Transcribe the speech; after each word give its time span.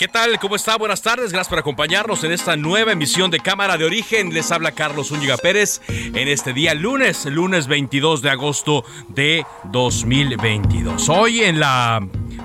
¿Qué 0.00 0.08
tal? 0.08 0.38
¿Cómo 0.38 0.56
está? 0.56 0.78
Buenas 0.78 1.02
tardes. 1.02 1.30
Gracias 1.30 1.50
por 1.50 1.58
acompañarnos 1.58 2.24
en 2.24 2.32
esta 2.32 2.56
nueva 2.56 2.92
emisión 2.92 3.30
de 3.30 3.38
Cámara 3.38 3.76
de 3.76 3.84
Origen. 3.84 4.32
Les 4.32 4.50
habla 4.50 4.72
Carlos 4.72 5.08
Zúñiga 5.08 5.36
Pérez 5.36 5.82
en 5.88 6.26
este 6.26 6.54
día 6.54 6.72
lunes, 6.72 7.26
lunes 7.26 7.66
22 7.66 8.22
de 8.22 8.30
agosto 8.30 8.82
de 9.08 9.44
2022. 9.64 11.06
Hoy 11.10 11.40
en 11.40 11.60
la 11.60 12.00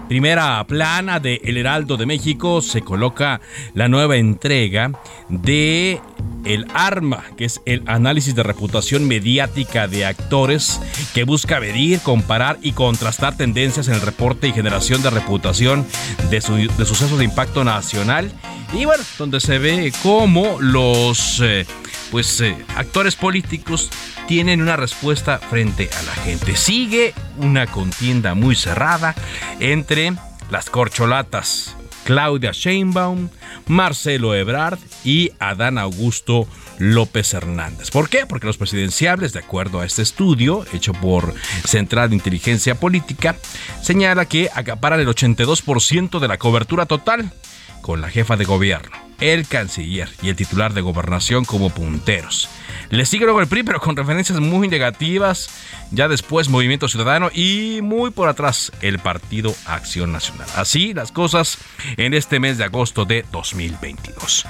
primera 0.07 0.63
plana 0.67 1.19
de 1.19 1.41
El 1.43 1.57
Heraldo 1.57 1.97
de 1.97 2.05
México 2.05 2.61
se 2.61 2.81
coloca 2.81 3.41
la 3.73 3.87
nueva 3.87 4.17
entrega 4.17 4.91
de 5.29 5.99
El 6.45 6.67
Arma, 6.73 7.23
que 7.37 7.45
es 7.45 7.61
el 7.65 7.81
análisis 7.87 8.35
de 8.35 8.43
reputación 8.43 9.07
mediática 9.07 9.87
de 9.87 10.05
actores 10.05 10.79
que 11.13 11.23
busca 11.23 11.59
medir, 11.59 11.99
comparar 12.01 12.57
y 12.61 12.73
contrastar 12.73 13.35
tendencias 13.37 13.87
en 13.87 13.95
el 13.95 14.01
reporte 14.01 14.47
y 14.47 14.53
generación 14.53 15.01
de 15.01 15.09
reputación 15.09 15.85
de, 16.29 16.41
su- 16.41 16.55
de 16.55 16.85
sucesos 16.85 17.17
de 17.17 17.25
impacto 17.25 17.63
nacional. 17.63 18.31
Y 18.73 18.85
bueno, 18.85 19.03
donde 19.17 19.39
se 19.39 19.57
ve 19.59 19.91
cómo 20.03 20.57
los 20.59 21.39
eh, 21.43 21.65
pues, 22.11 22.41
eh, 22.41 22.55
actores 22.75 23.15
políticos 23.15 23.89
tienen 24.27 24.61
una 24.61 24.75
respuesta 24.75 25.39
frente 25.39 25.89
a 25.97 26.03
la 26.03 26.13
gente. 26.13 26.55
Sigue 26.55 27.13
una 27.37 27.67
contienda 27.67 28.33
muy 28.33 28.55
cerrada 28.55 29.15
entre 29.59 30.13
las 30.49 30.69
corcholatas 30.69 31.75
Claudia 32.05 32.51
Sheinbaum, 32.53 33.29
Marcelo 33.67 34.35
Ebrard 34.35 34.77
y 35.03 35.31
Adán 35.39 35.77
Augusto 35.79 36.47
López 36.77 37.33
Hernández. 37.33 37.89
¿Por 37.89 38.09
qué? 38.09 38.27
Porque 38.27 38.45
los 38.45 38.57
presidenciables, 38.57 39.33
de 39.33 39.39
acuerdo 39.39 39.81
a 39.81 39.85
este 39.85 40.03
estudio 40.03 40.65
hecho 40.71 40.93
por 40.93 41.33
Central 41.65 42.09
de 42.09 42.15
Inteligencia 42.15 42.75
Política, 42.75 43.35
señala 43.81 44.25
que 44.25 44.49
acaparan 44.53 44.99
el 44.99 45.07
82% 45.07 46.19
de 46.19 46.27
la 46.27 46.37
cobertura 46.37 46.85
total 46.85 47.33
con 47.81 48.01
la 48.01 48.09
jefa 48.09 48.37
de 48.37 48.45
gobierno, 48.45 48.95
el 49.19 49.47
canciller 49.47 50.09
y 50.21 50.29
el 50.29 50.35
titular 50.35 50.73
de 50.73 50.81
gobernación 50.81 51.45
como 51.45 51.69
punteros. 51.69 52.49
Le 52.89 53.05
sigue 53.05 53.25
luego 53.25 53.41
el 53.41 53.47
PRI, 53.47 53.63
pero 53.63 53.79
con 53.79 53.95
referencias 53.95 54.39
muy 54.39 54.67
negativas. 54.67 55.49
Ya 55.91 56.07
después 56.07 56.49
Movimiento 56.49 56.87
Ciudadano 56.87 57.29
y 57.33 57.79
muy 57.81 58.11
por 58.11 58.29
atrás 58.29 58.71
el 58.81 58.99
Partido 58.99 59.55
Acción 59.65 60.11
Nacional. 60.11 60.47
Así 60.55 60.93
las 60.93 61.11
cosas 61.11 61.57
en 61.97 62.13
este 62.13 62.39
mes 62.39 62.57
de 62.57 62.65
agosto 62.65 63.05
de 63.05 63.25
2022. 63.31 64.45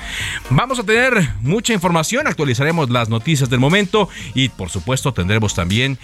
Vamos 0.50 0.79
a 0.79 0.84
tener 0.84 1.29
mucha 1.41 1.73
información, 1.73 2.28
actualizaremos 2.28 2.90
las 2.90 3.09
noticias 3.09 3.50
del 3.50 3.59
momento 3.59 4.09
y 4.34 4.50
por 4.50 4.69
supuesto 4.69 5.13
tendremos 5.13 5.56
también 5.56 5.97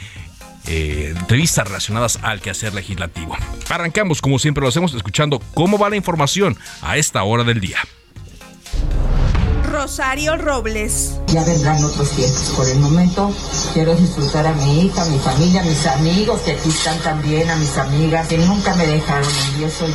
eh, 0.68 1.14
entrevistas 1.18 1.68
relacionadas 1.68 2.20
al 2.22 2.40
quehacer 2.40 2.74
legislativo. 2.74 3.36
Arrancamos 3.70 4.22
como 4.22 4.38
siempre 4.38 4.62
lo 4.62 4.68
hacemos 4.68 4.94
escuchando 4.94 5.42
cómo 5.54 5.78
va 5.78 5.90
la 5.90 5.96
información 5.96 6.58
a 6.82 6.98
esta 6.98 7.24
hora 7.24 7.44
del 7.44 7.60
día. 7.60 7.80
Rosario 9.72 10.38
Robles. 10.38 11.18
Ya 11.28 11.44
vendrán 11.46 11.82
otros 11.84 12.10
tiempos. 12.12 12.54
Por 12.58 12.68
el 12.68 12.80
momento 12.80 13.34
quiero 13.74 13.96
disfrutar 13.96 14.46
a 14.46 14.54
mi 14.54 14.82
hija, 14.82 15.02
a 15.02 15.06
mi 15.06 15.18
familia, 15.20 15.62
a 15.62 15.64
mis 15.64 15.88
amigos 15.88 16.42
que 16.42 16.52
aquí 16.52 16.70
están 16.70 17.00
también, 17.00 17.50
a 17.50 17.56
mis 17.56 17.78
amigas 17.78 18.28
que 18.28 18.38
nunca 18.38 18.76
me 18.76 18.86
dejaron. 18.86 19.32
Y 19.58 19.64
eso 19.64 19.88
y 19.88 19.94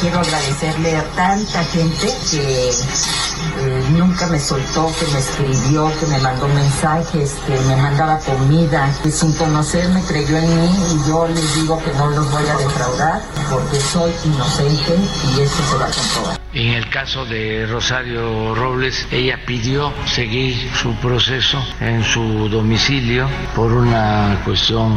quiero 0.00 0.20
agradecerle 0.20 0.96
a 0.96 1.04
tanta 1.14 1.62
gente 1.64 2.08
que 2.30 2.70
eh, 2.70 3.84
nunca 3.90 4.26
me 4.28 4.40
soltó, 4.40 4.90
que 4.98 5.06
me 5.12 5.18
escribió, 5.18 5.92
que 6.00 6.06
me 6.06 6.18
mandó 6.18 6.48
mensajes, 6.48 7.34
que 7.46 7.52
me 7.68 7.76
mandaba 7.76 8.18
comida, 8.18 8.90
que 9.02 9.10
sin 9.10 9.32
conocerme 9.34 10.02
creyó 10.08 10.38
en 10.38 10.60
mí 10.60 10.70
y 10.94 11.08
yo 11.08 11.28
les 11.28 11.54
digo 11.56 11.78
que 11.84 11.92
no 11.92 12.10
los 12.10 12.30
voy 12.30 12.46
a 12.46 12.56
defraudar 12.56 13.20
porque 13.50 13.78
soy 13.78 14.10
inocente 14.24 14.96
y 15.36 15.40
eso 15.40 15.62
se 15.70 15.76
va 15.76 15.86
a 15.86 15.90
comprobar. 15.90 16.40
En 16.54 16.68
el 16.74 16.90
caso 16.90 17.24
de 17.24 17.66
Rosario 17.66 18.54
Robles, 18.54 19.01
ella 19.10 19.38
pidió 19.44 19.92
seguir 20.06 20.70
su 20.74 20.94
proceso 20.96 21.62
en 21.80 22.04
su 22.04 22.48
domicilio 22.48 23.28
por 23.54 23.72
una 23.72 24.40
cuestión 24.44 24.96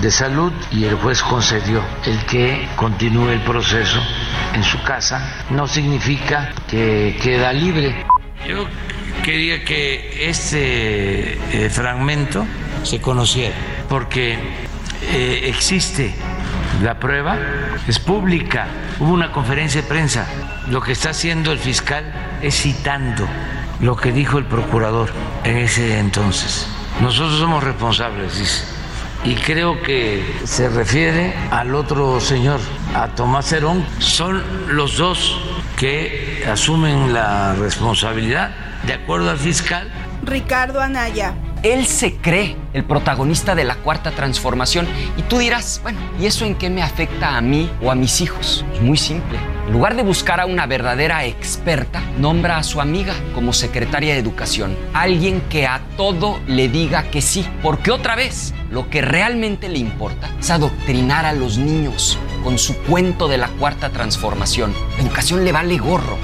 de 0.00 0.10
salud 0.10 0.52
y 0.70 0.84
el 0.84 0.96
juez 0.96 1.22
concedió 1.22 1.82
el 2.04 2.18
que 2.26 2.68
continúe 2.76 3.30
el 3.30 3.40
proceso 3.40 4.00
en 4.54 4.62
su 4.62 4.82
casa. 4.82 5.46
No 5.50 5.66
significa 5.66 6.52
que 6.68 7.16
queda 7.22 7.52
libre. 7.52 8.04
Yo 8.48 8.66
quería 9.24 9.64
que 9.64 10.28
este 10.28 11.32
eh, 11.34 11.70
fragmento 11.70 12.46
se 12.82 13.00
conociera 13.00 13.56
porque 13.88 14.38
eh, 15.02 15.40
existe 15.44 16.14
la 16.82 16.98
prueba, 16.98 17.38
es 17.86 17.98
pública. 17.98 18.66
Hubo 18.98 19.12
una 19.12 19.32
conferencia 19.32 19.82
de 19.82 19.88
prensa. 19.88 20.26
Lo 20.70 20.80
que 20.80 20.92
está 20.92 21.10
haciendo 21.10 21.52
el 21.52 21.58
fiscal 21.58 22.04
es 22.42 22.54
citando 22.60 23.26
lo 23.80 23.96
que 23.96 24.12
dijo 24.12 24.38
el 24.38 24.46
procurador 24.46 25.10
en 25.44 25.58
ese 25.58 25.98
entonces. 25.98 26.66
Nosotros 27.00 27.38
somos 27.38 27.62
responsables, 27.62 28.38
dice. 28.38 28.64
Y 29.24 29.34
creo 29.34 29.82
que 29.82 30.24
se 30.44 30.68
refiere 30.68 31.34
al 31.50 31.74
otro 31.74 32.20
señor, 32.20 32.60
a 32.94 33.08
Tomás 33.08 33.52
Herón. 33.52 33.84
Son 33.98 34.42
los 34.68 34.96
dos 34.96 35.38
que 35.76 36.44
asumen 36.50 37.12
la 37.12 37.54
responsabilidad, 37.54 38.50
de 38.86 38.94
acuerdo 38.94 39.30
al 39.30 39.38
fiscal, 39.38 39.90
Ricardo 40.24 40.80
Anaya. 40.80 41.34
Él 41.66 41.84
se 41.84 42.14
cree 42.14 42.54
el 42.74 42.84
protagonista 42.84 43.56
de 43.56 43.64
la 43.64 43.74
cuarta 43.74 44.12
transformación 44.12 44.86
y 45.16 45.22
tú 45.22 45.38
dirás, 45.38 45.80
bueno, 45.82 45.98
¿y 46.20 46.26
eso 46.26 46.44
en 46.44 46.54
qué 46.54 46.70
me 46.70 46.80
afecta 46.80 47.36
a 47.36 47.40
mí 47.40 47.68
o 47.82 47.90
a 47.90 47.96
mis 47.96 48.20
hijos? 48.20 48.64
Es 48.72 48.80
muy 48.80 48.96
simple. 48.96 49.36
En 49.66 49.72
lugar 49.72 49.96
de 49.96 50.04
buscar 50.04 50.38
a 50.38 50.46
una 50.46 50.66
verdadera 50.66 51.24
experta, 51.24 52.00
nombra 52.20 52.58
a 52.58 52.62
su 52.62 52.80
amiga 52.80 53.14
como 53.34 53.52
secretaria 53.52 54.14
de 54.14 54.20
educación. 54.20 54.76
Alguien 54.92 55.40
que 55.50 55.66
a 55.66 55.80
todo 55.96 56.38
le 56.46 56.68
diga 56.68 57.10
que 57.10 57.20
sí. 57.20 57.44
Porque 57.64 57.90
otra 57.90 58.14
vez, 58.14 58.54
lo 58.70 58.88
que 58.88 59.02
realmente 59.02 59.68
le 59.68 59.80
importa 59.80 60.30
es 60.38 60.50
adoctrinar 60.50 61.26
a 61.26 61.32
los 61.32 61.58
niños 61.58 62.16
con 62.44 62.60
su 62.60 62.76
cuento 62.82 63.26
de 63.26 63.38
la 63.38 63.48
cuarta 63.48 63.90
transformación. 63.90 64.72
La 64.98 65.02
educación 65.02 65.44
le 65.44 65.50
vale 65.50 65.78
gorro. 65.78 66.16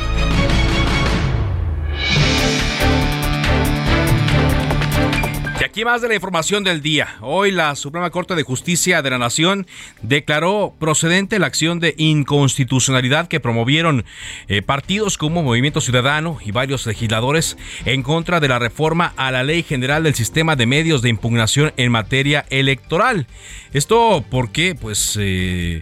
Aquí 5.72 5.86
más 5.86 6.02
de 6.02 6.08
la 6.08 6.14
información 6.14 6.64
del 6.64 6.82
día. 6.82 7.16
Hoy 7.22 7.50
la 7.50 7.74
Suprema 7.76 8.10
Corte 8.10 8.34
de 8.34 8.42
Justicia 8.42 9.00
de 9.00 9.08
la 9.08 9.16
Nación 9.16 9.66
declaró 10.02 10.74
procedente 10.78 11.38
la 11.38 11.46
acción 11.46 11.80
de 11.80 11.94
inconstitucionalidad 11.96 13.26
que 13.26 13.40
promovieron 13.40 14.04
eh, 14.48 14.60
partidos 14.60 15.16
como 15.16 15.42
Movimiento 15.42 15.80
Ciudadano 15.80 16.36
y 16.44 16.50
varios 16.50 16.86
legisladores 16.86 17.56
en 17.86 18.02
contra 18.02 18.38
de 18.38 18.48
la 18.48 18.58
reforma 18.58 19.14
a 19.16 19.30
la 19.30 19.44
Ley 19.44 19.62
General 19.62 20.02
del 20.02 20.14
Sistema 20.14 20.56
de 20.56 20.66
Medios 20.66 21.00
de 21.00 21.08
Impugnación 21.08 21.72
en 21.78 21.90
materia 21.90 22.44
electoral. 22.50 23.26
Esto 23.72 24.22
porque, 24.28 24.74
pues, 24.78 25.16
eh, 25.18 25.80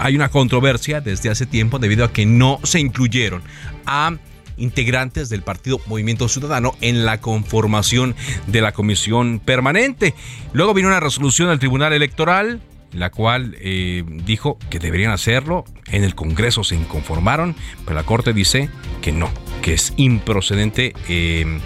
hay 0.00 0.16
una 0.16 0.30
controversia 0.30 1.00
desde 1.00 1.30
hace 1.30 1.46
tiempo 1.46 1.78
debido 1.78 2.04
a 2.04 2.12
que 2.12 2.26
no 2.26 2.58
se 2.64 2.80
incluyeron 2.80 3.44
a 3.86 4.16
integrantes 4.56 5.28
del 5.28 5.42
partido 5.42 5.80
Movimiento 5.86 6.28
Ciudadano 6.28 6.74
en 6.80 7.04
la 7.04 7.20
conformación 7.20 8.14
de 8.46 8.60
la 8.60 8.72
comisión 8.72 9.40
permanente. 9.40 10.14
Luego 10.52 10.74
vino 10.74 10.88
una 10.88 11.00
resolución 11.00 11.48
del 11.48 11.58
Tribunal 11.58 11.92
Electoral 11.92 12.60
la 12.92 13.10
cual 13.10 13.56
eh, 13.60 14.04
dijo 14.24 14.58
que 14.68 14.78
deberían 14.78 15.12
hacerlo. 15.12 15.64
En 15.88 16.04
el 16.04 16.14
Congreso 16.14 16.64
se 16.64 16.76
inconformaron, 16.76 17.54
pero 17.84 17.94
la 17.94 18.02
Corte 18.04 18.32
dice 18.32 18.68
que 19.00 19.12
no, 19.12 19.30
que 19.62 19.74
es 19.74 19.92
improcedente. 19.96 20.94
Eh, 21.08 21.60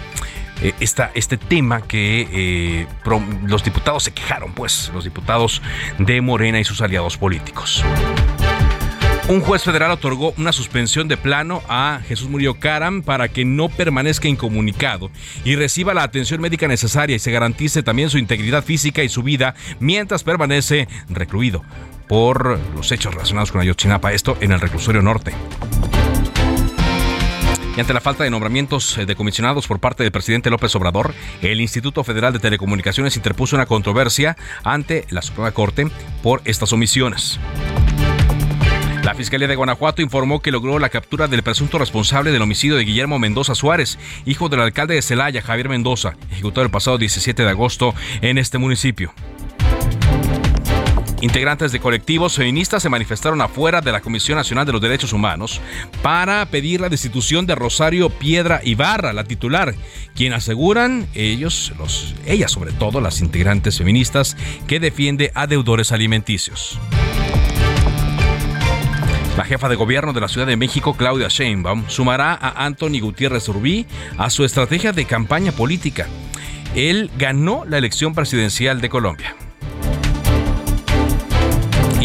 eh, 0.61 0.73
este 0.79 1.37
tema 1.37 1.81
que 1.81 2.87
los 3.45 3.63
diputados 3.63 4.03
se 4.03 4.11
quejaron, 4.11 4.53
pues, 4.53 4.91
los 4.93 5.03
diputados 5.03 5.61
de 5.97 6.21
Morena 6.21 6.59
y 6.59 6.63
sus 6.63 6.81
aliados 6.81 7.17
políticos. 7.17 7.83
Un 9.27 9.41
juez 9.41 9.63
federal 9.63 9.89
otorgó 9.89 10.35
una 10.37 10.51
suspensión 10.51 11.07
de 11.07 11.17
plano 11.17 11.63
a 11.67 11.99
Jesús 12.07 12.29
Murillo 12.29 12.59
Caram 12.59 13.01
para 13.01 13.27
que 13.27 13.43
no 13.43 13.69
permanezca 13.69 14.27
incomunicado 14.27 15.09
y 15.43 15.55
reciba 15.55 15.95
la 15.95 16.03
atención 16.03 16.41
médica 16.41 16.67
necesaria 16.67 17.15
y 17.15 17.19
se 17.19 17.31
garantice 17.31 17.81
también 17.81 18.11
su 18.11 18.19
integridad 18.19 18.63
física 18.63 19.01
y 19.01 19.09
su 19.09 19.23
vida 19.23 19.55
mientras 19.79 20.23
permanece 20.23 20.87
recluido 21.09 21.63
por 22.07 22.59
los 22.75 22.91
hechos 22.91 23.15
relacionados 23.15 23.51
con 23.51 23.61
Ayotzinapa, 23.61 24.13
esto 24.13 24.37
en 24.41 24.51
el 24.51 24.61
reclusorio 24.61 25.01
norte. 25.01 25.33
Y 27.75 27.79
ante 27.79 27.93
la 27.93 28.01
falta 28.01 28.23
de 28.23 28.29
nombramientos 28.29 28.95
eh, 28.99 29.07
de 29.07 29.15
comisionados 29.15 29.67
por 29.67 29.79
parte 29.79 30.03
del 30.03 30.11
presidente 30.11 30.51
López 30.51 30.73
Obrador, 30.75 31.15
el 31.41 31.59
Instituto 31.59 32.03
Federal 32.03 32.31
de 32.31 32.39
Telecomunicaciones 32.39 33.17
interpuso 33.17 33.55
una 33.55 33.65
controversia 33.65 34.37
ante 34.63 35.05
la 35.09 35.23
Suprema 35.23 35.51
Corte 35.51 35.87
por 36.21 36.41
estas 36.45 36.71
omisiones. 36.71 37.39
La 39.05 39.13
Fiscalía 39.13 39.47
de 39.47 39.55
Guanajuato 39.55 40.01
informó 40.01 40.41
que 40.41 40.49
logró 40.49 40.79
la 40.79 40.89
captura 40.89 41.27
del 41.27 41.43
presunto 41.43 41.77
responsable 41.77 42.31
del 42.31 42.41
homicidio 42.41 42.75
de 42.75 42.85
Guillermo 42.85 43.19
Mendoza 43.19 43.53
Suárez, 43.53 43.99
hijo 44.25 44.49
del 44.49 44.61
alcalde 44.61 44.95
de 44.95 45.03
Celaya, 45.03 45.43
Javier 45.43 45.69
Mendoza, 45.69 46.15
ejecutado 46.31 46.63
el 46.63 46.71
pasado 46.71 46.97
17 46.97 47.43
de 47.43 47.49
agosto 47.49 47.93
en 48.21 48.39
este 48.39 48.57
municipio. 48.57 49.13
Integrantes 51.21 51.71
de 51.71 51.79
colectivos 51.79 52.33
feministas 52.33 52.81
se 52.81 52.89
manifestaron 52.89 53.39
afuera 53.41 53.79
de 53.79 53.91
la 53.91 54.01
Comisión 54.01 54.39
Nacional 54.39 54.65
de 54.65 54.71
los 54.71 54.81
Derechos 54.81 55.13
Humanos 55.13 55.61
para 56.01 56.43
pedir 56.47 56.81
la 56.81 56.89
destitución 56.89 57.45
de 57.45 57.53
Rosario 57.53 58.09
Piedra 58.09 58.59
Ibarra, 58.63 59.13
la 59.13 59.23
titular, 59.23 59.75
quien 60.15 60.33
aseguran 60.33 61.07
ellos, 61.13 61.73
los, 61.77 62.15
ellas 62.25 62.51
sobre 62.51 62.71
todo, 62.71 63.01
las 63.01 63.21
integrantes 63.21 63.77
feministas, 63.77 64.35
que 64.65 64.79
defiende 64.79 65.31
a 65.35 65.45
deudores 65.45 65.91
alimenticios. 65.91 66.79
La 69.37 69.43
jefa 69.43 69.67
de 69.67 69.75
gobierno 69.75 70.13
de 70.13 70.21
la 70.21 70.27
Ciudad 70.27 70.47
de 70.47 70.55
México, 70.55 70.95
Claudia 70.95 71.27
Sheinbaum, 71.27 71.89
sumará 71.89 72.33
a 72.33 72.65
Anthony 72.65 73.01
Gutiérrez 73.01 73.47
Rubí 73.49 73.85
a 74.17 74.29
su 74.29 74.45
estrategia 74.45 74.93
de 74.93 75.05
campaña 75.05 75.51
política. 75.51 76.07
Él 76.73 77.11
ganó 77.17 77.65
la 77.65 77.77
elección 77.77 78.13
presidencial 78.13 78.79
de 78.79 78.89
Colombia 78.89 79.35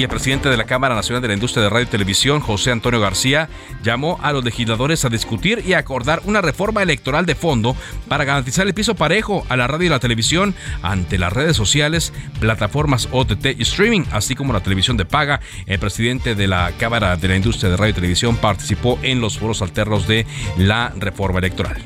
y 0.00 0.04
el 0.04 0.08
presidente 0.08 0.48
de 0.48 0.56
la 0.56 0.64
Cámara 0.64 0.94
Nacional 0.94 1.20
de 1.20 1.28
la 1.28 1.34
Industria 1.34 1.62
de 1.62 1.68
Radio 1.68 1.86
y 1.86 1.90
Televisión, 1.90 2.40
José 2.40 2.70
Antonio 2.70 3.00
García, 3.00 3.50
llamó 3.82 4.18
a 4.22 4.32
los 4.32 4.42
legisladores 4.42 5.04
a 5.04 5.10
discutir 5.10 5.62
y 5.66 5.74
acordar 5.74 6.22
una 6.24 6.40
reforma 6.40 6.82
electoral 6.82 7.26
de 7.26 7.34
fondo 7.34 7.76
para 8.08 8.24
garantizar 8.24 8.66
el 8.66 8.72
piso 8.72 8.94
parejo 8.94 9.44
a 9.50 9.58
la 9.58 9.66
radio 9.66 9.88
y 9.88 9.90
la 9.90 9.98
televisión 9.98 10.54
ante 10.80 11.18
las 11.18 11.34
redes 11.34 11.54
sociales, 11.54 12.14
plataformas 12.38 13.10
OTT 13.12 13.58
y 13.58 13.62
streaming, 13.62 14.04
así 14.10 14.34
como 14.34 14.54
la 14.54 14.62
televisión 14.62 14.96
de 14.96 15.04
paga. 15.04 15.40
El 15.66 15.78
presidente 15.78 16.34
de 16.34 16.48
la 16.48 16.72
Cámara 16.78 17.16
de 17.16 17.28
la 17.28 17.36
Industria 17.36 17.68
de 17.68 17.76
Radio 17.76 17.90
y 17.90 17.94
Televisión 17.94 18.36
participó 18.36 18.98
en 19.02 19.20
los 19.20 19.38
foros 19.38 19.60
alternos 19.60 20.08
de 20.08 20.24
la 20.56 20.94
reforma 20.96 21.40
electoral. 21.40 21.76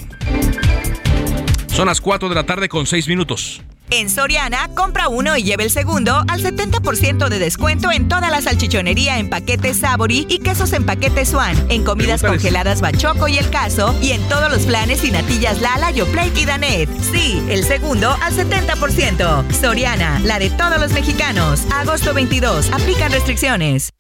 Son 1.67 1.89
las 1.89 2.01
4 2.01 2.29
de 2.29 2.35
la 2.37 2.47
tarde 2.47 2.69
con 2.69 2.87
6 2.87 3.09
minutos. 3.09 3.61
En 3.91 4.11
Soriana, 4.11 4.71
compra 4.75 5.09
uno 5.09 5.37
y 5.37 5.43
lleve 5.43 5.65
el 5.65 5.71
segundo 5.71 6.25
al 6.29 6.43
70% 6.43 7.29
de 7.29 7.39
descuento 7.39 7.93
en 7.93 8.09
toda 8.09 8.31
la 8.31 8.41
salchichonería 8.41 9.19
en 9.19 9.29
paquetes 9.29 9.79
Sabori 9.81 10.27
y 10.29 10.39
quesos 10.39 10.73
en 10.73 10.85
paquetes 10.85 11.29
Swan, 11.29 11.57
en 11.69 11.85
comidas 11.85 12.23
congeladas 12.23 12.81
Bachoco 12.81 13.29
y 13.29 13.39
El 13.39 13.51
Caso 13.51 13.95
y 14.03 14.13
en 14.13 14.23
todos 14.29 14.51
los 14.51 14.63
planes 14.63 15.05
y 15.05 15.11
natillas 15.11 15.61
Lala, 15.61 15.91
Yoplait 15.91 16.37
y 16.37 16.45
Danet. 16.45 16.89
Sí, 17.13 17.43
el 17.49 17.65
segundo 17.65 18.17
al 18.23 18.35
70%. 18.35 19.53
Soriana, 19.53 20.19
la 20.21 20.39
de 20.39 20.51
todos 20.51 20.81
los 20.81 20.93
mexicanos. 20.93 21.63
Agosto 21.73 22.15
22. 22.15 22.71
Aplican 22.73 23.13
restricciones. 23.13 23.93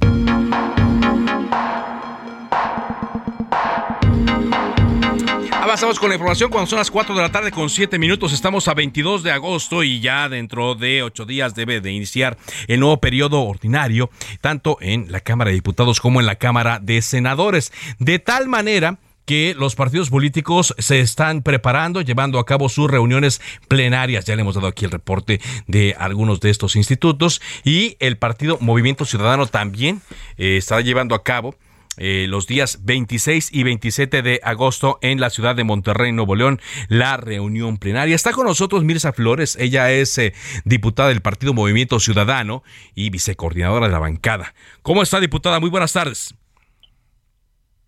Avanzamos 5.74 5.98
con 5.98 6.08
la 6.08 6.14
información 6.14 6.50
cuando 6.52 6.70
son 6.70 6.78
las 6.78 6.88
4 6.88 7.16
de 7.16 7.20
la 7.20 7.32
tarde 7.32 7.50
con 7.50 7.68
7 7.68 7.98
minutos. 7.98 8.32
Estamos 8.32 8.68
a 8.68 8.74
22 8.74 9.24
de 9.24 9.32
agosto 9.32 9.82
y 9.82 9.98
ya 9.98 10.28
dentro 10.28 10.76
de 10.76 11.02
8 11.02 11.24
días 11.24 11.56
debe 11.56 11.80
de 11.80 11.90
iniciar 11.90 12.38
el 12.68 12.78
nuevo 12.78 12.98
periodo 12.98 13.42
ordinario, 13.42 14.08
tanto 14.40 14.78
en 14.80 15.10
la 15.10 15.18
Cámara 15.18 15.48
de 15.48 15.56
Diputados 15.56 15.98
como 15.98 16.20
en 16.20 16.26
la 16.26 16.36
Cámara 16.36 16.78
de 16.80 17.02
Senadores. 17.02 17.72
De 17.98 18.20
tal 18.20 18.46
manera 18.46 19.00
que 19.24 19.56
los 19.58 19.74
partidos 19.74 20.10
políticos 20.10 20.76
se 20.78 21.00
están 21.00 21.42
preparando, 21.42 22.02
llevando 22.02 22.38
a 22.38 22.46
cabo 22.46 22.68
sus 22.68 22.88
reuniones 22.88 23.40
plenarias. 23.66 24.26
Ya 24.26 24.36
le 24.36 24.42
hemos 24.42 24.54
dado 24.54 24.68
aquí 24.68 24.84
el 24.84 24.92
reporte 24.92 25.40
de 25.66 25.96
algunos 25.98 26.38
de 26.38 26.50
estos 26.50 26.76
institutos 26.76 27.42
y 27.64 27.96
el 27.98 28.16
partido 28.16 28.58
Movimiento 28.60 29.04
Ciudadano 29.04 29.48
también 29.48 30.02
eh, 30.36 30.56
estará 30.56 30.82
llevando 30.82 31.16
a 31.16 31.24
cabo 31.24 31.56
eh, 31.96 32.26
los 32.28 32.46
días 32.46 32.80
26 32.84 33.50
y 33.52 33.62
27 33.62 34.22
de 34.22 34.40
agosto 34.42 34.98
en 35.02 35.20
la 35.20 35.30
ciudad 35.30 35.54
de 35.54 35.64
Monterrey, 35.64 36.12
Nuevo 36.12 36.34
León, 36.34 36.60
la 36.88 37.16
reunión 37.16 37.78
plenaria. 37.78 38.14
Está 38.14 38.32
con 38.32 38.46
nosotros 38.46 38.84
Mirza 38.84 39.12
Flores, 39.12 39.56
ella 39.60 39.90
es 39.90 40.16
eh, 40.18 40.34
diputada 40.64 41.08
del 41.08 41.22
Partido 41.22 41.54
Movimiento 41.54 42.00
Ciudadano 42.00 42.62
y 42.94 43.10
vicecoordinadora 43.10 43.86
de 43.86 43.92
la 43.92 43.98
bancada. 43.98 44.54
¿Cómo 44.82 45.02
está, 45.02 45.20
diputada? 45.20 45.60
Muy 45.60 45.70
buenas 45.70 45.92
tardes. 45.92 46.34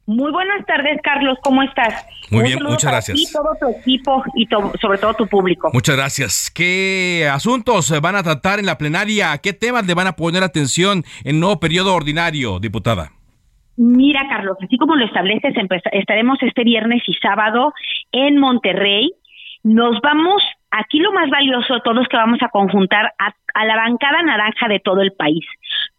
Muy 0.06 0.30
buenas 0.30 0.64
tardes, 0.66 1.00
Carlos. 1.02 1.36
¿Cómo 1.42 1.64
estás? 1.64 2.06
Muy 2.30 2.44
bien, 2.44 2.62
muchas 2.62 2.92
gracias. 2.92 3.18
Y 3.18 3.32
todo 3.32 3.56
tu 3.60 3.68
equipo 3.68 4.22
y 4.36 4.46
sobre 4.80 4.98
todo 4.98 5.14
tu 5.14 5.26
público. 5.26 5.70
Muchas 5.72 5.96
gracias. 5.96 6.50
¿Qué 6.54 7.28
asuntos 7.30 7.92
van 8.00 8.14
a 8.14 8.22
tratar 8.22 8.60
en 8.60 8.66
la 8.66 8.78
plenaria? 8.78 9.36
¿Qué 9.38 9.52
temas 9.52 9.84
le 9.84 9.94
van 9.94 10.06
a 10.06 10.14
poner 10.14 10.44
atención 10.44 11.04
en 11.24 11.34
el 11.34 11.40
nuevo 11.40 11.58
periodo 11.58 11.92
ordinario, 11.92 12.60
diputada? 12.60 13.15
Mira, 13.76 14.26
Carlos, 14.28 14.56
así 14.62 14.78
como 14.78 14.96
lo 14.96 15.04
estableces, 15.04 15.54
estaremos 15.92 16.38
este 16.42 16.64
viernes 16.64 17.02
y 17.06 17.12
sábado 17.14 17.74
en 18.10 18.38
Monterrey. 18.38 19.12
Nos 19.62 20.00
vamos, 20.00 20.42
aquí 20.70 20.98
lo 20.98 21.12
más 21.12 21.28
valioso 21.28 21.74
de 21.74 21.80
todo 21.82 22.00
es 22.00 22.08
que 22.08 22.16
vamos 22.16 22.38
a 22.42 22.48
conjuntar 22.48 23.12
a, 23.18 23.64
la 23.66 23.76
bancada 23.76 24.22
naranja 24.22 24.68
de 24.68 24.80
todo 24.80 25.02
el 25.02 25.12
país. 25.12 25.44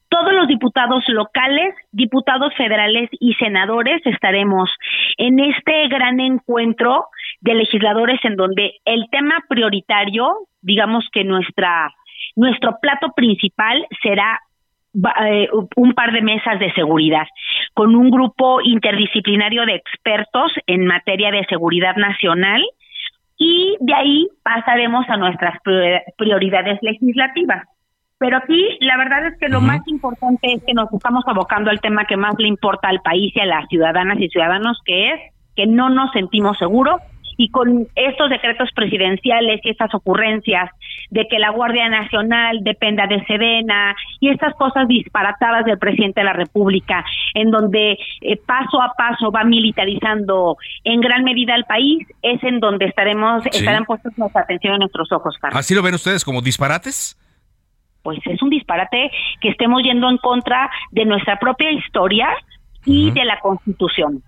Todos 0.09 0.33
los 0.33 0.47
diputados 0.47 1.03
locales, 1.09 1.75
diputados 1.91 2.53
federales 2.55 3.09
y 3.19 3.33
senadores 3.33 4.01
estaremos 4.05 4.69
en 5.17 5.39
este 5.39 5.87
gran 5.89 6.19
encuentro 6.19 7.05
de 7.41 7.55
legisladores 7.55 8.19
en 8.23 8.37
donde 8.37 8.77
el 8.85 9.05
tema 9.11 9.43
prioritario, 9.49 10.29
digamos 10.61 11.07
que 11.11 11.23
nuestra 11.23 11.93
nuestro 12.35 12.77
plato 12.79 13.13
principal 13.15 13.85
será 14.01 14.39
un 14.93 15.93
par 15.93 16.11
de 16.11 16.21
mesas 16.21 16.59
de 16.59 16.71
seguridad 16.73 17.27
con 17.73 17.95
un 17.95 18.09
grupo 18.09 18.59
interdisciplinario 18.61 19.65
de 19.65 19.75
expertos 19.75 20.51
en 20.65 20.85
materia 20.85 21.29
de 21.31 21.45
seguridad 21.45 21.95
nacional 21.95 22.63
y 23.37 23.77
de 23.79 23.93
ahí 23.93 24.27
pasaremos 24.43 25.05
a 25.09 25.17
nuestras 25.17 25.59
prioridades 26.17 26.79
legislativas. 26.81 27.67
Pero 28.17 28.37
aquí 28.37 28.77
la 28.79 28.97
verdad 28.97 29.27
es 29.27 29.37
que 29.39 29.47
lo 29.47 29.61
más 29.61 29.87
importante 29.87 30.53
es 30.53 30.63
que 30.63 30.73
nos 30.73 30.91
estamos 30.91 31.23
abocando 31.27 31.69
al 31.69 31.79
tema 31.79 32.05
que 32.05 32.17
más 32.17 32.33
le 32.39 32.47
importa 32.47 32.87
al 32.87 33.01
país 33.01 33.31
y 33.35 33.39
a 33.39 33.45
las 33.45 33.67
ciudadanas 33.67 34.19
y 34.19 34.29
ciudadanos, 34.29 34.81
que 34.83 35.11
es 35.11 35.21
que 35.55 35.67
no 35.67 35.89
nos 35.89 36.11
sentimos 36.13 36.57
seguros 36.57 36.99
y 37.37 37.49
con 37.49 37.87
estos 37.95 38.29
decretos 38.31 38.71
presidenciales 38.73 39.61
y 39.63 39.69
estas 39.69 39.93
ocurrencias 39.93 40.71
de 41.09 41.27
que 41.27 41.39
la 41.39 41.51
Guardia 41.51 41.89
Nacional 41.89 42.59
dependa 42.61 43.07
de 43.07 43.23
Sedena 43.25 43.95
y 44.19 44.29
estas 44.29 44.53
cosas 44.55 44.87
disparatadas 44.87 45.65
del 45.65 45.77
presidente 45.77 46.21
de 46.21 46.25
la 46.25 46.33
República, 46.33 47.05
en 47.33 47.51
donde 47.51 47.97
eh, 48.21 48.37
paso 48.45 48.81
a 48.81 48.93
paso 48.97 49.31
va 49.31 49.43
militarizando 49.43 50.57
en 50.83 51.01
gran 51.01 51.23
medida 51.23 51.53
al 51.53 51.65
país, 51.65 52.07
es 52.21 52.43
en 52.43 52.59
donde 52.59 52.85
estaremos, 52.85 53.45
estarán 53.45 53.85
puestos 53.85 54.17
nuestra 54.17 54.41
atención 54.41 54.73
en 54.73 54.79
nuestros 54.79 55.11
ojos, 55.11 55.35
Carlos. 55.39 55.59
¿Así 55.59 55.73
lo 55.73 55.81
ven 55.81 55.95
ustedes 55.95 56.23
como 56.23 56.41
disparates? 56.41 57.17
Pues 58.03 58.19
es 58.25 58.41
un 58.41 58.49
disparate 58.49 59.11
que 59.41 59.49
estemos 59.49 59.83
yendo 59.83 60.09
en 60.09 60.17
contra 60.17 60.69
de 60.91 61.05
nuestra 61.05 61.37
propia 61.39 61.71
historia 61.71 62.29
y 62.85 63.11
de 63.11 63.25
la 63.25 63.39
Constitución. 63.39 64.23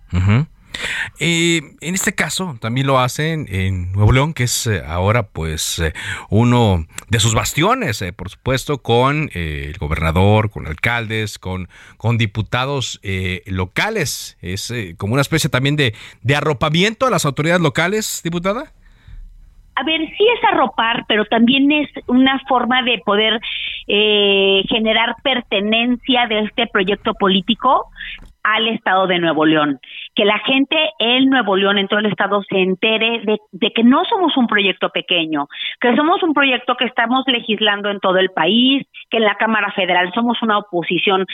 Eh, 1.19 1.61
en 1.81 1.95
este 1.95 2.15
caso, 2.15 2.57
también 2.61 2.87
lo 2.87 2.99
hacen 2.99 3.45
en 3.49 3.91
Nuevo 3.91 4.11
León, 4.11 4.33
que 4.33 4.43
es 4.43 4.67
eh, 4.67 4.81
ahora 4.85 5.23
pues 5.23 5.79
eh, 5.79 5.93
uno 6.29 6.85
de 7.09 7.19
sus 7.19 7.33
bastiones, 7.33 8.03
por 8.15 8.29
supuesto, 8.29 8.79
con 8.79 9.29
el 9.33 9.77
gobernador, 9.77 10.49
con 10.49 10.67
alcaldes, 10.67 11.39
con, 11.39 11.69
con 11.97 12.17
diputados 12.17 12.99
locales. 13.45 14.37
Es 14.41 14.73
como 14.97 15.13
una 15.13 15.21
especie 15.21 15.49
también 15.49 15.75
de, 15.75 15.93
de 16.21 16.35
arropamiento 16.35 17.05
a 17.05 17.09
las 17.09 17.25
autoridades 17.25 17.61
locales, 17.61 18.21
diputada. 18.23 18.71
A 19.75 19.83
ver, 19.83 20.01
sí 20.17 20.25
es 20.37 20.43
arropar, 20.51 21.05
pero 21.07 21.25
también 21.25 21.71
es 21.71 21.89
una 22.07 22.39
forma 22.47 22.83
de 22.83 22.99
poder 23.05 23.39
generar 23.87 25.15
pertenencia 25.23 26.27
de 26.27 26.41
este 26.41 26.67
proyecto 26.67 27.13
político 27.13 27.89
al 28.43 28.67
Estado 28.67 29.07
de 29.07 29.19
Nuevo 29.19 29.45
León. 29.45 29.79
Que 30.15 30.25
la 30.25 30.39
gente 30.39 30.75
en 30.99 31.29
Nuevo 31.29 31.55
León, 31.55 31.77
en 31.77 31.87
todo 31.87 31.99
el 31.99 32.07
Estado, 32.07 32.41
se 32.49 32.59
entere 32.59 33.21
de, 33.51 33.71
que 33.71 33.83
no 33.83 34.03
somos 34.05 34.35
un 34.37 34.47
proyecto 34.47 34.89
pequeño, 34.89 35.47
que 35.79 35.95
somos 35.95 36.21
un 36.23 36.33
proyecto 36.33 36.75
que 36.75 36.85
estamos 36.85 37.23
legislando 37.27 37.89
en 37.89 37.99
todo 37.99 38.17
el 38.17 38.29
país, 38.29 38.85
que 39.09 39.17
en 39.17 39.23
la 39.23 39.35
Cámara 39.35 39.71
Federal 39.73 40.11
somos 40.13 40.41
una 40.41 40.57
oposición 40.57 41.25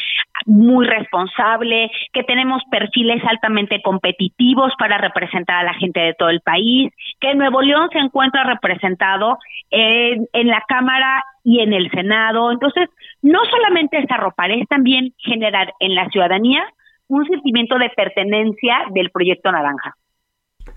muy 0.45 0.85
responsable, 0.85 1.91
que 2.13 2.23
tenemos 2.23 2.61
perfiles 2.69 3.23
altamente 3.25 3.81
competitivos 3.81 4.73
para 4.77 4.97
representar 4.97 5.57
a 5.57 5.63
la 5.63 5.73
gente 5.73 5.99
de 5.99 6.13
todo 6.13 6.29
el 6.29 6.41
país, 6.41 6.91
que 7.19 7.35
Nuevo 7.35 7.61
León 7.61 7.89
se 7.91 7.99
encuentra 7.99 8.43
representado 8.43 9.37
en, 9.71 10.27
en 10.33 10.47
la 10.47 10.63
Cámara 10.67 11.23
y 11.43 11.59
en 11.59 11.73
el 11.73 11.89
Senado. 11.91 12.51
Entonces, 12.51 12.89
no 13.21 13.39
solamente 13.45 13.99
es 13.99 14.09
arropar, 14.09 14.51
es 14.51 14.67
también 14.67 15.13
generar 15.19 15.73
en 15.79 15.95
la 15.95 16.09
ciudadanía 16.09 16.65
un 17.07 17.25
sentimiento 17.25 17.77
de 17.77 17.89
pertenencia 17.95 18.75
del 18.93 19.11
proyecto 19.11 19.51
Naranja. 19.51 19.95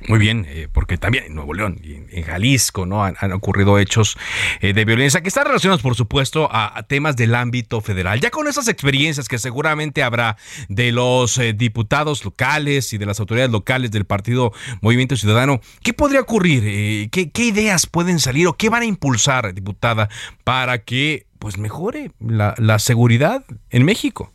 Muy 0.07 0.21
bien, 0.21 0.47
eh, 0.49 0.69
porque 0.73 0.97
también 0.97 1.25
en 1.25 1.35
Nuevo 1.35 1.55
León 1.55 1.81
y 1.83 1.95
en, 1.95 2.23
Jalisco 2.23 2.87
no 2.87 3.05
han, 3.05 3.33
ocurrido 3.33 3.79
hechos 3.79 4.17
eh, 4.61 4.73
de 4.73 4.85
violencia 4.85 5.23
que 5.23 5.29
están 5.29 5.47
relacionados, 5.47 5.83
por 5.83 5.97
supuesto, 5.97 6.49
a, 6.53 6.83
temas 6.85 7.17
del 7.17 7.35
ámbito 7.35 7.81
federal. 7.81 8.21
Ya 8.21 8.31
con 8.31 8.47
esas 8.47 8.69
experiencias 8.69 9.29
que 9.29 9.39
seguramente 9.39 10.03
habrá 10.03 10.37
de 10.69 10.93
los 10.93 11.39
eh, 11.39 11.53
diputados 11.53 12.25
locales 12.25 12.93
y 12.93 12.99
de 12.99 13.07
las 13.07 13.19
autoridades 13.19 13.51
locales 13.51 13.91
del 13.91 14.05
partido 14.05 14.53
Movimiento 14.83 15.17
Ciudadano, 15.17 15.61
¿qué 15.83 15.93
podría 15.93 16.21
ocurrir? 16.21 17.11
¿qué, 17.11 17.31
¿qué, 17.31 17.45
ideas 17.45 17.87
pueden 17.87 18.21
salir 18.21 18.47
o 18.47 18.53
qué 18.53 18.69
van 18.69 18.83
a 18.83 18.87
impulsar, 18.87 19.53
diputada, 19.53 20.09
para 20.45 20.79
que 20.79 21.27
pues 21.39 21.59
mejore 21.59 22.13
la, 22.21 22.55
la 22.59 22.79
seguridad 22.79 23.45
en 23.71 23.85
México? 23.85 24.33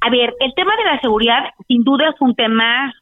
A 0.00 0.10
ver, 0.10 0.34
el 0.40 0.54
tema 0.54 0.74
de 0.76 0.84
la 0.84 1.00
seguridad 1.00 1.50
sin 1.68 1.84
duda 1.84 2.08
es 2.08 2.20
un 2.20 2.34
tema 2.34 2.92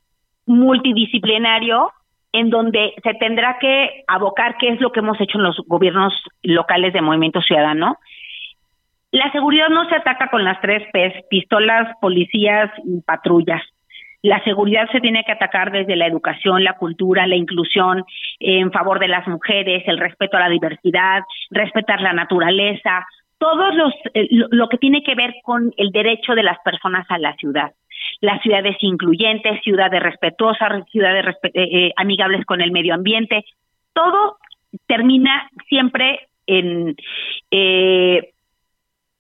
multidisciplinario 0.47 1.93
en 2.33 2.51
donde 2.51 2.95
se 3.03 3.15
tendrá 3.15 3.59
que 3.61 4.05
abocar 4.07 4.57
qué 4.59 4.71
es 4.71 4.81
lo 4.81 4.91
que 4.93 5.01
hemos 5.01 5.21
hecho 5.21 5.39
en 5.39 5.45
los 5.45 5.57
gobiernos 5.67 6.13
locales 6.43 6.93
de 6.93 7.01
Movimiento 7.01 7.41
Ciudadano. 7.41 7.99
La 9.11 9.31
seguridad 9.33 9.69
no 9.69 9.89
se 9.89 9.95
ataca 9.95 10.29
con 10.29 10.45
las 10.45 10.61
tres 10.61 10.83
P's, 10.93 11.25
pistolas, 11.31 11.97
policías 12.01 12.71
y 12.85 13.01
patrullas. 13.01 13.63
La 14.21 14.43
seguridad 14.43 14.89
se 14.91 15.01
tiene 15.01 15.23
que 15.25 15.33
atacar 15.33 15.71
desde 15.71 15.95
la 15.95 16.07
educación, 16.07 16.65
la 16.65 16.75
cultura, 16.75 17.27
la 17.27 17.37
inclusión 17.37 18.05
en 18.41 18.73
favor 18.73 18.99
de 18.99 19.09
las 19.09 19.27
mujeres, 19.29 19.85
el 19.87 19.99
respeto 19.99 20.37
a 20.37 20.41
la 20.41 20.49
diversidad, 20.49 21.23
respetar 21.51 22.01
la 22.01 22.13
naturaleza, 22.13 23.07
todos 23.39 23.75
los 23.75 23.93
eh, 24.15 24.29
lo, 24.31 24.69
que 24.69 24.79
tiene 24.79 25.03
que 25.03 25.15
ver 25.15 25.35
con 25.43 25.73
el 25.77 25.91
derecho 25.91 26.35
de 26.35 26.43
las 26.43 26.59
personas 26.65 27.07
a 27.09 27.19
la 27.19 27.35
ciudad. 27.37 27.73
Las 28.21 28.43
ciudades 28.43 28.77
incluyentes, 28.81 29.63
ciudades 29.63 30.03
respetuosas, 30.03 30.89
ciudades 30.91 31.37
eh, 31.43 31.51
eh, 31.55 31.93
amigables 31.97 32.45
con 32.45 32.61
el 32.61 32.73
medio 32.73 32.95
ambiente, 32.95 33.45
todo 33.93 34.39
termina 34.87 35.49
siempre 35.69 36.29
en 36.47 36.97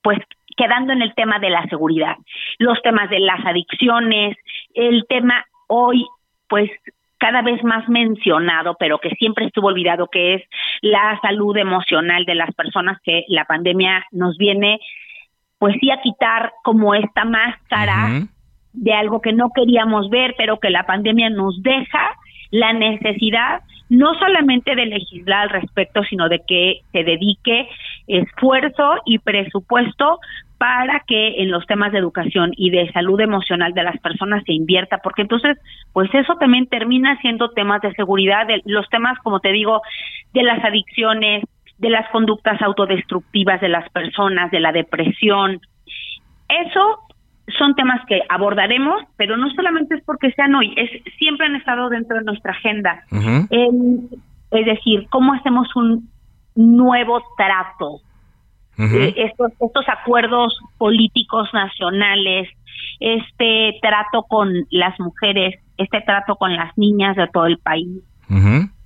pues 0.02 0.18
quedando 0.56 0.92
en 0.92 1.02
el 1.02 1.14
tema 1.14 1.38
de 1.38 1.50
la 1.50 1.66
seguridad, 1.66 2.16
los 2.58 2.80
temas 2.82 3.10
de 3.10 3.20
las 3.20 3.44
adicciones, 3.44 4.36
el 4.74 5.04
tema 5.08 5.44
hoy 5.68 6.04
pues 6.48 6.70
cada 7.18 7.42
vez 7.42 7.62
más 7.64 7.88
mencionado, 7.88 8.76
pero 8.78 8.98
que 8.98 9.10
siempre 9.10 9.46
estuvo 9.46 9.68
olvidado, 9.68 10.08
que 10.08 10.34
es 10.34 10.42
la 10.82 11.18
salud 11.20 11.56
emocional 11.56 12.24
de 12.24 12.34
las 12.34 12.54
personas 12.54 12.98
que 13.02 13.24
la 13.28 13.44
pandemia 13.44 14.06
nos 14.12 14.36
viene, 14.38 14.80
pues 15.58 15.76
sí, 15.80 15.90
a 15.90 16.00
quitar 16.00 16.52
como 16.62 16.94
esta 16.94 17.24
máscara 17.24 18.26
de 18.72 18.92
algo 18.92 19.20
que 19.20 19.32
no 19.32 19.50
queríamos 19.52 20.08
ver, 20.10 20.34
pero 20.38 20.60
que 20.60 20.70
la 20.70 20.86
pandemia 20.86 21.30
nos 21.30 21.60
deja 21.62 22.14
la 22.50 22.72
necesidad 22.72 23.62
no 23.88 24.14
solamente 24.18 24.74
de 24.74 24.86
legislar 24.86 25.44
al 25.44 25.50
respecto, 25.50 26.02
sino 26.04 26.28
de 26.28 26.40
que 26.46 26.80
se 26.92 27.04
dedique 27.04 27.68
esfuerzo 28.06 28.96
y 29.06 29.18
presupuesto 29.18 30.18
para 30.58 31.00
que 31.06 31.40
en 31.40 31.50
los 31.50 31.64
temas 31.66 31.92
de 31.92 31.98
educación 31.98 32.50
y 32.56 32.70
de 32.70 32.90
salud 32.92 33.20
emocional 33.20 33.72
de 33.74 33.84
las 33.84 33.98
personas 34.00 34.42
se 34.44 34.52
invierta, 34.52 34.98
porque 34.98 35.22
entonces, 35.22 35.56
pues 35.92 36.12
eso 36.12 36.34
también 36.34 36.66
termina 36.66 37.16
siendo 37.20 37.50
temas 37.50 37.80
de 37.80 37.94
seguridad, 37.94 38.46
de 38.46 38.60
los 38.64 38.88
temas, 38.88 39.16
como 39.20 39.38
te 39.38 39.52
digo, 39.52 39.82
de 40.34 40.42
las 40.42 40.62
adicciones, 40.64 41.44
de 41.78 41.90
las 41.90 42.08
conductas 42.10 42.60
autodestructivas 42.60 43.60
de 43.60 43.68
las 43.68 43.88
personas, 43.90 44.50
de 44.50 44.58
la 44.58 44.72
depresión. 44.72 45.60
Eso 46.48 46.98
son 47.56 47.76
temas 47.76 48.04
que 48.06 48.22
abordaremos, 48.28 49.00
pero 49.16 49.36
no 49.36 49.48
solamente 49.50 49.94
es 49.94 50.04
porque 50.04 50.32
sean 50.32 50.56
hoy, 50.56 50.74
es 50.76 50.90
siempre 51.18 51.46
han 51.46 51.54
estado 51.54 51.88
dentro 51.88 52.18
de 52.18 52.24
nuestra 52.24 52.50
agenda. 52.50 53.04
es 54.50 54.66
decir, 54.66 55.06
cómo 55.08 55.34
hacemos 55.34 55.74
un 55.76 56.10
nuevo 56.56 57.22
trato 57.36 58.00
eh, 58.78 59.14
estos, 59.16 59.52
estos 59.60 59.88
acuerdos 59.88 60.58
políticos 60.78 61.48
nacionales, 61.52 62.48
este 63.00 63.78
trato 63.82 64.22
con 64.22 64.52
las 64.70 64.98
mujeres, 65.00 65.56
este 65.76 66.00
trato 66.02 66.36
con 66.36 66.54
las 66.54 66.76
niñas 66.78 67.16
de 67.16 67.26
todo 67.28 67.46
el 67.46 67.58
país, 67.58 68.02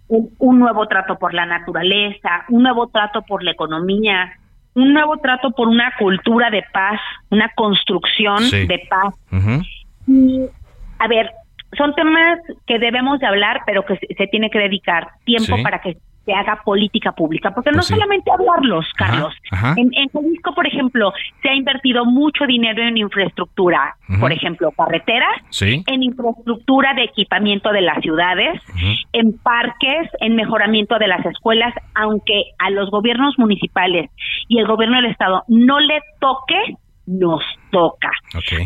un, 0.09 0.59
nuevo 0.59 0.87
trato 0.89 1.19
por 1.19 1.35
la 1.35 1.47
naturaleza, 1.47 2.45
un 2.49 2.63
nuevo 2.63 2.89
trato 2.89 3.23
por 3.23 3.43
la 3.43 3.53
economía, 3.53 4.33
un 4.75 4.93
nuevo 4.93 5.17
trato 5.19 5.51
por 5.51 5.69
una 5.69 5.93
cultura 5.99 6.51
de 6.51 6.65
paz, 6.73 7.01
una 7.31 7.51
construcción 7.55 8.51
de 8.51 8.87
paz. 8.89 9.15
Y, 10.07 10.41
a 10.99 11.09
ver, 11.09 11.31
son 11.77 11.95
temas 11.95 12.39
que 12.67 12.79
debemos 12.79 13.19
de 13.21 13.27
hablar, 13.27 13.61
pero 13.67 13.85
que 13.85 13.97
se, 13.97 14.27
tiene 14.27 14.51
que 14.51 14.59
dedicar 14.59 15.09
tiempo 15.25 15.57
para 15.63 15.81
que 15.81 15.97
se 16.25 16.33
haga 16.33 16.61
política 16.65 17.13
pública, 17.13 17.51
porque 17.55 17.71
no 17.71 17.79
pues 17.79 17.89
solamente 17.89 18.31
hablarlos, 18.31 18.87
Carlos. 18.97 19.35
En, 19.77 19.91
en 19.95 20.09
Jalisco, 20.09 20.55
por 20.55 20.67
ejemplo, 20.67 21.13
se 21.43 21.49
ha 21.49 21.55
invertido 21.55 22.05
mucho 22.05 22.45
dinero 22.47 22.83
en 22.83 22.97
infraestructura, 22.97 23.97
por 24.21 24.33
ejemplo, 24.33 24.71
carreteras, 24.73 25.43
en 25.61 26.03
infraestructura 26.03 26.95
de 26.95 27.05
equipamiento 27.05 27.73
de 27.73 27.81
las 27.81 28.01
ciudades, 28.03 28.61
en 29.13 29.39
parques, 29.39 30.09
en 30.21 30.37
mejoramiento 30.37 30.99
de 30.99 31.09
las 31.09 31.25
escuelas, 31.27 31.75
aunque 31.95 32.45
a 32.59 32.71
los 32.71 32.91
gobiernos 32.91 33.39
municipales 33.39 34.11
y 34.49 34.59
el 34.59 34.67
gobierno 34.67 34.97
del 34.97 35.11
estado 35.11 35.43
no 35.49 35.81
le 35.81 36.01
toque, 36.21 36.77
nos 37.07 37.43
toca. 37.71 38.11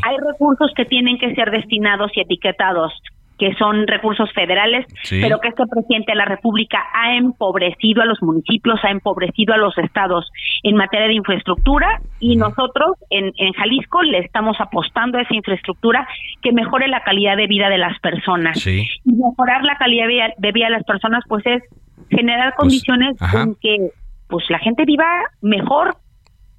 Hay 0.02 0.16
recursos 0.18 0.70
que 0.76 0.84
tienen 0.84 1.18
que 1.18 1.34
ser 1.34 1.50
destinados 1.50 2.10
y 2.14 2.20
etiquetados 2.20 2.92
que 3.38 3.54
son 3.54 3.86
recursos 3.86 4.32
federales, 4.32 4.86
pero 5.08 5.38
que 5.40 5.48
este 5.48 5.64
presidente 5.66 6.12
de 6.12 6.16
la 6.16 6.24
República 6.24 6.78
ha 6.94 7.16
empobrecido 7.16 8.02
a 8.02 8.06
los 8.06 8.22
municipios, 8.22 8.80
ha 8.84 8.90
empobrecido 8.90 9.54
a 9.54 9.58
los 9.58 9.76
estados 9.78 10.30
en 10.62 10.76
materia 10.76 11.06
de 11.06 11.14
infraestructura 11.14 12.00
y 12.18 12.36
nosotros 12.36 12.96
en, 13.10 13.32
en 13.36 13.52
Jalisco 13.52 14.02
le 14.02 14.18
estamos 14.18 14.56
apostando 14.60 15.18
a 15.18 15.22
esa 15.22 15.34
infraestructura 15.34 16.08
que 16.42 16.52
mejore 16.52 16.88
la 16.88 17.00
calidad 17.00 17.36
de 17.36 17.46
vida 17.46 17.68
de 17.68 17.78
las 17.78 17.98
personas. 18.00 18.66
Y 18.66 18.86
mejorar 19.04 19.62
la 19.64 19.76
calidad 19.76 20.06
de 20.38 20.52
vida 20.52 20.66
de 20.66 20.72
las 20.72 20.84
personas 20.84 21.22
pues 21.28 21.44
es 21.46 21.62
generar 22.10 22.54
pues, 22.56 22.82
condiciones 22.82 23.16
en 23.34 23.54
que 23.60 23.90
pues 24.28 24.44
la 24.50 24.58
gente 24.58 24.84
viva 24.84 25.06
mejor, 25.40 25.96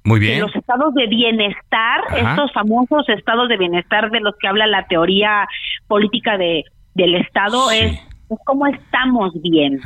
muy 0.08 0.20
bien. 0.20 0.40
los 0.40 0.54
estados 0.54 0.94
de 0.94 1.06
bienestar, 1.06 2.00
estos 2.16 2.52
famosos 2.52 3.08
estados 3.08 3.48
de 3.48 3.56
bienestar 3.56 4.10
de 4.10 4.20
los 4.20 4.34
que 4.40 4.48
habla 4.48 4.66
la 4.66 4.86
teoría 4.86 5.46
política 5.86 6.36
de 6.36 6.64
del 6.94 7.14
estado 7.14 7.70
es 7.70 7.96
cómo 8.44 8.66
estamos 8.66 9.32
bien, 9.40 9.80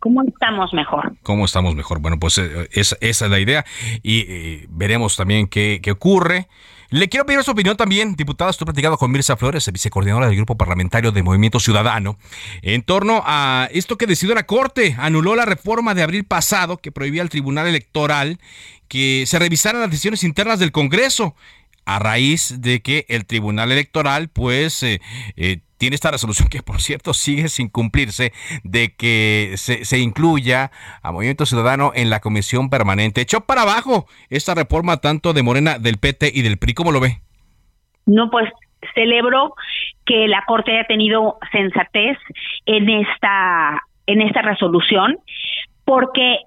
cómo 0.00 0.22
estamos 0.22 0.72
mejor. 0.72 1.14
¿Cómo 1.22 1.44
estamos 1.44 1.74
mejor? 1.74 2.00
Bueno, 2.00 2.18
pues 2.18 2.38
eh, 2.38 2.68
esa, 2.72 2.96
es 3.00 3.20
la 3.20 3.38
idea 3.38 3.64
y 4.02 4.20
eh, 4.20 4.66
veremos 4.70 5.16
también 5.16 5.46
qué, 5.46 5.80
qué 5.82 5.92
ocurre. 5.92 6.48
Le 6.90 7.08
quiero 7.08 7.26
pedir 7.26 7.42
su 7.42 7.50
opinión 7.50 7.76
también, 7.76 8.14
diputada. 8.14 8.50
Estoy 8.50 8.66
platicando 8.66 8.98
con 8.98 9.10
Mirza 9.10 9.36
Flores, 9.36 9.70
vicecoordinadora 9.72 10.26
del 10.26 10.36
Grupo 10.36 10.56
Parlamentario 10.56 11.12
de 11.12 11.22
Movimiento 11.22 11.60
Ciudadano, 11.60 12.18
en 12.62 12.82
torno 12.82 13.22
a 13.24 13.68
esto 13.72 13.96
que 13.96 14.06
decidió 14.06 14.34
la 14.34 14.46
Corte. 14.46 14.94
Anuló 14.98 15.34
la 15.34 15.44
reforma 15.44 15.94
de 15.94 16.02
abril 16.02 16.24
pasado 16.24 16.78
que 16.78 16.92
prohibía 16.92 17.22
al 17.22 17.30
Tribunal 17.30 17.66
Electoral 17.66 18.38
que 18.88 19.24
se 19.26 19.38
revisaran 19.38 19.80
las 19.80 19.90
decisiones 19.90 20.22
internas 20.22 20.58
del 20.58 20.72
Congreso. 20.72 21.34
a 21.86 21.98
raíz 21.98 22.62
de 22.62 22.80
que 22.80 23.04
el 23.10 23.26
Tribunal 23.26 23.70
Electoral 23.70 24.28
pues 24.28 24.82
eh, 24.82 25.02
eh, 25.36 25.58
tiene 25.84 25.96
esta 25.96 26.10
resolución 26.10 26.48
que 26.48 26.62
por 26.62 26.80
cierto 26.80 27.12
sigue 27.12 27.48
sin 27.48 27.68
cumplirse 27.68 28.32
de 28.62 28.96
que 28.96 29.52
se, 29.56 29.98
incluya 29.98 30.70
a 31.02 31.12
Movimiento 31.12 31.44
Ciudadano 31.44 31.92
en 31.94 32.08
la 32.08 32.20
comisión 32.20 32.70
permanente. 32.70 33.20
Echó 33.20 33.42
para 33.42 33.62
abajo 33.62 34.06
esta 34.30 34.54
reforma 34.54 34.96
tanto 34.96 35.34
de 35.34 35.42
Morena, 35.42 35.78
del 35.78 35.98
PT 35.98 36.30
y 36.32 36.40
del 36.40 36.56
PRI. 36.56 36.72
¿Cómo 36.72 36.90
lo 36.90 37.00
ve? 37.00 37.18
No, 38.06 38.30
pues 38.30 38.48
celebro 38.94 39.52
que 40.06 40.26
la 40.26 40.42
Corte 40.46 40.72
haya 40.72 40.86
tenido 40.86 41.36
sensatez 41.52 42.16
en 42.64 42.88
esta, 42.88 43.82
en 44.06 44.22
esta 44.22 44.40
resolución, 44.40 45.18
porque 45.84 46.38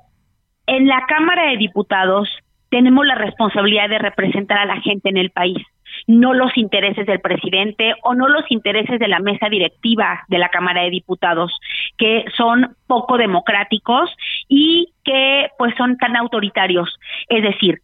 en 0.66 0.88
la 0.88 1.06
Cámara 1.08 1.52
de 1.52 1.58
Diputados 1.58 2.28
tenemos 2.72 3.06
la 3.06 3.14
responsabilidad 3.14 3.88
de 3.88 4.00
representar 4.00 4.58
a 4.58 4.66
la 4.66 4.82
gente 4.82 5.10
en 5.10 5.18
el 5.18 5.30
país, 5.30 5.64
no 6.08 6.34
los 6.34 6.56
intereses 6.58 7.06
del 7.06 7.20
presidente 7.20 7.94
o 8.02 8.16
no 8.16 8.28
los 8.30 8.50
intereses 8.50 9.00
de 9.00 9.08
la 9.10 9.20
mesa 9.20 9.50
directiva 9.50 10.24
de 10.30 10.38
la 10.40 10.50
Cámara 10.50 10.84
de 10.84 10.90
Diputados, 10.90 11.52
que 11.98 12.26
son 12.36 12.76
poco 12.88 13.18
democráticos 13.18 14.10
y 14.48 14.94
que 15.04 15.50
pues 15.58 15.76
son 15.78 15.98
tan 15.98 16.16
autoritarios. 16.16 16.98
Es 17.28 17.44
decir, 17.44 17.82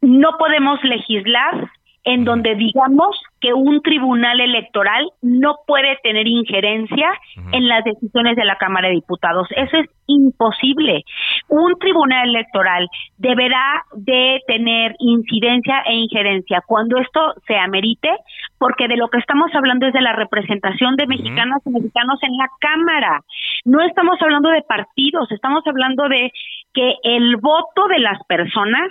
no 0.00 0.36
podemos 0.36 0.82
legislar 0.82 1.70
en 2.04 2.24
donde 2.24 2.54
digamos 2.54 3.20
que 3.40 3.54
un 3.54 3.80
tribunal 3.82 4.40
electoral 4.40 5.08
no 5.22 5.56
puede 5.66 5.96
tener 6.02 6.26
injerencia 6.26 7.10
en 7.52 7.66
las 7.66 7.82
decisiones 7.84 8.36
de 8.36 8.44
la 8.44 8.56
Cámara 8.56 8.88
de 8.88 8.94
Diputados. 8.94 9.48
Eso 9.56 9.78
es 9.78 9.88
imposible. 10.06 11.04
Un 11.48 11.78
tribunal 11.78 12.28
electoral 12.28 12.88
deberá 13.16 13.84
de 13.94 14.40
tener 14.46 14.94
incidencia 14.98 15.80
e 15.86 15.94
injerencia 15.94 16.62
cuando 16.66 16.98
esto 16.98 17.20
se 17.46 17.56
amerite, 17.56 18.10
porque 18.58 18.86
de 18.86 18.96
lo 18.96 19.08
que 19.08 19.18
estamos 19.18 19.50
hablando 19.54 19.86
es 19.86 19.94
de 19.94 20.02
la 20.02 20.12
representación 20.12 20.96
de 20.96 21.06
mexicanas 21.06 21.62
y 21.66 21.70
mexicanos 21.70 22.18
en 22.22 22.36
la 22.36 22.48
Cámara. 22.60 23.20
No 23.64 23.80
estamos 23.82 24.20
hablando 24.20 24.50
de 24.50 24.62
partidos, 24.62 25.30
estamos 25.32 25.66
hablando 25.66 26.08
de 26.08 26.30
que 26.74 26.94
el 27.02 27.36
voto 27.36 27.88
de 27.88 27.98
las 27.98 28.18
personas 28.26 28.90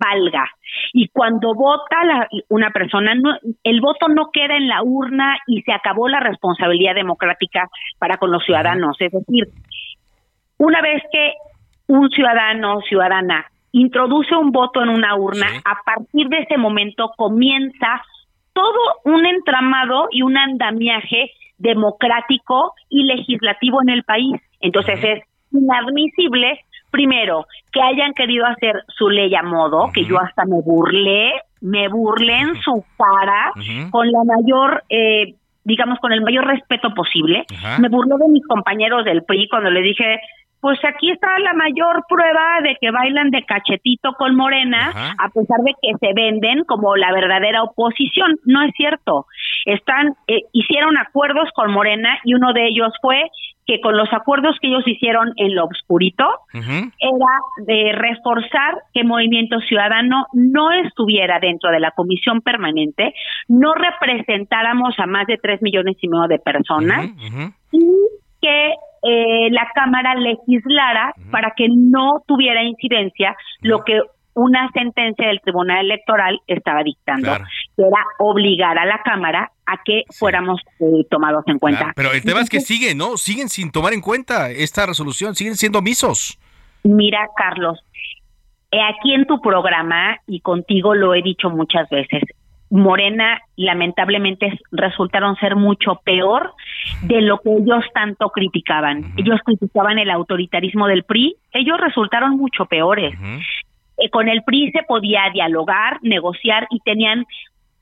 valga. 0.00 0.44
Y 0.92 1.08
cuando 1.08 1.54
vota 1.54 2.04
la, 2.04 2.28
una 2.48 2.70
persona, 2.70 3.12
el 3.62 3.80
voto 3.80 4.08
no 4.08 4.30
queda 4.32 4.56
en 4.56 4.68
la 4.68 4.82
urna 4.82 5.36
y 5.46 5.62
se 5.62 5.72
acabó 5.72 6.08
la 6.08 6.20
responsabilidad 6.20 6.94
democrática 6.94 7.68
para 7.98 8.16
con 8.16 8.32
los 8.32 8.44
ciudadanos. 8.44 8.96
Es 8.98 9.12
decir, 9.12 9.48
una 10.58 10.80
vez 10.80 11.02
que 11.12 11.34
un 11.86 12.08
ciudadano 12.10 12.78
o 12.78 12.82
ciudadana 12.82 13.46
introduce 13.72 14.34
un 14.34 14.50
voto 14.50 14.82
en 14.82 14.88
una 14.88 15.16
urna, 15.16 15.46
a 15.64 15.82
partir 15.84 16.28
de 16.28 16.38
ese 16.38 16.56
momento 16.56 17.12
comienza 17.16 18.02
todo 18.52 18.80
un 19.04 19.26
entramado 19.26 20.08
y 20.10 20.22
un 20.22 20.36
andamiaje 20.36 21.30
democrático 21.58 22.74
y 22.88 23.04
legislativo 23.04 23.82
en 23.82 23.90
el 23.90 24.02
país. 24.02 24.40
Entonces 24.60 24.98
es 25.02 25.22
inadmisible 25.52 26.60
primero, 26.90 27.46
que 27.72 27.80
hayan 27.80 28.12
querido 28.14 28.46
hacer 28.46 28.82
su 28.88 29.08
ley 29.08 29.34
a 29.34 29.42
modo, 29.42 29.90
que 29.92 30.04
yo 30.04 30.20
hasta 30.20 30.44
me 30.44 30.60
burlé, 30.62 31.32
me 31.60 31.88
burlé 31.88 32.38
en 32.38 32.54
su 32.62 32.84
cara 32.96 33.52
con 33.90 34.10
la 34.10 34.24
mayor, 34.24 34.82
eh, 34.88 35.34
digamos, 35.64 35.98
con 35.98 36.12
el 36.12 36.22
mayor 36.22 36.46
respeto 36.46 36.92
posible. 36.94 37.44
Me 37.78 37.88
burlé 37.88 38.14
de 38.18 38.30
mis 38.30 38.46
compañeros 38.46 39.04
del 39.04 39.24
PRI 39.24 39.48
cuando 39.48 39.70
le 39.70 39.82
dije, 39.82 40.20
pues 40.60 40.78
aquí 40.84 41.10
está 41.10 41.26
la 41.38 41.54
mayor 41.54 42.04
prueba 42.08 42.60
de 42.62 42.76
que 42.80 42.90
bailan 42.90 43.30
de 43.30 43.44
cachetito 43.44 44.12
con 44.12 44.36
Morena, 44.36 45.14
a 45.18 45.28
pesar 45.30 45.58
de 45.64 45.72
que 45.80 45.92
se 45.98 46.12
venden 46.12 46.64
como 46.64 46.96
la 46.96 47.12
verdadera 47.12 47.62
oposición. 47.62 48.36
No 48.44 48.62
es 48.62 48.72
cierto. 48.76 49.26
Están, 49.64 50.14
eh, 50.28 50.42
hicieron 50.52 50.98
acuerdos 50.98 51.48
con 51.54 51.72
Morena 51.72 52.18
y 52.24 52.34
uno 52.34 52.52
de 52.52 52.66
ellos 52.66 52.92
fue 53.00 53.30
que 53.70 53.80
con 53.80 53.96
los 53.96 54.12
acuerdos 54.12 54.56
que 54.60 54.66
ellos 54.66 54.82
hicieron 54.84 55.32
en 55.36 55.54
lo 55.54 55.62
obscurito 55.62 56.24
era 56.52 57.32
de 57.64 57.92
reforzar 57.92 58.82
que 58.92 59.04
Movimiento 59.04 59.60
Ciudadano 59.60 60.26
no 60.32 60.72
estuviera 60.72 61.38
dentro 61.38 61.70
de 61.70 61.78
la 61.78 61.92
comisión 61.92 62.40
permanente, 62.40 63.14
no 63.46 63.72
representáramos 63.74 64.98
a 64.98 65.06
más 65.06 65.28
de 65.28 65.38
tres 65.40 65.62
millones 65.62 65.96
y 66.00 66.08
medio 66.08 66.26
de 66.26 66.40
personas 66.40 67.10
y 67.70 67.86
que 68.42 68.72
eh, 69.04 69.50
la 69.52 69.68
Cámara 69.72 70.16
legislara 70.16 71.14
para 71.30 71.52
que 71.56 71.68
no 71.68 72.24
tuviera 72.26 72.64
incidencia 72.64 73.36
lo 73.60 73.84
que 73.84 74.00
una 74.34 74.68
sentencia 74.72 75.28
del 75.28 75.40
Tribunal 75.42 75.84
Electoral 75.84 76.40
estaba 76.48 76.82
dictando, 76.82 77.30
que 77.80 77.86
era 77.86 78.04
obligar 78.18 78.78
a 78.78 78.84
la 78.84 79.00
Cámara 79.02 79.50
a 79.64 79.80
que 79.82 80.02
fuéramos 80.10 80.60
eh, 80.80 80.84
tomados 81.08 81.44
en 81.46 81.58
cuenta. 81.58 81.92
pero 81.96 82.12
el 82.12 82.22
tema 82.22 82.40
es 82.40 82.50
que 82.50 82.60
siguen, 82.60 82.98
¿no? 82.98 83.16
Siguen 83.16 83.48
sin 83.48 83.72
tomar 83.72 83.94
en 83.94 84.02
cuenta 84.02 84.50
esta 84.50 84.84
resolución, 84.84 85.34
siguen 85.34 85.56
siendo 85.56 85.78
omisos. 85.78 86.38
Mira, 86.82 87.26
Carlos, 87.36 87.78
aquí 88.70 89.14
en 89.14 89.26
tu 89.26 89.40
programa 89.40 90.18
y 90.26 90.40
contigo 90.40 90.94
lo 90.94 91.14
he 91.14 91.22
dicho 91.22 91.48
muchas 91.48 91.88
veces, 91.88 92.22
Morena 92.68 93.40
lamentablemente 93.56 94.58
resultaron 94.70 95.36
ser 95.36 95.56
mucho 95.56 96.00
peor 96.04 96.52
de 97.02 97.22
lo 97.22 97.38
que 97.40 97.50
ellos 97.50 97.84
tanto 97.94 98.28
criticaban. 98.28 99.14
Ellos 99.16 99.40
criticaban 99.44 99.98
el 99.98 100.10
autoritarismo 100.10 100.86
del 100.86 101.04
PRI, 101.04 101.36
ellos 101.52 101.80
resultaron 101.80 102.36
mucho 102.36 102.66
peores. 102.66 103.14
Eh, 104.00 104.08
con 104.10 104.28
el 104.28 104.42
PRI 104.44 104.70
se 104.72 104.82
podía 104.84 105.22
dialogar, 105.32 105.98
negociar 106.02 106.66
y 106.70 106.78
tenían 106.80 107.26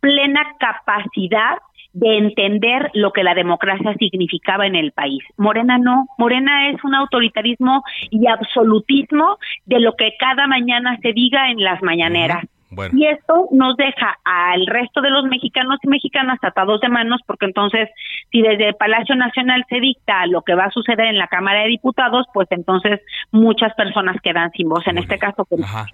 plena 0.01 0.43
capacidad 0.59 1.59
de 1.93 2.19
entender 2.19 2.91
lo 2.95 3.13
que 3.13 3.25
la 3.25 3.35
democracia 3.35 3.95
significaba 3.99 4.67
en 4.67 4.77
el 4.77 4.93
país. 4.93 5.23
Morena 5.37 5.79
no, 5.79 6.07
Morena 6.19 6.71
es 6.71 6.83
un 6.85 6.95
autoritarismo 6.95 7.83
y 8.11 8.27
absolutismo 8.27 9.39
de 9.67 9.81
lo 9.81 9.95
que 9.97 10.13
cada 10.19 10.47
mañana 10.47 10.99
se 11.03 11.13
diga 11.13 11.51
en 11.51 11.63
las 11.63 11.83
mañaneras. 11.83 12.45
Y 12.93 13.07
esto 13.07 13.49
nos 13.51 13.77
deja 13.77 14.19
al 14.25 14.67
resto 14.67 15.01
de 15.01 15.11
los 15.11 15.25
mexicanos 15.25 15.79
y 15.83 15.89
mexicanas 15.89 16.39
atados 16.43 16.81
de 16.81 16.89
manos, 16.89 17.21
porque 17.27 17.47
entonces, 17.47 17.89
si 18.31 18.43
desde 18.43 18.69
el 18.69 18.75
Palacio 18.75 19.15
Nacional 19.17 19.65
se 19.71 19.81
dicta 19.81 20.27
lo 20.27 20.43
que 20.43 20.55
va 20.55 20.65
a 20.65 20.71
suceder 20.71 21.07
en 21.07 21.19
la 21.19 21.29
Cámara 21.29 21.63
de 21.63 21.69
Diputados, 21.69 22.27
pues 22.35 22.47
entonces 22.51 23.01
muchas 23.31 23.75
personas 23.75 24.17
quedan 24.23 24.51
sin 24.53 24.69
voz. 24.69 24.87
En 24.87 24.99
este 24.99 25.19
caso, 25.19 25.47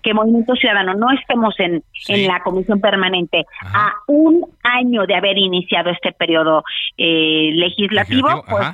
que, 0.03 0.15
Movimiento 0.15 0.55
Ciudadano 0.55 0.95
no 0.95 1.11
estemos 1.13 1.55
en, 1.59 1.83
en 2.09 2.27
la 2.27 2.41
comisión 2.41 2.81
permanente 2.81 3.45
a 3.63 3.93
un 4.07 4.45
año 4.63 5.07
de 5.07 5.15
haber 5.15 5.39
iniciado 5.39 5.91
este 5.91 6.13
periodo 6.13 6.65
eh, 6.97 7.51
legislativo, 7.55 8.45
pues, 8.49 8.67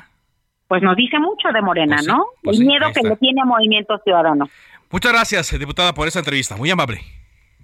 pues, 0.69 0.83
nos 0.83 0.97
dice 0.97 1.19
mucho 1.19 1.49
de 1.53 1.61
Morena, 1.63 1.97
pues 1.97 2.07
¿no? 2.07 2.27
Pues 2.43 2.61
el 2.61 2.67
miedo 2.67 2.87
que 2.95 3.07
le 3.07 3.17
tiene 3.17 3.43
a 3.43 3.45
Movimiento 3.45 3.99
Ciudadano. 4.05 4.49
Muchas 4.91 5.13
gracias, 5.13 5.59
diputada, 5.59 5.93
por 5.93 6.09
esta 6.09 6.19
entrevista. 6.21 6.57
Muy 6.57 6.71
amable. 6.71 7.01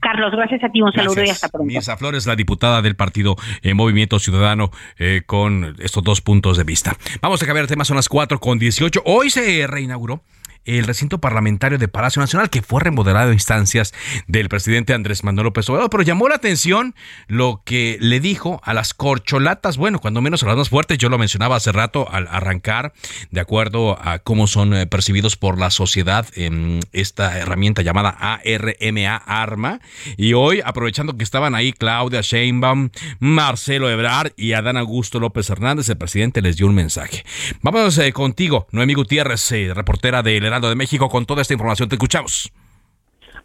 Carlos, 0.00 0.32
gracias 0.32 0.62
a 0.64 0.68
ti, 0.68 0.82
un 0.82 0.92
saludo 0.92 1.24
y 1.24 1.30
hasta 1.30 1.48
pronto. 1.48 1.66
Mirza 1.66 1.96
Flores, 1.96 2.26
la 2.26 2.37
diputada 2.37 2.82
del 2.82 2.96
partido 2.96 3.37
eh, 3.62 3.74
Movimiento 3.74 4.18
Ciudadano, 4.18 4.70
eh, 4.98 5.22
con 5.26 5.76
estos 5.78 6.02
dos 6.04 6.20
puntos 6.20 6.56
de 6.56 6.64
vista. 6.64 6.96
Vamos 7.20 7.42
a 7.42 7.46
cambiar 7.46 7.66
temas, 7.66 7.88
son 7.88 7.96
las 7.96 8.09
4 8.09 8.38
con 8.38 8.59
18. 8.59 9.02
Hoy 9.04 9.30
se 9.30 9.66
reinauguró 9.66 10.22
el 10.66 10.85
recinto 10.85 11.18
parlamentario 11.18 11.79
de 11.79 11.88
Palacio 11.88 12.20
Nacional, 12.20 12.50
que 12.50 12.62
fue 12.62 12.81
remodelado 12.81 13.31
a 13.31 13.33
instancias 13.33 13.94
del 14.26 14.48
presidente 14.48 14.94
Andrés 14.94 15.24
Manuel 15.24 15.46
López 15.46 15.68
Obrador, 15.70 15.90
pero 15.90 16.02
llamó 16.02 16.29
la 16.29 16.37
atención 16.37 16.94
lo 17.29 17.62
que 17.64 17.96
le 18.00 18.20
dijo 18.20 18.61
a 18.64 18.74
las 18.74 18.94
corcholatas, 18.94 19.76
bueno, 19.76 19.98
cuando 19.98 20.20
menos 20.20 20.42
a 20.42 20.46
las 20.46 20.57
más 20.57 20.68
fuertes, 20.68 20.98
yo 20.98 21.09
lo 21.09 21.18
mencionaba 21.18 21.57
hace 21.57 21.72
rato 21.72 22.09
al 22.11 22.29
arrancar, 22.31 22.92
de 23.31 23.40
acuerdo 23.40 23.98
a 24.00 24.18
cómo 24.18 24.46
son 24.46 24.74
eh, 24.74 24.87
percibidos 24.87 25.37
por 25.37 25.59
la 25.59 25.70
sociedad 25.70 26.26
en 26.35 26.81
esta 26.92 27.38
herramienta 27.38 27.83
llamada 27.83 28.11
ARMA, 28.11 29.16
ARMA, 29.26 29.81
y 30.16 30.33
hoy, 30.33 30.61
aprovechando 30.64 31.16
que 31.16 31.24
estaban 31.24 31.55
ahí 31.55 31.72
Claudia 31.72 32.20
Sheinbaum, 32.20 32.90
Marcelo 33.18 33.90
Ebrard 33.90 34.33
y 34.37 34.52
Adán 34.52 34.76
Augusto 34.76 35.20
López 35.20 35.48
Hernández, 35.50 35.88
el 35.88 35.96
presidente 35.96 36.42
les 36.42 36.57
dio 36.57 36.66
un 36.66 36.74
mensaje. 36.74 37.24
Vamos 37.62 37.98
eh, 37.98 38.12
contigo, 38.12 38.66
Noemí 38.72 38.94
Gutiérrez, 38.94 39.52
eh, 39.52 39.72
reportera 39.74 40.22
de 40.61 40.75
México 40.77 41.09
con 41.09 41.27
toda 41.27 41.42
esta 41.42 41.55
información. 41.55 41.88
Te 41.88 41.95
escuchamos. 41.97 42.53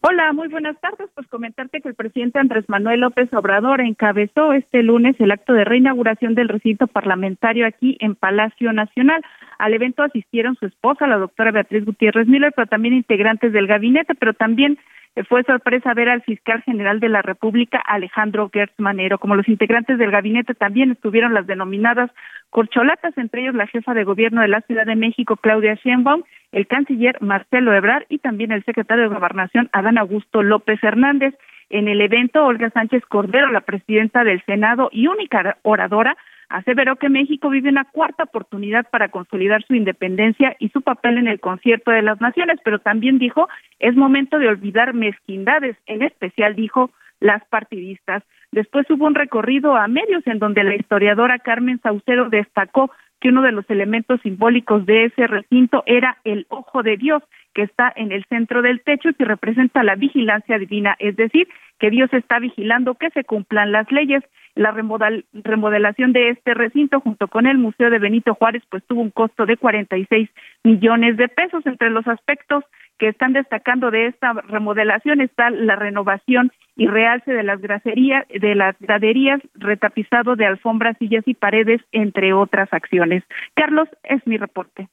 Hola, 0.03 0.33
muy 0.33 0.47
buenas 0.47 0.79
tardes. 0.81 1.09
Pues 1.13 1.27
comentarte 1.27 1.79
que 1.79 1.89
el 1.89 1.93
presidente 1.93 2.39
Andrés 2.39 2.65
Manuel 2.67 3.01
López 3.01 3.31
Obrador 3.33 3.81
encabezó 3.81 4.51
este 4.51 4.81
lunes 4.81 5.15
el 5.19 5.29
acto 5.29 5.53
de 5.53 5.63
reinauguración 5.63 6.33
del 6.33 6.49
recinto 6.49 6.87
parlamentario 6.87 7.67
aquí 7.67 7.97
en 7.99 8.15
Palacio 8.15 8.73
Nacional. 8.73 9.21
Al 9.59 9.75
evento 9.75 10.01
asistieron 10.01 10.55
su 10.55 10.65
esposa, 10.65 11.05
la 11.05 11.17
doctora 11.17 11.51
Beatriz 11.51 11.85
Gutiérrez 11.85 12.27
Miller, 12.27 12.51
pero 12.55 12.67
también 12.67 12.95
integrantes 12.95 13.53
del 13.53 13.67
gabinete, 13.67 14.15
pero 14.15 14.33
también 14.33 14.79
fue 15.27 15.43
sorpresa 15.43 15.93
ver 15.93 16.09
al 16.09 16.21
fiscal 16.21 16.61
general 16.63 16.99
de 16.99 17.09
la 17.09 17.21
República, 17.21 17.79
Alejandro 17.85 18.49
Gertz 18.51 18.73
Manero. 18.77 19.17
Como 19.17 19.35
los 19.35 19.47
integrantes 19.49 19.97
del 19.97 20.11
gabinete 20.11 20.53
también 20.53 20.91
estuvieron 20.91 21.33
las 21.33 21.47
denominadas 21.47 22.09
corcholatas, 22.49 23.17
entre 23.17 23.41
ellos 23.41 23.55
la 23.55 23.67
jefa 23.67 23.93
de 23.93 24.05
gobierno 24.05 24.41
de 24.41 24.47
la 24.47 24.61
Ciudad 24.61 24.85
de 24.85 24.95
México, 24.95 25.35
Claudia 25.35 25.75
Sheinbaum, 25.75 26.23
el 26.51 26.67
canciller 26.67 27.17
Marcelo 27.21 27.73
Ebrard 27.73 28.05
y 28.09 28.19
también 28.19 28.51
el 28.51 28.63
secretario 28.63 29.03
de 29.03 29.15
Gobernación, 29.15 29.69
Adán 29.73 29.97
Augusto 29.97 30.43
López 30.43 30.81
Hernández. 30.83 31.35
En 31.69 31.87
el 31.87 32.01
evento, 32.01 32.45
Olga 32.45 32.69
Sánchez 32.69 33.03
Cordero, 33.05 33.49
la 33.49 33.61
presidenta 33.61 34.25
del 34.25 34.43
Senado 34.45 34.89
y 34.91 35.07
única 35.07 35.57
oradora, 35.61 36.17
aseveró 36.51 36.97
que 36.97 37.09
México 37.09 37.49
vive 37.49 37.69
una 37.69 37.85
cuarta 37.85 38.23
oportunidad 38.23 38.89
para 38.89 39.09
consolidar 39.09 39.63
su 39.63 39.73
independencia 39.73 40.55
y 40.59 40.69
su 40.69 40.81
papel 40.81 41.17
en 41.17 41.27
el 41.27 41.39
concierto 41.39 41.91
de 41.91 42.01
las 42.01 42.19
naciones, 42.21 42.59
pero 42.63 42.79
también 42.79 43.17
dijo 43.17 43.47
es 43.79 43.95
momento 43.95 44.37
de 44.37 44.47
olvidar 44.47 44.93
mezquindades, 44.93 45.77
en 45.85 46.03
especial 46.03 46.55
dijo 46.55 46.91
las 47.19 47.43
partidistas. 47.45 48.23
Después 48.51 48.89
hubo 48.89 49.05
un 49.05 49.15
recorrido 49.15 49.75
a 49.75 49.87
medios 49.87 50.25
en 50.27 50.39
donde 50.39 50.63
la 50.63 50.75
historiadora 50.75 51.39
Carmen 51.39 51.79
Saucedo 51.81 52.29
destacó 52.29 52.91
que 53.21 53.29
uno 53.29 53.43
de 53.43 53.51
los 53.51 53.69
elementos 53.69 54.19
simbólicos 54.21 54.85
de 54.85 55.05
ese 55.05 55.27
recinto 55.27 55.83
era 55.85 56.17
el 56.25 56.47
ojo 56.49 56.83
de 56.83 56.97
Dios, 56.97 57.23
que 57.53 57.61
está 57.61 57.93
en 57.95 58.11
el 58.11 58.25
centro 58.25 58.61
del 58.61 58.81
techo 58.81 59.09
y 59.09 59.13
que 59.13 59.25
representa 59.25 59.83
la 59.83 59.95
vigilancia 59.95 60.57
divina, 60.57 60.95
es 60.99 61.15
decir, 61.15 61.47
que 61.79 61.89
Dios 61.89 62.11
está 62.13 62.39
vigilando 62.39 62.95
que 62.95 63.09
se 63.11 63.23
cumplan 63.23 63.71
las 63.71 63.91
leyes. 63.91 64.23
La 64.53 64.71
remodelación 64.71 66.13
de 66.13 66.29
este 66.29 66.53
recinto 66.53 66.99
junto 66.99 67.27
con 67.27 67.47
el 67.47 67.57
Museo 67.57 67.89
de 67.89 67.99
Benito 67.99 68.35
Juárez 68.35 68.63
pues 68.69 68.83
tuvo 68.85 69.01
un 69.01 69.11
costo 69.11 69.45
de 69.45 69.57
46 69.57 70.29
millones 70.63 71.17
de 71.17 71.27
pesos. 71.27 71.65
Entre 71.65 71.89
los 71.89 72.07
aspectos 72.07 72.63
que 73.01 73.07
están 73.07 73.33
destacando 73.33 73.89
de 73.89 74.05
esta 74.05 74.31
remodelación 74.33 75.21
está 75.21 75.49
la 75.49 75.75
renovación 75.75 76.51
y 76.75 76.85
realce 76.85 77.31
de 77.31 77.41
las 77.41 77.59
gracerías, 77.59 78.27
de 78.29 78.53
las 78.53 78.75
graderías, 78.79 79.41
retapizado 79.55 80.35
de 80.35 80.45
alfombras, 80.45 80.95
sillas 80.99 81.23
y 81.25 81.33
paredes, 81.33 81.81
entre 81.93 82.31
otras 82.33 82.71
acciones. 82.71 83.23
Carlos, 83.55 83.89
es 84.03 84.21
mi 84.27 84.37
reporte. 84.37 84.87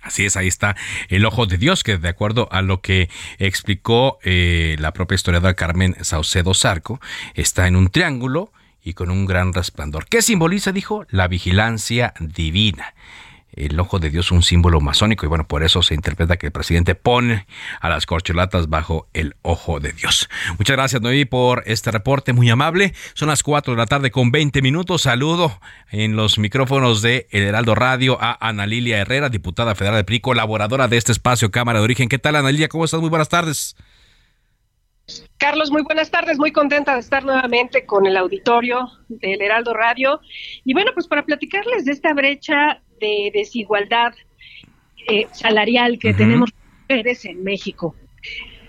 Así 0.00 0.24
es, 0.24 0.36
ahí 0.36 0.46
está 0.46 0.76
el 1.08 1.24
ojo 1.24 1.46
de 1.46 1.58
Dios, 1.58 1.82
que 1.82 1.98
de 1.98 2.08
acuerdo 2.08 2.46
a 2.52 2.62
lo 2.62 2.80
que 2.80 3.08
explicó 3.40 4.20
eh, 4.22 4.76
la 4.78 4.92
propia 4.92 5.16
historiadora 5.16 5.54
Carmen 5.54 5.96
Saucedo 6.04 6.54
Zarco, 6.54 7.00
está 7.34 7.66
en 7.66 7.74
un 7.74 7.88
triángulo 7.88 8.52
y 8.84 8.94
con 8.94 9.10
un 9.10 9.26
gran 9.26 9.52
resplandor. 9.52 10.06
¿Qué 10.08 10.22
simboliza? 10.22 10.70
Dijo 10.70 11.06
la 11.10 11.26
vigilancia 11.26 12.14
divina 12.20 12.94
el 13.66 13.78
ojo 13.78 13.98
de 13.98 14.10
Dios 14.10 14.30
un 14.30 14.42
símbolo 14.42 14.80
masónico 14.80 15.26
y 15.26 15.28
bueno, 15.28 15.46
por 15.46 15.62
eso 15.62 15.82
se 15.82 15.94
interpreta 15.94 16.36
que 16.36 16.46
el 16.46 16.52
presidente 16.52 16.94
pone 16.94 17.46
a 17.80 17.88
las 17.88 18.06
corcholatas 18.06 18.68
bajo 18.68 19.08
el 19.12 19.36
ojo 19.42 19.80
de 19.80 19.92
Dios. 19.92 20.28
Muchas 20.58 20.76
gracias 20.76 21.02
Noé 21.02 21.26
por 21.26 21.62
este 21.66 21.90
reporte 21.90 22.32
muy 22.32 22.48
amable. 22.50 22.94
Son 23.14 23.28
las 23.28 23.42
4 23.42 23.74
de 23.74 23.78
la 23.78 23.86
tarde 23.86 24.10
con 24.10 24.30
20 24.30 24.62
minutos. 24.62 25.02
Saludo 25.02 25.60
en 25.90 26.16
los 26.16 26.38
micrófonos 26.38 27.02
de 27.02 27.26
El 27.30 27.42
Heraldo 27.42 27.74
Radio 27.74 28.18
a 28.20 28.36
Ana 28.46 28.66
Lilia 28.66 28.98
Herrera, 28.98 29.28
diputada 29.28 29.74
federal 29.74 29.98
de 29.98 30.04
PRI, 30.04 30.20
colaboradora 30.20 30.88
de 30.88 30.96
este 30.96 31.12
espacio 31.12 31.50
Cámara 31.50 31.80
de 31.80 31.84
Origen. 31.84 32.08
¿Qué 32.08 32.18
tal 32.18 32.36
Ana 32.36 32.50
Lilia? 32.50 32.68
¿Cómo 32.68 32.84
estás? 32.84 33.00
Muy 33.00 33.10
buenas 33.10 33.28
tardes. 33.28 33.76
Carlos, 35.38 35.70
muy 35.70 35.82
buenas 35.82 36.10
tardes, 36.10 36.38
muy 36.38 36.52
contenta 36.52 36.94
de 36.94 37.00
estar 37.00 37.24
nuevamente 37.24 37.84
con 37.84 38.06
el 38.06 38.16
auditorio 38.16 38.90
del 39.08 39.42
Heraldo 39.42 39.74
Radio. 39.74 40.20
Y 40.64 40.72
bueno, 40.72 40.92
pues 40.94 41.08
para 41.08 41.24
platicarles 41.24 41.84
de 41.84 41.92
esta 41.92 42.14
brecha 42.14 42.82
de 43.00 43.30
desigualdad 43.32 44.14
eh, 45.08 45.26
salarial 45.32 45.98
que 45.98 46.14
tenemos 46.14 46.50
mujeres 46.88 47.24
en 47.24 47.42
México. 47.42 47.94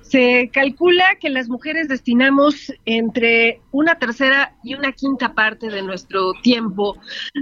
Se 0.01 0.49
calcula 0.51 1.05
que 1.21 1.29
las 1.29 1.47
mujeres 1.47 1.87
destinamos 1.87 2.73
entre 2.85 3.61
una 3.71 3.95
tercera 3.95 4.55
y 4.61 4.73
una 4.73 4.91
quinta 4.91 5.33
parte 5.33 5.69
de 5.69 5.81
nuestro 5.83 6.33
tiempo 6.41 6.97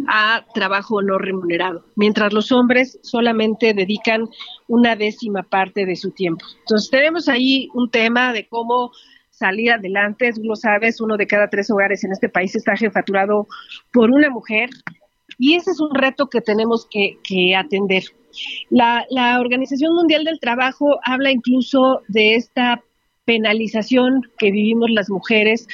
a 0.08 0.46
trabajo 0.54 1.02
no 1.02 1.18
remunerado, 1.18 1.84
mientras 1.96 2.32
los 2.32 2.52
hombres 2.52 3.00
solamente 3.02 3.74
dedican 3.74 4.28
una 4.68 4.96
décima 4.96 5.42
parte 5.42 5.88
de 5.88 5.96
su 5.96 6.12
tiempo. 6.12 6.46
Entonces 6.60 6.92
tenemos 6.92 7.28
ahí 7.28 7.70
un 7.74 7.90
tema 7.90 8.34
de 8.34 8.48
cómo 8.48 8.92
salir 9.32 9.72
adelante. 9.72 10.32
Tú 10.34 10.44
lo 10.44 10.56
sabes, 10.56 11.02
uno 11.02 11.18
de 11.18 11.26
cada 11.26 11.50
tres 11.50 11.72
hogares 11.72 12.04
en 12.04 12.12
este 12.12 12.30
país 12.30 12.56
está 12.56 12.76
jefaturado 12.76 13.48
por 13.92 14.12
una 14.12 14.30
mujer 14.30 14.70
y 15.40 15.56
ese 15.56 15.72
es 15.72 15.80
un 15.80 15.96
reto 15.96 16.28
que 16.28 16.42
tenemos 16.42 16.86
que, 16.92 17.56
atender. 17.56 18.04
La, 18.70 19.06
Organización 19.40 19.96
Mundial 19.96 20.26
del 20.26 20.40
Trabajo 20.40 21.00
habla 21.04 21.32
incluso 21.32 22.02
de 22.10 22.36
esta 22.36 22.84
penalización 23.26 24.30
que 24.38 24.52
vivimos 24.52 24.90
las 24.92 25.10
mujeres 25.10 25.66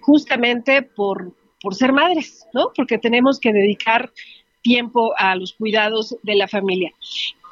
justamente 0.00 0.82
por, 0.82 1.32
ser 1.70 1.92
madres, 1.92 2.46
¿no? 2.52 2.66
Porque 2.76 2.98
tenemos 2.98 3.40
que 3.40 3.52
dedicar 3.52 4.12
tiempo 4.60 5.14
a 5.16 5.34
los 5.36 5.54
cuidados 5.54 6.16
de 6.22 6.36
la 6.36 6.46
familia. 6.46 6.92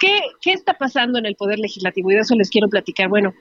¿Qué, 0.02 0.18
¿Qué, 0.40 0.52
está 0.52 0.74
pasando 0.74 1.20
en 1.20 1.26
el 1.26 1.36
Poder 1.36 1.60
Legislativo? 1.60 2.10
Y 2.10 2.14
de 2.14 2.22
eso 2.22 2.34
les 2.34 2.50
quiero 2.50 2.68
platicar. 2.68 3.08
Bueno, 3.08 3.32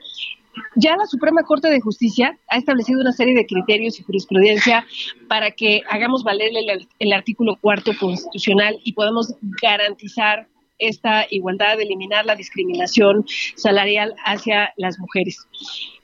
ya 0.76 0.96
la 0.96 1.06
Suprema 1.06 1.42
Corte 1.42 1.68
de 1.68 1.80
Justicia 1.80 2.38
ha 2.48 2.56
establecido 2.56 3.00
una 3.00 3.10
serie 3.10 3.34
de 3.34 3.46
criterios 3.46 3.98
y 3.98 4.04
jurisprudencia 4.04 4.86
para 5.26 5.50
que 5.50 5.82
hagamos 5.90 6.22
valer 6.22 6.52
el, 7.00 7.12
artículo 7.12 7.56
cuarto 7.56 7.90
constitucional 7.98 8.78
y 8.84 8.92
podamos 8.92 9.34
garantizar 9.60 10.46
esta 10.78 11.26
igualdad, 11.30 11.80
eliminar 11.80 12.26
la 12.26 12.36
discriminación 12.36 13.24
salarial 13.56 14.14
hacia 14.24 14.72
las 14.76 15.00
mujeres. 15.00 15.44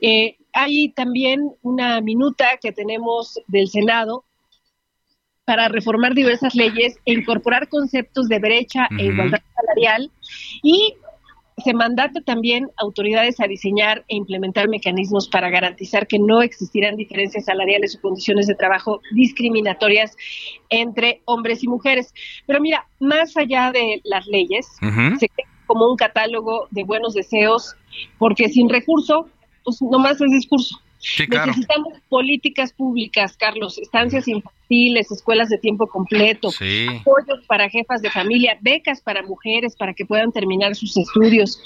Eh, 0.01 0.39
hay 0.53 0.89
también 0.89 1.53
una 1.63 2.01
minuta 2.01 2.59
que 2.61 2.73
tenemos 2.73 3.39
del 3.47 3.69
Senado 3.69 4.25
para 5.49 5.67
reformar 5.69 6.13
diversas 6.13 6.55
leyes 6.55 6.99
e 7.07 7.15
incorporar 7.15 7.71
conceptos 7.71 8.29
de 8.29 8.39
brecha 8.39 8.87
e 8.99 9.07
igualdad 9.07 9.41
salarial 9.57 10.11
y 10.63 10.93
se 11.65 11.73
mandata 11.73 12.21
también 12.21 12.69
autoridades 12.77 13.41
a 13.41 13.47
diseñar 13.47 14.05
e 14.09 14.17
implementar 14.17 14.69
mecanismos 14.69 15.27
para 15.27 15.49
garantizar 15.49 16.07
que 16.07 16.19
no 16.19 16.43
existirán 16.43 16.97
diferencias 16.97 17.47
salariales 17.47 17.97
o 17.97 18.01
condiciones 18.03 18.47
de 18.47 18.57
trabajo 18.57 19.01
discriminatorias 19.13 20.15
entre 20.69 21.23
hombres 21.25 21.65
y 21.65 21.69
mujeres. 21.69 22.13
Pero 22.47 22.61
mira, 22.61 22.87
más 23.01 23.35
allá 23.39 23.73
de 23.73 24.03
las 24.05 24.27
leyes, 24.27 24.67
se 25.19 25.29
crea 25.31 25.49
como 25.65 25.91
un 25.91 25.97
catálogo 25.97 26.69
de 26.73 26.85
buenos 26.85 27.15
deseos, 27.15 27.75
porque 28.19 28.51
sin 28.51 28.69
recurso, 28.69 29.31
pues 29.65 29.81
nomás 29.81 30.21
es 30.21 30.31
discurso. 30.31 30.79
Necesitamos 31.01 31.95
políticas 32.09 32.73
públicas, 32.73 33.37
Carlos, 33.37 33.79
estancias 33.79 34.27
infantiles, 34.27 35.11
escuelas 35.13 35.49
de 35.49 35.59
tiempo 35.59 35.87
completo, 35.87 36.49
apoyos 36.49 37.47
para 37.47 37.69
jefas 37.71 38.03
de 38.03 38.11
familia, 38.11 38.59
becas 38.61 39.01
para 39.01 39.23
mujeres 39.23 39.77
para 39.77 39.95
que 39.95 40.05
puedan 40.05 40.33
terminar 40.33 40.75
sus 40.75 40.97
estudios. 40.97 41.63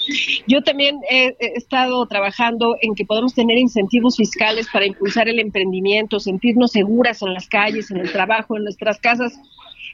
Yo 0.47 0.61
también 0.61 0.99
he, 1.09 1.35
estado 1.55 2.05
trabajando 2.05 2.75
en 2.81 2.93
que 2.93 3.05
podamos 3.05 3.33
tener 3.33 3.57
incentivos 3.57 4.17
fiscales 4.17 4.67
para 4.71 4.85
impulsar 4.85 5.27
el 5.27 5.39
emprendimiento, 5.39 6.19
sentirnos 6.19 6.71
seguras 6.71 7.21
en 7.23 7.33
las 7.33 7.47
calles, 7.47 7.89
en 7.89 7.97
el 7.97 8.11
trabajo, 8.11 8.55
en 8.55 8.63
nuestras 8.63 8.99
casas. 8.99 9.33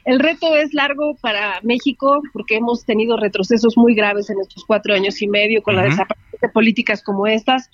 El 0.04 0.18
reto 0.18 0.56
es 0.56 0.72
largo 0.74 1.14
para 1.20 1.60
México 1.62 2.22
porque 2.32 2.56
hemos 2.56 2.84
tenido 2.84 3.16
retrocesos 3.16 3.76
muy 3.76 3.94
graves 3.94 4.30
en 4.30 4.40
estos 4.40 4.64
cuatro 4.64 4.94
años 4.94 5.20
y 5.20 5.28
medio 5.28 5.62
con 5.62 5.76
la 5.76 5.84
desaparición 5.84 6.38
de 6.40 6.48
políticas 6.48 7.02
como 7.02 7.26
estas 7.26 7.70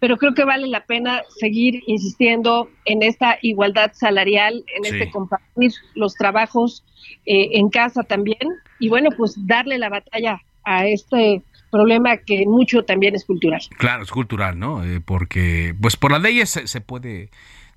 pero 0.00 0.16
creo 0.16 0.34
que 0.34 0.44
vale 0.44 0.66
la 0.66 0.84
pena 0.84 1.22
seguir 1.28 1.82
insistiendo 1.86 2.70
en 2.84 3.02
esta 3.02 3.38
igualdad 3.42 3.92
salarial, 3.94 4.64
en 4.76 4.84
este 4.84 5.10
compartir 5.10 5.72
los 5.94 6.14
trabajos 6.14 6.84
eh, 7.26 7.50
en 7.52 7.68
casa 7.68 8.02
también 8.02 8.48
y 8.78 8.88
bueno, 8.88 9.10
pues 9.16 9.34
darle 9.46 9.78
la 9.78 9.88
batalla 9.88 10.40
a 10.64 10.86
este 10.86 11.42
problema 11.70 12.16
que 12.18 12.46
mucho 12.46 12.84
también 12.84 13.14
es 13.14 13.24
cultural. 13.24 13.60
Claro, 13.78 14.02
es 14.02 14.10
cultural, 14.10 14.58
¿no? 14.58 14.84
Eh, 14.84 15.00
porque 15.04 15.74
pues 15.80 15.96
por 15.96 16.12
las 16.12 16.22
leyes 16.22 16.48
se 16.48 16.80
puede 16.80 17.30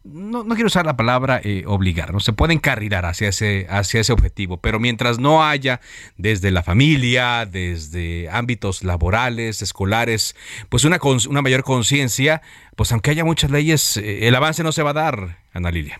no, 0.04 0.44
quiero 0.50 0.68
usar 0.68 0.86
la 0.86 0.98
palabra 0.98 1.40
eh, 1.44 1.64
obligar, 1.68 2.12
no 2.12 2.20
se 2.20 2.34
puede 2.34 2.54
encarrilar 2.54 3.06
hacia 3.06 3.30
ese, 3.30 3.68
hacia 3.70 4.02
ese 4.02 4.12
objetivo, 4.12 4.58
pero 4.58 4.80
mientras 4.80 5.20
no 5.20 5.44
haya 5.44 5.80
desde 6.18 6.50
la 6.52 6.64
familia, 6.64 7.46
desde 7.46 8.28
ámbitos 8.30 8.84
laborales, 8.84 9.62
escolares, 9.62 10.36
pues 10.70 10.86
una, 10.86 11.00
una 11.30 11.42
mayor 11.42 11.64
conciencia, 11.64 12.42
pues 12.76 12.92
aunque 12.92 13.12
haya 13.12 13.24
muchas 13.24 13.52
leyes, 13.52 13.98
eh, 13.98 14.28
el 14.28 14.36
avance 14.36 14.64
no 14.64 14.72
se 14.72 14.84
va 14.84 14.90
a 14.90 14.94
dar, 14.94 15.38
Ana 15.54 15.70
Lilia. 15.70 16.00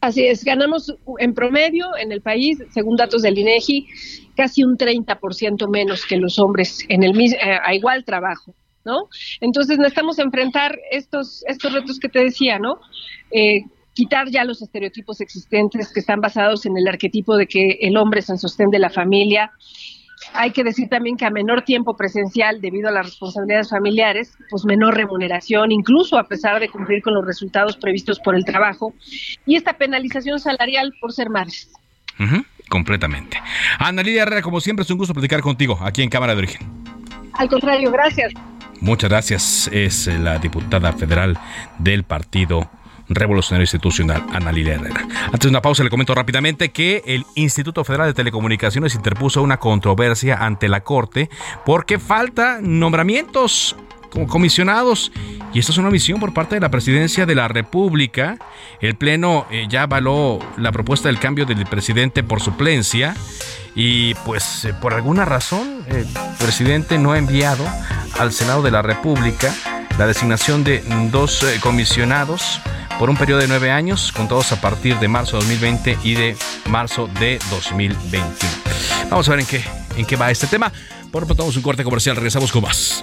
Así 0.00 0.24
es, 0.24 0.44
ganamos 0.44 0.94
en 1.18 1.34
promedio 1.34 1.96
en 1.96 2.12
el 2.12 2.20
país, 2.20 2.58
según 2.72 2.96
datos 2.96 3.22
del 3.22 3.36
INEGI, 3.36 3.88
casi 4.36 4.62
un 4.62 4.78
30% 4.78 5.68
menos 5.68 6.06
que 6.06 6.16
los 6.18 6.38
hombres 6.38 6.84
en 6.88 7.02
el 7.02 7.18
eh, 7.20 7.36
a 7.64 7.74
igual 7.74 8.04
trabajo. 8.04 8.54
¿No? 8.88 9.08
Entonces 9.40 9.76
necesitamos 9.78 10.18
enfrentar 10.18 10.74
estos, 10.90 11.44
estos 11.46 11.72
retos 11.72 11.98
que 12.00 12.08
te 12.08 12.20
decía, 12.20 12.58
¿no? 12.58 12.80
Eh, 13.30 13.60
quitar 13.92 14.30
ya 14.30 14.44
los 14.44 14.62
estereotipos 14.62 15.20
existentes 15.20 15.92
que 15.92 16.00
están 16.00 16.20
basados 16.20 16.64
en 16.66 16.76
el 16.76 16.88
arquetipo 16.88 17.36
de 17.36 17.46
que 17.46 17.78
el 17.80 17.96
hombre 17.96 18.20
es 18.20 18.30
el 18.30 18.38
sostén 18.38 18.70
de 18.70 18.78
la 18.78 18.90
familia. 18.90 19.50
Hay 20.34 20.52
que 20.52 20.64
decir 20.64 20.88
también 20.88 21.16
que 21.16 21.26
a 21.26 21.30
menor 21.30 21.62
tiempo 21.62 21.96
presencial 21.96 22.60
debido 22.60 22.88
a 22.88 22.92
las 22.92 23.06
responsabilidades 23.06 23.70
familiares, 23.70 24.36
pues 24.50 24.64
menor 24.64 24.94
remuneración, 24.94 25.72
incluso 25.72 26.18
a 26.18 26.24
pesar 26.24 26.60
de 26.60 26.68
cumplir 26.68 27.02
con 27.02 27.14
los 27.14 27.24
resultados 27.26 27.76
previstos 27.76 28.18
por 28.20 28.34
el 28.34 28.44
trabajo, 28.44 28.94
y 29.46 29.56
esta 29.56 29.72
penalización 29.74 30.38
salarial 30.38 30.92
por 31.00 31.12
ser 31.12 31.28
madres. 31.30 31.70
completamente. 32.68 33.38
Ana 33.78 34.02
Lidia 34.02 34.22
Herrera, 34.22 34.42
como 34.42 34.60
siempre, 34.60 34.82
es 34.82 34.90
un 34.90 34.98
gusto 34.98 35.14
platicar 35.14 35.40
contigo 35.40 35.78
aquí 35.82 36.02
en 36.02 36.10
Cámara 36.10 36.34
de 36.34 36.38
Origen. 36.38 36.60
Al 37.34 37.48
contrario, 37.48 37.90
gracias. 37.90 38.32
Muchas 38.80 39.10
gracias. 39.10 39.68
Es 39.72 40.06
la 40.06 40.38
diputada 40.38 40.92
federal 40.92 41.38
del 41.78 42.04
Partido 42.04 42.70
Revolucionario 43.08 43.62
Institucional, 43.62 44.24
Ana 44.32 44.52
Lilia 44.52 44.74
Herrera. 44.74 45.06
Antes 45.26 45.42
de 45.42 45.48
una 45.48 45.62
pausa, 45.62 45.82
le 45.82 45.90
comento 45.90 46.14
rápidamente 46.14 46.70
que 46.70 47.02
el 47.06 47.24
Instituto 47.34 47.82
Federal 47.84 48.08
de 48.08 48.14
Telecomunicaciones 48.14 48.94
interpuso 48.94 49.42
una 49.42 49.58
controversia 49.58 50.36
ante 50.44 50.68
la 50.68 50.82
Corte 50.82 51.30
porque 51.64 51.98
falta 51.98 52.58
nombramientos 52.60 53.76
comisionados. 54.08 55.12
Y 55.52 55.58
esto 55.58 55.72
es 55.72 55.78
una 55.78 55.90
misión 55.90 56.20
por 56.20 56.34
parte 56.34 56.56
de 56.56 56.60
la 56.60 56.70
Presidencia 56.70 57.26
de 57.26 57.34
la 57.34 57.48
República. 57.48 58.38
El 58.80 58.94
Pleno 58.96 59.46
eh, 59.50 59.66
ya 59.68 59.82
avaló 59.84 60.38
la 60.56 60.72
propuesta 60.72 61.08
del 61.08 61.18
cambio 61.18 61.46
del 61.46 61.64
presidente 61.66 62.22
por 62.22 62.40
suplencia. 62.40 63.16
Y 63.74 64.14
pues 64.26 64.64
eh, 64.64 64.74
por 64.74 64.94
alguna 64.94 65.24
razón 65.24 65.84
el 65.86 66.06
presidente 66.38 66.98
no 66.98 67.12
ha 67.12 67.18
enviado 67.18 67.64
al 68.18 68.32
Senado 68.32 68.62
de 68.62 68.70
la 68.70 68.82
República 68.82 69.54
la 69.98 70.06
designación 70.06 70.64
de 70.64 70.82
dos 71.10 71.42
eh, 71.42 71.58
comisionados 71.60 72.60
por 72.98 73.10
un 73.10 73.16
periodo 73.16 73.40
de 73.40 73.48
nueve 73.48 73.70
años, 73.70 74.12
contados 74.12 74.52
a 74.52 74.60
partir 74.60 74.98
de 74.98 75.08
marzo 75.08 75.38
de 75.38 75.44
2020 75.44 75.98
y 76.02 76.14
de 76.14 76.36
marzo 76.68 77.08
de 77.20 77.38
2021. 77.50 78.28
Vamos 79.10 79.28
a 79.28 79.30
ver 79.32 79.40
en 79.40 79.46
qué, 79.46 79.64
en 79.96 80.04
qué 80.04 80.16
va 80.16 80.30
este 80.30 80.46
tema. 80.46 80.72
Por 81.10 81.22
lo 81.22 81.26
pronto, 81.26 81.44
un 81.44 81.62
corte 81.62 81.84
comercial. 81.84 82.16
Regresamos 82.16 82.52
con 82.52 82.62
más. 82.62 83.02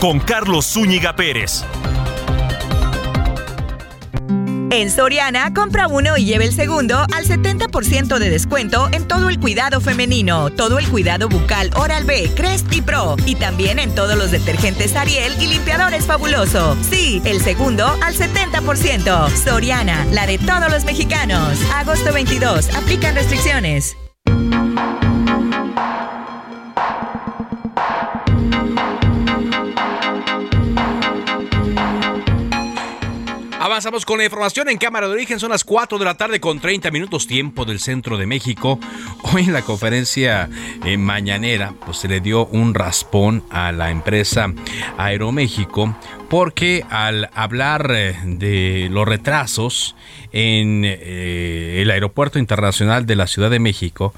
Con 0.00 0.18
Carlos 0.18 0.64
Zúñiga 0.64 1.14
Pérez. 1.14 1.62
En 4.70 4.90
Soriana, 4.90 5.52
compra 5.52 5.88
uno 5.88 6.16
y 6.16 6.24
lleve 6.24 6.46
el 6.46 6.54
segundo 6.54 6.96
al 7.14 7.26
70% 7.26 8.18
de 8.18 8.30
descuento 8.30 8.88
en 8.92 9.06
todo 9.06 9.28
el 9.28 9.38
cuidado 9.38 9.82
femenino, 9.82 10.48
todo 10.48 10.78
el 10.78 10.88
cuidado 10.88 11.28
bucal 11.28 11.70
Oral 11.76 12.04
B, 12.04 12.30
Crest 12.34 12.72
y 12.72 12.80
Pro. 12.80 13.16
Y 13.26 13.34
también 13.34 13.78
en 13.78 13.94
todos 13.94 14.16
los 14.16 14.30
detergentes 14.30 14.96
Ariel 14.96 15.34
y 15.38 15.48
limpiadores 15.48 16.06
fabuloso. 16.06 16.74
Sí, 16.88 17.20
el 17.26 17.42
segundo 17.42 17.86
al 18.00 18.14
70%. 18.14 19.28
Soriana, 19.36 20.06
la 20.12 20.26
de 20.26 20.38
todos 20.38 20.70
los 20.70 20.86
mexicanos. 20.86 21.58
Agosto 21.74 22.10
22, 22.10 22.74
aplican 22.74 23.14
restricciones. 23.14 23.94
Avanzamos 33.72 34.04
con 34.04 34.18
la 34.18 34.24
información 34.26 34.68
en 34.68 34.76
Cámara 34.76 35.08
de 35.08 35.14
Origen. 35.14 35.40
Son 35.40 35.48
las 35.48 35.64
4 35.64 35.96
de 35.96 36.04
la 36.04 36.14
tarde 36.14 36.40
con 36.40 36.60
30 36.60 36.90
minutos 36.90 37.26
tiempo 37.26 37.64
del 37.64 37.80
centro 37.80 38.18
de 38.18 38.26
México. 38.26 38.78
Hoy 39.22 39.44
en 39.44 39.54
la 39.54 39.62
conferencia 39.62 40.50
eh, 40.84 40.98
mañanera 40.98 41.72
pues, 41.86 41.96
se 41.96 42.06
le 42.06 42.20
dio 42.20 42.44
un 42.44 42.74
raspón 42.74 43.42
a 43.48 43.72
la 43.72 43.90
empresa 43.90 44.52
Aeroméxico 44.98 45.96
porque 46.28 46.84
al 46.90 47.30
hablar 47.32 47.90
eh, 47.94 48.14
de 48.26 48.88
los 48.90 49.08
retrasos 49.08 49.96
en 50.32 50.82
eh, 50.84 51.80
el 51.80 51.90
Aeropuerto 51.90 52.38
Internacional 52.38 53.06
de 53.06 53.16
la 53.16 53.26
Ciudad 53.26 53.48
de 53.48 53.58
México, 53.58 54.12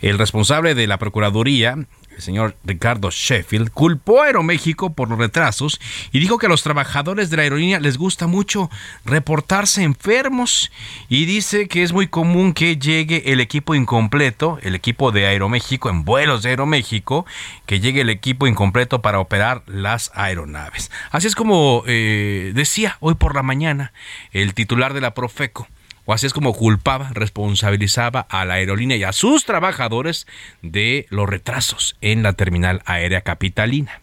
el 0.00 0.16
responsable 0.16 0.74
de 0.74 0.86
la 0.86 0.96
Procuraduría 0.96 1.76
el 2.14 2.22
señor 2.22 2.56
Ricardo 2.64 3.10
Sheffield, 3.10 3.70
culpó 3.70 4.22
a 4.22 4.26
Aeroméxico 4.26 4.94
por 4.94 5.08
los 5.08 5.18
retrasos 5.18 5.80
y 6.12 6.20
dijo 6.20 6.38
que 6.38 6.46
a 6.46 6.48
los 6.48 6.62
trabajadores 6.62 7.30
de 7.30 7.36
la 7.36 7.42
aerolínea 7.42 7.80
les 7.80 7.98
gusta 7.98 8.26
mucho 8.26 8.70
reportarse 9.04 9.82
enfermos 9.82 10.70
y 11.08 11.24
dice 11.24 11.68
que 11.68 11.82
es 11.82 11.92
muy 11.92 12.06
común 12.06 12.52
que 12.52 12.76
llegue 12.76 13.32
el 13.32 13.40
equipo 13.40 13.74
incompleto, 13.74 14.58
el 14.62 14.74
equipo 14.74 15.12
de 15.12 15.26
Aeroméxico 15.26 15.90
en 15.90 16.04
vuelos 16.04 16.42
de 16.42 16.50
Aeroméxico, 16.50 17.26
que 17.66 17.80
llegue 17.80 18.02
el 18.02 18.10
equipo 18.10 18.46
incompleto 18.46 19.02
para 19.02 19.18
operar 19.18 19.62
las 19.66 20.10
aeronaves. 20.14 20.90
Así 21.10 21.26
es 21.26 21.34
como 21.34 21.82
eh, 21.86 22.52
decía 22.54 22.96
hoy 23.00 23.14
por 23.14 23.34
la 23.34 23.42
mañana 23.42 23.92
el 24.32 24.54
titular 24.54 24.94
de 24.94 25.00
la 25.00 25.14
Profeco 25.14 25.68
o 26.04 26.12
así 26.12 26.26
es 26.26 26.32
como 26.32 26.52
culpaba, 26.52 27.10
responsabilizaba 27.12 28.20
a 28.20 28.44
la 28.44 28.54
aerolínea 28.54 28.96
y 28.96 29.04
a 29.04 29.12
sus 29.12 29.44
trabajadores 29.44 30.26
de 30.62 31.06
los 31.10 31.28
retrasos 31.28 31.96
en 32.00 32.22
la 32.22 32.32
terminal 32.34 32.82
aérea 32.84 33.22
capitalina. 33.22 34.00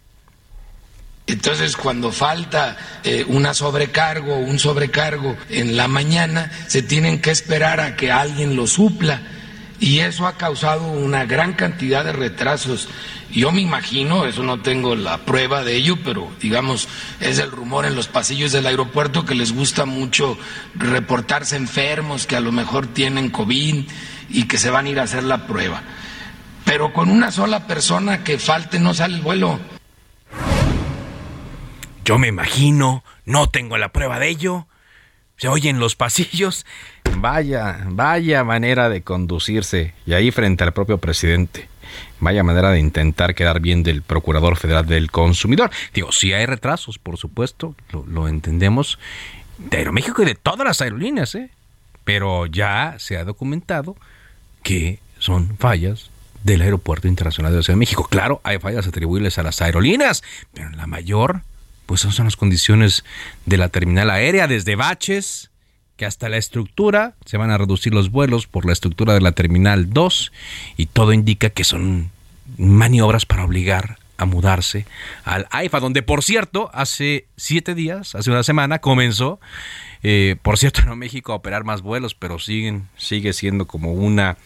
Entonces, 1.28 1.78
cuando 1.78 2.12
falta 2.12 2.78
eh, 3.04 3.24
una 3.28 3.54
sobrecargo 3.54 4.36
o 4.36 4.40
un 4.40 4.60
sobrecargo 4.60 5.38
en 5.50 5.78
la 5.78 5.88
mañana, 5.88 6.52
se 6.68 6.82
tienen 6.82 7.22
que 7.22 7.32
esperar 7.32 7.80
a 7.80 7.96
que 7.96 8.12
alguien 8.12 8.56
lo 8.56 8.68
supla. 8.68 9.22
Y 9.82 10.00
eso 10.00 10.28
ha 10.28 10.38
causado 10.38 10.88
una 10.88 11.26
gran 11.26 11.52
cantidad 11.54 12.06
de 12.06 12.13
retrasos 12.13 12.88
yo 13.32 13.52
me 13.52 13.62
imagino, 13.62 14.26
eso 14.26 14.44
no 14.44 14.60
tengo 14.60 14.96
la 14.96 15.20
prueba 15.20 15.63
de 15.63 15.76
ello, 15.76 15.98
pero 16.04 16.30
digamos, 16.41 16.89
es 17.22 17.39
el 17.39 17.50
rumor 17.50 17.86
en 17.86 17.96
los 17.96 18.08
pasillos 18.08 18.52
del 18.52 18.67
aeropuerto 18.67 19.26
que 19.26 19.36
les 19.36 19.54
gusta 19.54 19.86
mucho 19.86 20.38
reportarse 20.76 21.56
enfermos, 21.56 22.28
que 22.28 22.36
a 22.36 22.41
lo 22.41 22.52
mejor 22.52 22.88
tienen 22.88 23.30
COVID 23.30 23.86
y 24.30 24.44
que 24.48 24.58
se 24.58 24.70
van 24.70 24.86
a 24.86 24.89
ir 24.89 25.00
a 25.00 25.04
hacer 25.04 25.24
la 25.24 25.48
prueba. 25.48 25.82
Pero 26.65 26.91
con 26.91 27.10
una 27.10 27.32
sola 27.32 27.67
persona 27.67 28.24
que 28.24 28.38
falte 28.38 28.80
no 28.80 28.94
sale 28.94 29.15
el 29.15 29.22
vuelo. 29.22 29.60
Yo 32.04 32.17
me 32.17 32.28
imagino, 32.28 33.06
no 33.26 33.48
tengo 33.48 33.78
la 33.78 33.94
prueba 33.94 34.20
de 34.20 34.28
ello. 34.28 34.67
Se 35.38 35.48
oye 35.48 35.70
en 35.70 35.80
los 35.80 35.96
pasillos. 35.96 36.65
Vaya, 37.17 37.86
vaya 37.89 38.43
manera 38.43 38.89
de 38.89 39.02
conducirse. 39.04 39.93
Y 40.06 40.13
ahí 40.13 40.32
frente 40.32 40.63
al 40.63 40.74
propio 40.74 40.97
presidente. 40.97 41.69
Vaya 42.19 42.43
manera 42.43 42.71
de 42.71 42.80
intentar 42.80 43.36
quedar 43.36 43.60
bien 43.60 43.84
del 43.84 44.02
Procurador 44.02 44.58
Federal 44.58 44.86
del 44.86 45.12
Consumidor. 45.12 45.69
Digo, 45.93 46.12
si 46.12 46.34
hay 46.34 46.45
retrasos, 46.45 46.97
por 46.97 47.17
supuesto, 47.17 47.76
lo, 48.08 48.28
entendemos, 48.28 49.00
de 49.58 49.78
Aeroméxico 49.78 50.24
y 50.24 50.26
de 50.26 50.36
todas 50.36 50.65
las 50.65 50.82
aerolíneas, 50.82 51.36
¿eh? 51.36 51.50
Pero 52.04 52.47
ya 52.47 52.95
se 52.97 53.17
ha 53.17 53.24
documentado 53.24 53.95
que 54.63 55.00
son 55.19 55.58
fallas 55.58 56.10
del 56.43 56.62
Aeropuerto 56.62 57.08
Internacional 57.08 57.52
de 57.52 57.58
la 57.58 57.63
Ciudad 57.63 57.76
de 57.76 57.80
México. 57.80 58.08
Claro, 58.10 58.41
hay 58.43 58.58
fallas 58.58 58.88
atribuibles 58.88 59.38
a 59.38 59.43
las 59.43 59.62
aerolíneas, 59.62 60.24
pero 60.54 60.69
la 60.71 60.88
mayor, 60.88 61.41
pues 61.86 62.02
son 62.02 62.26
las 62.26 62.36
condiciones 62.36 63.04
de 63.45 63.58
la 63.58 63.69
terminal 63.69 64.10
aérea, 64.10 64.47
desde 64.47 64.76
baches, 64.76 65.51
que 66.02 66.08
hasta 66.08 66.30
la 66.30 66.38
estructura 66.38 67.14
se 67.26 67.38
van 67.38 67.52
a 67.52 67.60
reducir 67.60 67.94
los 67.94 68.10
vuelos 68.10 68.48
por 68.48 68.66
la 68.66 68.74
estructura 68.74 69.14
de 69.14 69.22
la 69.22 69.34
terminal 69.34 69.94
2 69.94 70.32
y 70.76 70.88
todo 70.88 71.14
indica 71.14 71.52
que 71.52 71.64
son 71.64 72.10
maniobras 72.58 73.28
para 73.28 73.46
obligar 73.46 74.00
a 74.18 74.26
mudarse 74.26 74.88
al 75.26 75.46
AIFA, 75.52 75.80
donde 75.80 76.02
por 76.02 76.24
cierto 76.24 76.72
hace 76.74 77.28
siete 77.38 77.76
días, 77.76 78.16
hace 78.16 78.32
una 78.32 78.42
semana 78.42 78.80
comenzó, 78.80 79.40
eh, 80.02 80.38
por 80.42 80.58
cierto 80.58 80.82
en 80.92 80.98
México 80.98 81.34
a 81.34 81.36
operar 81.36 81.66
más 81.66 81.84
vuelos, 81.84 82.16
pero 82.16 82.40
siguen, 82.40 82.88
sigue 82.98 83.32
siendo 83.32 83.68
como 83.68 83.94
una 83.94 84.38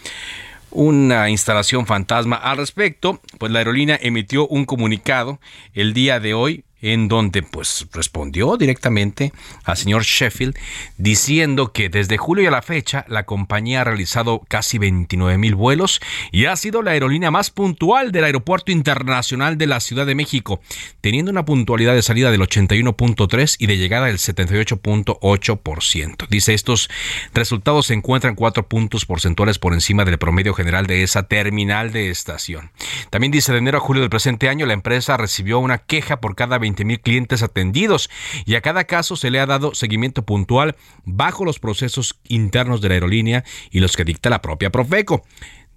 una 0.72 1.30
instalación 1.30 1.86
fantasma. 1.86 2.36
Al 2.36 2.58
respecto, 2.58 3.22
pues 3.40 3.50
la 3.50 3.60
aerolínea 3.60 3.98
emitió 4.02 4.46
un 4.46 4.66
comunicado 4.66 5.40
el 5.74 5.94
día 5.94 6.20
de 6.20 6.34
hoy 6.34 6.66
en 6.86 7.08
donde 7.08 7.42
pues 7.42 7.88
respondió 7.94 8.58
directamente 8.58 9.34
al 9.64 9.76
señor 9.76 10.04
Sheffield 10.04 10.56
diciendo 10.98 11.72
que 11.72 11.90
desde 11.90 12.18
julio 12.18 12.48
a 12.48 12.52
la 12.52 12.62
fecha 12.62 13.06
la 13.08 13.26
compañía 13.26 13.82
ha 13.82 13.86
realizado 13.86 14.44
casi 14.48 14.78
29 14.78 15.40
mil 15.40 15.56
vuelos 15.56 16.00
y 16.32 16.46
ha 16.46 16.56
sido 16.56 16.84
la 16.84 16.92
aerolínea 16.92 17.32
más 17.32 17.50
puntual 17.50 18.12
del 18.12 18.26
Aeropuerto 18.26 18.72
Internacional 18.72 19.58
de 19.58 19.66
la 19.66 19.80
Ciudad 19.80 20.06
de 20.06 20.14
México, 20.14 20.62
teniendo 21.02 21.32
una 21.32 21.44
puntualidad 21.44 21.96
de 21.96 22.04
salida 22.04 22.30
del 22.30 22.42
81.3 22.42 23.56
y 23.58 23.66
de 23.66 23.78
llegada 23.78 24.06
del 24.06 24.20
78.8%. 24.20 26.28
Dice 26.30 26.54
estos 26.54 26.92
resultados 27.34 27.88
se 27.88 27.96
encuentran 27.96 28.36
cuatro 28.36 28.68
puntos 28.68 29.08
porcentuales 29.08 29.58
por 29.58 29.74
encima 29.74 30.06
del 30.06 30.20
promedio 30.20 30.54
general 30.54 30.86
de 30.86 31.02
esa 31.02 31.24
terminal 31.24 31.92
de 31.92 32.12
estación. 32.12 32.70
También 33.10 33.32
dice 33.32 33.54
de 33.54 33.58
enero 33.58 33.80
a 33.80 33.82
julio 33.82 34.02
del 34.02 34.12
presente 34.12 34.50
año 34.50 34.68
la 34.68 34.74
empresa 34.74 35.18
recibió 35.18 35.58
una 35.58 35.80
queja 35.80 36.22
por 36.22 36.36
cada 36.36 36.60
20 36.60 36.75
mil 36.84 37.00
clientes 37.00 37.44
atendidos 37.44 38.10
y 38.46 38.56
a 38.56 38.62
cada 38.62 38.84
caso 38.84 39.16
se 39.16 39.32
le 39.32 39.40
ha 39.40 39.46
dado 39.46 39.76
seguimiento 39.76 40.26
puntual 40.26 40.76
bajo 41.06 41.46
los 41.46 41.60
procesos 41.60 42.20
internos 42.28 42.82
de 42.82 42.90
la 42.90 42.96
aerolínea 42.96 43.44
y 43.72 43.80
los 43.80 43.96
que 43.96 44.04
dicta 44.04 44.30
la 44.30 44.42
propia 44.42 44.72
Profeco. 44.72 45.24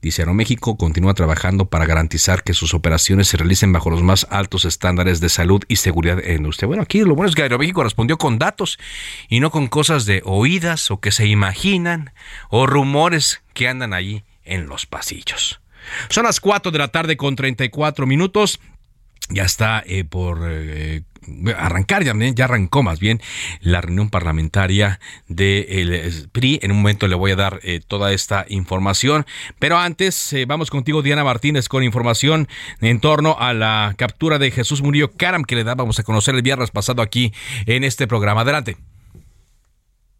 Dice 0.00 0.22
Aeroméxico 0.22 0.76
continúa 0.76 1.14
trabajando 1.14 1.64
para 1.64 1.84
garantizar 1.84 2.44
que 2.44 2.54
sus 2.54 2.72
operaciones 2.72 3.26
se 3.26 3.36
realicen 3.36 3.72
bajo 3.72 3.90
los 3.90 4.02
más 4.02 4.28
altos 4.30 4.64
estándares 4.64 5.20
de 5.20 5.28
salud 5.28 5.64
y 5.66 5.76
seguridad 5.76 6.24
en 6.24 6.46
usted. 6.46 6.68
Bueno, 6.68 6.84
aquí 6.84 7.00
lo 7.00 7.16
bueno 7.16 7.28
es 7.28 7.34
que 7.34 7.42
Aeroméxico 7.42 7.82
respondió 7.82 8.16
con 8.16 8.38
datos 8.38 8.78
y 9.28 9.40
no 9.40 9.50
con 9.50 9.66
cosas 9.66 10.06
de 10.06 10.22
oídas 10.24 10.92
o 10.92 11.00
que 11.00 11.10
se 11.10 11.26
imaginan 11.26 12.12
o 12.48 12.66
rumores 12.66 13.42
que 13.54 13.66
andan 13.66 13.92
allí 13.92 14.22
en 14.44 14.68
los 14.68 14.86
pasillos. 14.86 15.60
Son 16.10 16.24
las 16.24 16.38
4 16.38 16.70
de 16.70 16.78
la 16.78 16.88
tarde 16.88 17.16
con 17.16 17.34
34 17.34 18.06
minutos 18.06 18.60
ya 19.30 19.44
está 19.44 19.82
eh, 19.86 20.04
por 20.04 20.40
eh, 20.42 21.02
arrancar, 21.56 22.02
ya, 22.04 22.44
arrancó 22.44 22.82
más 22.82 23.00
bien 23.00 23.20
la 23.60 23.80
reunión 23.80 24.10
parlamentaria 24.10 25.00
del 25.28 25.90
de 25.90 26.12
PRI. 26.32 26.60
En 26.62 26.70
un 26.72 26.78
momento 26.78 27.06
le 27.08 27.14
voy 27.14 27.32
a 27.32 27.36
dar 27.36 27.60
eh, 27.62 27.80
toda 27.86 28.12
esta 28.12 28.46
información, 28.48 29.26
pero 29.58 29.78
antes 29.78 30.34
vamos 30.46 30.70
contigo 30.70 31.02
Diana 31.02 31.24
Martínez 31.24 31.68
con 31.68 31.82
información 31.82 32.48
en 32.80 33.00
torno 33.00 33.36
a 33.38 33.52
la 33.52 33.94
captura 33.96 34.38
de 34.38 34.50
Jesús 34.50 34.82
Murillo 34.82 35.10
Caram 35.12 35.44
que 35.44 35.56
le 35.56 35.64
dábamos 35.64 35.98
a 35.98 36.04
conocer 36.04 36.34
el 36.34 36.42
viernes 36.42 36.70
pasado 36.70 37.02
aquí 37.02 37.32
en 37.66 37.84
este 37.84 38.06
programa. 38.06 38.42
Adelante. 38.42 38.76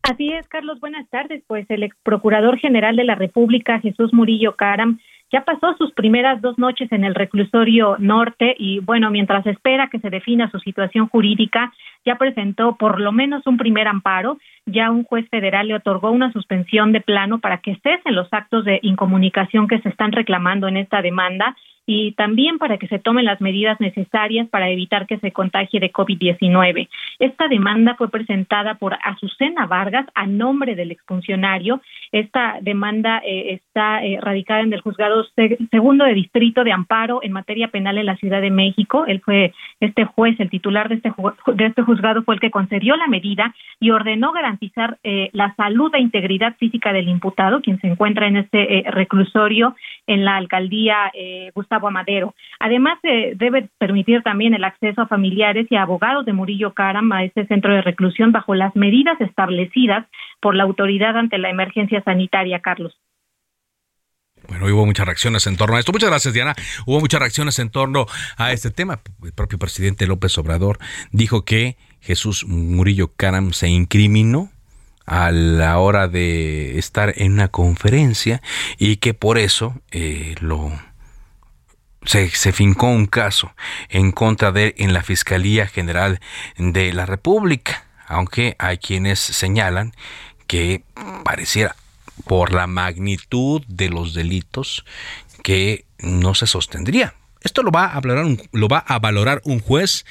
Así 0.02 0.32
es, 0.32 0.48
Carlos, 0.48 0.80
buenas 0.80 1.08
tardes. 1.10 1.42
Pues 1.46 1.66
el 1.68 1.82
ex 1.82 1.94
procurador 2.02 2.58
general 2.58 2.96
de 2.96 3.04
la 3.04 3.14
República, 3.14 3.78
Jesús 3.80 4.14
Murillo 4.14 4.56
Caram, 4.56 5.00
ya 5.30 5.44
pasó 5.44 5.74
sus 5.76 5.92
primeras 5.92 6.40
dos 6.40 6.58
noches 6.58 6.90
en 6.90 7.04
el 7.04 7.14
reclusorio 7.14 7.96
norte 7.98 8.54
y 8.58 8.80
bueno, 8.80 9.10
mientras 9.10 9.46
espera 9.46 9.88
que 9.88 9.98
se 9.98 10.08
defina 10.08 10.50
su 10.50 10.58
situación 10.58 11.08
jurídica, 11.08 11.72
ya 12.04 12.16
presentó 12.16 12.76
por 12.76 12.98
lo 13.00 13.12
menos 13.12 13.46
un 13.46 13.58
primer 13.58 13.88
amparo. 13.88 14.38
Ya 14.64 14.90
un 14.90 15.04
juez 15.04 15.28
federal 15.28 15.68
le 15.68 15.74
otorgó 15.74 16.10
una 16.10 16.32
suspensión 16.32 16.92
de 16.92 17.02
plano 17.02 17.40
para 17.40 17.58
que 17.58 17.76
cesen 17.82 18.14
los 18.14 18.28
actos 18.32 18.64
de 18.64 18.80
incomunicación 18.82 19.68
que 19.68 19.80
se 19.80 19.90
están 19.90 20.12
reclamando 20.12 20.66
en 20.68 20.78
esta 20.78 21.02
demanda 21.02 21.56
y 21.90 22.12
también 22.12 22.58
para 22.58 22.76
que 22.76 22.86
se 22.86 22.98
tomen 22.98 23.24
las 23.24 23.40
medidas 23.40 23.80
necesarias 23.80 24.46
para 24.50 24.68
evitar 24.68 25.06
que 25.06 25.18
se 25.20 25.32
contagie 25.32 25.80
de 25.80 25.90
COVID-19. 25.90 26.86
Esta 27.18 27.48
demanda 27.48 27.94
fue 27.94 28.10
presentada 28.10 28.74
por 28.74 28.98
Azucena 29.02 29.66
Vargas 29.66 30.04
a 30.14 30.26
nombre 30.26 30.74
del 30.74 30.90
exfuncionario. 30.90 31.80
Esta 32.12 32.58
demanda 32.60 33.22
eh, 33.24 33.54
está 33.54 34.04
eh, 34.04 34.18
radicada 34.20 34.60
en 34.60 34.74
el 34.74 34.82
juzgado 34.82 35.24
segundo 35.70 36.04
de 36.04 36.12
distrito 36.12 36.62
de 36.62 36.72
amparo 36.72 37.20
en 37.22 37.32
materia 37.32 37.68
penal 37.68 37.96
en 37.96 38.04
la 38.04 38.16
Ciudad 38.16 38.42
de 38.42 38.50
México. 38.50 39.06
Él 39.06 39.22
fue 39.24 39.54
este 39.80 40.04
juez, 40.04 40.38
el 40.40 40.50
titular 40.50 40.90
de 40.90 40.96
este, 40.96 41.10
de 41.54 41.66
este 41.66 41.80
juzgado 41.80 42.22
fue 42.22 42.34
el 42.34 42.40
que 42.40 42.50
concedió 42.50 42.96
la 42.96 43.06
medida 43.06 43.54
y 43.80 43.92
ordenó 43.92 44.32
garantizar 44.32 44.98
eh, 45.04 45.30
la 45.32 45.54
salud 45.54 45.90
e 45.94 46.00
integridad 46.00 46.54
física 46.58 46.92
del 46.92 47.08
imputado, 47.08 47.62
quien 47.62 47.80
se 47.80 47.86
encuentra 47.86 48.26
en 48.26 48.36
este 48.36 48.84
reclusorio 48.88 49.74
en 50.06 50.26
la 50.26 50.36
alcaldía 50.36 51.10
Gustavo 51.54 51.77
Amadero. 51.86 52.34
Además, 52.58 52.98
se 53.02 53.34
debe 53.36 53.68
permitir 53.78 54.22
también 54.22 54.54
el 54.54 54.64
acceso 54.64 55.02
a 55.02 55.06
familiares 55.06 55.66
y 55.70 55.76
abogados 55.76 56.26
de 56.26 56.32
Murillo 56.32 56.74
Caram 56.74 57.12
a 57.12 57.24
este 57.24 57.46
centro 57.46 57.72
de 57.72 57.82
reclusión 57.82 58.32
bajo 58.32 58.54
las 58.54 58.74
medidas 58.74 59.20
establecidas 59.20 60.06
por 60.40 60.54
la 60.54 60.64
autoridad 60.64 61.16
ante 61.16 61.38
la 61.38 61.50
emergencia 61.50 62.02
sanitaria, 62.02 62.60
Carlos. 62.60 62.98
Bueno, 64.48 64.66
hubo 64.66 64.86
muchas 64.86 65.06
reacciones 65.06 65.46
en 65.46 65.56
torno 65.56 65.76
a 65.76 65.80
esto. 65.80 65.92
Muchas 65.92 66.10
gracias, 66.10 66.32
Diana. 66.32 66.54
Hubo 66.86 67.00
muchas 67.00 67.20
reacciones 67.20 67.58
en 67.58 67.70
torno 67.70 68.06
a 68.36 68.52
este 68.52 68.70
tema. 68.70 69.00
El 69.22 69.32
propio 69.32 69.58
presidente 69.58 70.06
López 70.06 70.36
Obrador 70.38 70.78
dijo 71.10 71.44
que 71.44 71.76
Jesús 72.00 72.46
Murillo 72.46 73.12
Caram 73.14 73.52
se 73.52 73.68
incriminó 73.68 74.50
a 75.04 75.30
la 75.32 75.78
hora 75.78 76.06
de 76.06 76.78
estar 76.78 77.14
en 77.16 77.32
una 77.32 77.48
conferencia 77.48 78.42
y 78.78 78.96
que 78.96 79.14
por 79.14 79.38
eso 79.38 79.80
eh, 79.90 80.34
lo 80.40 80.70
se, 82.04 82.52
fincó 82.52 82.86
un 82.86 83.06
caso 83.06 83.52
en 83.88 84.12
contra 84.12 84.52
de 84.52 84.74
en 84.78 84.92
la 84.92 85.02
Fiscalía 85.02 85.66
General 85.66 86.20
de 86.56 86.92
la 86.92 87.06
República, 87.06 87.84
aunque 88.06 88.56
hay 88.58 88.78
quienes 88.78 89.18
señalan 89.18 89.92
que 90.46 90.82
pareciera 91.24 91.76
por 92.26 92.52
la 92.52 92.66
magnitud 92.66 93.62
de 93.68 93.90
los 93.90 94.14
delitos 94.14 94.84
que 95.42 95.84
no 95.98 96.34
se 96.34 96.46
sostendría. 96.46 97.14
Esto 97.40 97.62
lo 97.62 97.70
va 97.70 97.86
a 97.86 98.00
lo 98.52 98.68
va 98.68 98.78
a 98.78 98.98
valorar 98.98 99.40
un 99.44 99.60
juez 99.60 100.04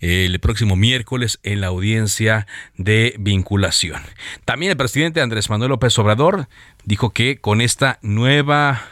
eh, 0.00 0.26
el 0.26 0.38
próximo 0.38 0.76
miércoles 0.76 1.38
en 1.42 1.62
la 1.62 1.68
audiencia 1.68 2.46
de 2.76 3.14
vinculación. 3.18 4.02
También 4.44 4.70
el 4.70 4.76
presidente 4.76 5.22
Andrés 5.22 5.48
Manuel 5.48 5.70
López 5.70 5.98
Obrador 5.98 6.46
dijo 6.84 7.10
que 7.10 7.38
con 7.38 7.62
esta 7.62 7.98
nueva 8.02 8.82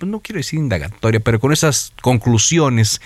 no 0.00 0.20
quiero 0.20 0.38
decir 0.38 0.58
indagatoria, 0.58 1.20
pero 1.20 1.40
con 1.40 1.52
esas 1.52 1.92
conclusiones 2.02 3.00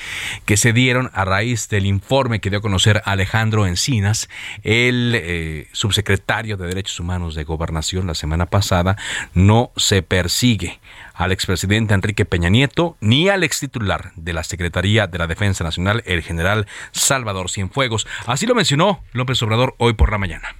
que 0.44 0.56
se 0.56 0.72
dieron 0.72 1.10
a 1.12 1.24
raíz 1.24 1.68
del 1.68 1.86
informe 1.86 2.40
que 2.40 2.50
dio 2.50 2.60
a 2.60 2.62
conocer 2.62 3.02
Alejandro 3.04 3.66
Encinas, 3.66 4.28
el 4.62 5.12
eh, 5.14 5.68
subsecretario 5.72 6.56
de 6.56 6.66
Derechos 6.66 6.98
Humanos 7.00 7.34
de 7.34 7.44
Gobernación 7.44 8.06
la 8.06 8.14
semana 8.14 8.46
pasada, 8.46 8.96
no 9.34 9.70
se 9.76 10.02
persigue 10.02 10.80
al 11.14 11.32
expresidente 11.32 11.94
Enrique 11.94 12.24
Peña 12.24 12.48
Nieto 12.48 12.96
ni 13.00 13.28
al 13.28 13.44
extitular 13.44 14.12
de 14.16 14.32
la 14.32 14.44
Secretaría 14.44 15.06
de 15.06 15.18
la 15.18 15.26
Defensa 15.26 15.64
Nacional, 15.64 16.02
el 16.06 16.22
general 16.22 16.66
Salvador 16.92 17.50
Cienfuegos. 17.50 18.06
Así 18.26 18.46
lo 18.46 18.54
mencionó 18.54 19.02
López 19.12 19.42
Obrador 19.42 19.74
hoy 19.78 19.94
por 19.94 20.10
la 20.10 20.18
mañana. 20.18 20.54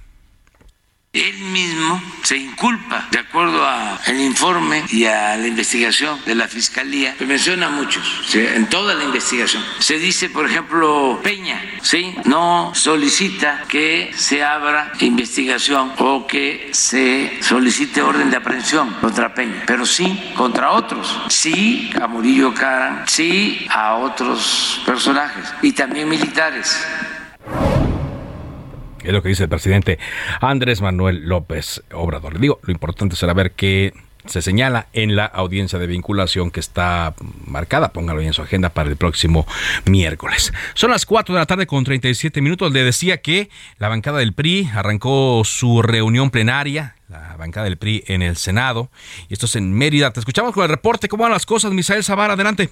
Él 1.11 1.39
mismo 1.39 1.99
se 2.21 2.37
inculpa, 2.37 3.07
de 3.09 3.17
acuerdo 3.17 3.65
al 3.65 4.21
informe 4.21 4.83
y 4.89 5.05
a 5.05 5.35
la 5.37 5.47
investigación 5.47 6.19
de 6.23 6.35
la 6.35 6.47
Fiscalía, 6.47 7.15
que 7.17 7.25
menciona 7.25 7.65
a 7.65 7.71
muchos, 7.71 8.35
en 8.35 8.67
toda 8.67 8.93
la 8.93 9.05
investigación. 9.05 9.65
Se 9.79 9.97
dice, 9.97 10.29
por 10.29 10.45
ejemplo, 10.45 11.19
Peña, 11.23 11.59
¿sí? 11.81 12.13
No 12.25 12.73
solicita 12.75 13.63
que 13.67 14.11
se 14.15 14.43
abra 14.43 14.91
investigación 14.99 15.93
o 15.97 16.27
que 16.27 16.69
se 16.73 17.39
solicite 17.41 18.03
orden 18.03 18.29
de 18.29 18.37
aprehensión 18.37 18.93
contra 19.01 19.33
Peña, 19.33 19.63
pero 19.65 19.87
sí 19.87 20.31
contra 20.35 20.73
otros. 20.73 21.19
Sí 21.29 21.89
a 21.99 22.05
Murillo 22.05 22.53
Cara, 22.53 23.05
sí 23.07 23.65
a 23.71 23.95
otros 23.95 24.79
personajes 24.85 25.51
y 25.63 25.71
también 25.71 26.07
militares. 26.07 26.85
Es 29.03 29.13
lo 29.13 29.21
que 29.21 29.29
dice 29.29 29.43
el 29.43 29.49
presidente 29.49 29.99
Andrés 30.41 30.81
Manuel 30.81 31.27
López 31.27 31.83
Obrador. 31.93 32.33
Le 32.33 32.39
digo, 32.39 32.59
lo 32.63 32.71
importante 32.71 33.15
será 33.15 33.33
ver 33.33 33.51
qué 33.51 33.93
se 34.25 34.41
señala 34.41 34.87
en 34.93 35.15
la 35.15 35.25
audiencia 35.25 35.79
de 35.79 35.87
vinculación 35.87 36.51
que 36.51 36.59
está 36.59 37.15
marcada, 37.45 37.93
póngalo 37.93 38.21
en 38.21 38.33
su 38.33 38.41
agenda 38.41 38.69
para 38.69 38.89
el 38.89 38.97
próximo 38.97 39.47
miércoles. 39.85 40.53
Son 40.73 40.91
las 40.91 41.05
4 41.05 41.33
de 41.33 41.39
la 41.39 41.45
tarde 41.45 41.67
con 41.67 41.83
37 41.83 42.41
minutos. 42.41 42.71
Le 42.71 42.83
decía 42.83 43.21
que 43.21 43.49
la 43.77 43.87
bancada 43.87 44.19
del 44.19 44.33
PRI 44.33 44.69
arrancó 44.73 45.41
su 45.45 45.81
reunión 45.81 46.29
plenaria, 46.29 46.95
la 47.07 47.35
bancada 47.37 47.65
del 47.65 47.77
PRI 47.77 48.03
en 48.07 48.21
el 48.21 48.35
Senado, 48.35 48.91
y 49.29 49.33
esto 49.33 49.45
es 49.45 49.55
en 49.55 49.73
Mérida. 49.73 50.11
Te 50.11 50.19
escuchamos 50.19 50.53
con 50.53 50.63
el 50.63 50.69
reporte. 50.69 51.07
¿Cómo 51.07 51.23
van 51.23 51.31
las 51.31 51.45
cosas, 51.45 51.71
Misael 51.71 52.03
Zavala? 52.03 52.33
Adelante. 52.33 52.69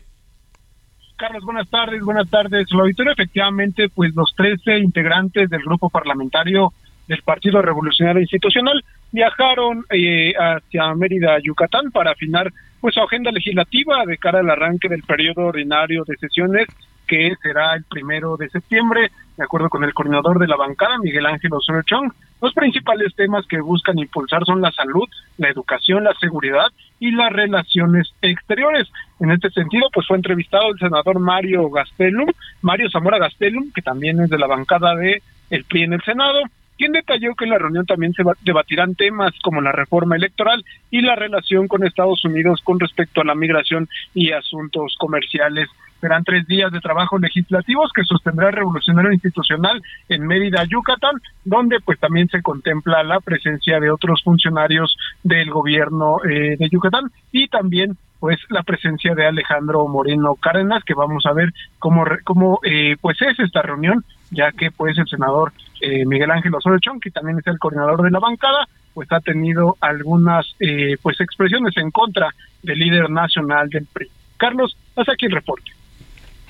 Carlos, 1.17 1.43
buenas 1.43 1.67
tardes, 1.69 2.01
buenas 2.03 2.29
tardes. 2.29 2.67
La 2.71 2.81
auditorio, 2.81 3.11
efectivamente, 3.11 3.89
pues 3.89 4.13
los 4.15 4.33
13 4.35 4.77
integrantes 4.77 5.49
del 5.49 5.63
grupo 5.63 5.89
parlamentario 5.89 6.71
del 7.07 7.23
Partido 7.23 7.59
Revolucionario 7.59 8.21
Institucional 8.21 8.83
viajaron 9.11 9.83
eh, 9.89 10.33
hacia 10.37 10.93
Mérida, 10.93 11.39
Yucatán, 11.41 11.89
para 11.91 12.11
afinar 12.11 12.53
pues 12.79 12.93
su 12.93 13.01
agenda 13.01 13.31
legislativa 13.31 14.05
de 14.05 14.17
cara 14.19 14.39
al 14.39 14.49
arranque 14.49 14.87
del 14.87 15.01
periodo 15.01 15.47
ordinario 15.47 16.03
de 16.05 16.17
sesiones 16.17 16.67
que 17.07 17.33
será 17.41 17.75
el 17.75 17.83
primero 17.85 18.37
de 18.37 18.49
septiembre, 18.49 19.11
de 19.37 19.43
acuerdo 19.43 19.69
con 19.69 19.83
el 19.83 19.93
coordinador 19.93 20.39
de 20.39 20.47
la 20.47 20.55
bancada, 20.55 20.97
Miguel 20.99 21.25
Ángel 21.25 21.53
Osorio 21.53 21.83
Chong. 21.83 22.11
Los 22.41 22.53
principales 22.53 23.15
temas 23.15 23.45
que 23.47 23.59
buscan 23.59 23.97
impulsar 23.97 24.43
son 24.45 24.61
la 24.61 24.71
salud, 24.71 25.07
la 25.37 25.49
educación, 25.49 26.03
la 26.03 26.13
seguridad 26.19 26.67
y 26.99 27.11
las 27.11 27.31
relaciones 27.31 28.13
exteriores. 28.21 28.87
En 29.19 29.31
este 29.31 29.49
sentido, 29.49 29.87
pues 29.93 30.05
fue 30.07 30.17
entrevistado 30.17 30.69
el 30.69 30.79
senador 30.79 31.19
Mario 31.19 31.69
Gastelum, 31.69 32.27
Mario 32.61 32.89
Zamora 32.91 33.17
Gastelum, 33.17 33.71
que 33.73 33.81
también 33.81 34.19
es 34.21 34.29
de 34.29 34.37
la 34.37 34.47
bancada 34.47 34.95
de 34.95 35.21
el 35.49 35.63
PRI 35.63 35.83
en 35.83 35.93
el 35.93 36.01
Senado, 36.01 36.39
quien 36.77 36.91
detalló 36.91 37.33
que 37.35 37.45
en 37.45 37.51
la 37.51 37.57
reunión 37.57 37.85
también 37.85 38.13
se 38.13 38.23
debatirán 38.41 38.95
temas 38.95 39.33
como 39.43 39.61
la 39.61 39.71
reforma 39.71 40.15
electoral 40.15 40.63
y 40.91 41.01
la 41.01 41.15
relación 41.15 41.67
con 41.67 41.85
Estados 41.85 42.23
Unidos 42.23 42.61
con 42.63 42.79
respecto 42.79 43.21
a 43.21 43.25
la 43.25 43.35
migración 43.35 43.89
y 44.13 44.31
asuntos 44.31 44.95
comerciales. 44.99 45.67
Serán 45.99 46.23
tres 46.23 46.45
días 46.47 46.71
de 46.71 46.79
trabajo 46.79 47.17
legislativos 47.17 47.91
que 47.93 48.03
sostendrá 48.03 48.49
el 48.49 48.55
Revolucionario 48.55 49.11
Institucional 49.11 49.81
en 50.09 50.27
Mérida, 50.27 50.63
Yucatán, 50.65 51.15
donde 51.43 51.79
pues 51.79 51.99
también 51.99 52.27
se 52.29 52.41
contempla 52.41 53.03
la 53.03 53.19
presencia 53.19 53.79
de 53.79 53.91
otros 53.91 54.21
funcionarios 54.23 54.95
del 55.23 55.49
gobierno 55.49 56.17
eh, 56.23 56.55
de 56.57 56.69
Yucatán 56.69 57.11
y 57.31 57.47
también 57.47 57.97
pues 58.19 58.39
la 58.49 58.63
presencia 58.63 59.13
de 59.13 59.27
Alejandro 59.27 59.87
Moreno 59.87 60.35
Cárdenas, 60.35 60.83
que 60.83 60.93
vamos 60.93 61.25
a 61.25 61.33
ver 61.33 61.53
cómo, 61.79 62.03
cómo 62.23 62.59
eh, 62.63 62.95
pues 62.99 63.21
es 63.21 63.39
esta 63.39 63.61
reunión, 63.61 64.03
ya 64.31 64.51
que 64.51 64.71
pues 64.71 64.97
el 64.97 65.07
senador 65.07 65.53
eh, 65.81 66.05
Miguel 66.05 66.31
Ángel 66.31 66.55
Osorio 66.55 66.79
Chong, 66.79 66.99
que 66.99 67.11
también 67.11 67.37
es 67.39 67.47
el 67.47 67.59
coordinador 67.59 68.01
de 68.01 68.11
la 68.11 68.19
bancada, 68.19 68.67
pues 68.93 69.11
ha 69.11 69.19
tenido 69.19 69.77
algunas 69.79 70.55
eh, 70.59 70.97
pues 71.01 71.21
expresiones 71.21 71.77
en 71.77 71.91
contra 71.91 72.29
del 72.63 72.79
líder 72.79 73.09
nacional 73.09 73.69
del 73.69 73.85
PRI. 73.85 74.09
Carlos, 74.37 74.75
hasta 74.95 75.13
aquí 75.13 75.27
el 75.27 75.33
reporte. 75.33 75.71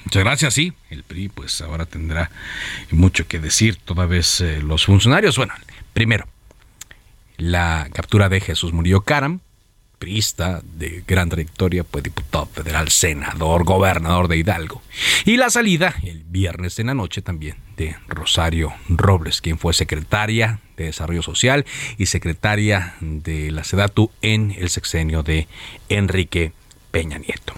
Muchas 0.07 0.23
gracias, 0.23 0.53
sí. 0.53 0.71
El 0.89 1.03
PRI 1.03 1.27
pues 1.27 1.59
ahora 1.59 1.85
tendrá 1.85 2.31
mucho 2.91 3.27
que 3.27 3.39
decir 3.39 3.75
toda 3.75 4.05
vez 4.05 4.39
eh, 4.39 4.61
los 4.61 4.85
funcionarios. 4.85 5.35
Bueno, 5.35 5.53
primero, 5.91 6.29
la 7.35 7.89
captura 7.91 8.29
de 8.29 8.39
Jesús 8.39 8.71
Murillo 8.71 9.01
Caram, 9.01 9.41
priista 9.99 10.61
de 10.63 11.03
gran 11.05 11.27
trayectoria, 11.27 11.83
fue 11.83 12.01
diputado 12.01 12.45
federal, 12.45 12.87
senador, 12.87 13.65
gobernador 13.65 14.29
de 14.29 14.37
Hidalgo. 14.37 14.81
Y 15.25 15.35
la 15.35 15.49
salida 15.49 15.93
el 16.03 16.23
viernes 16.23 16.79
en 16.79 16.87
la 16.87 16.93
noche 16.93 17.21
también 17.21 17.57
de 17.75 17.97
Rosario 18.07 18.73
Robles, 18.87 19.41
quien 19.41 19.59
fue 19.59 19.73
secretaria 19.73 20.61
de 20.77 20.85
Desarrollo 20.85 21.21
Social 21.21 21.65
y 21.97 22.05
secretaria 22.05 22.95
de 23.01 23.51
la 23.51 23.65
SEDATU 23.65 24.09
en 24.21 24.55
el 24.57 24.69
sexenio 24.69 25.21
de 25.21 25.49
Enrique 25.89 26.53
Peña 26.91 27.17
Nieto. 27.17 27.55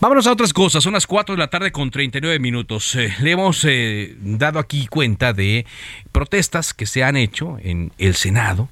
Vámonos 0.00 0.26
a 0.26 0.32
otras 0.32 0.52
cosas. 0.52 0.84
Son 0.84 0.92
las 0.92 1.06
4 1.06 1.34
de 1.34 1.38
la 1.38 1.48
tarde 1.48 1.72
con 1.72 1.90
39 1.90 2.38
minutos. 2.38 2.94
Eh, 2.96 3.14
le 3.20 3.30
hemos 3.30 3.64
eh, 3.64 4.14
dado 4.20 4.58
aquí 4.58 4.86
cuenta 4.86 5.32
de 5.32 5.64
protestas 6.12 6.74
que 6.74 6.86
se 6.86 7.02
han 7.02 7.16
hecho 7.16 7.56
en 7.62 7.92
el 7.98 8.14
Senado 8.14 8.68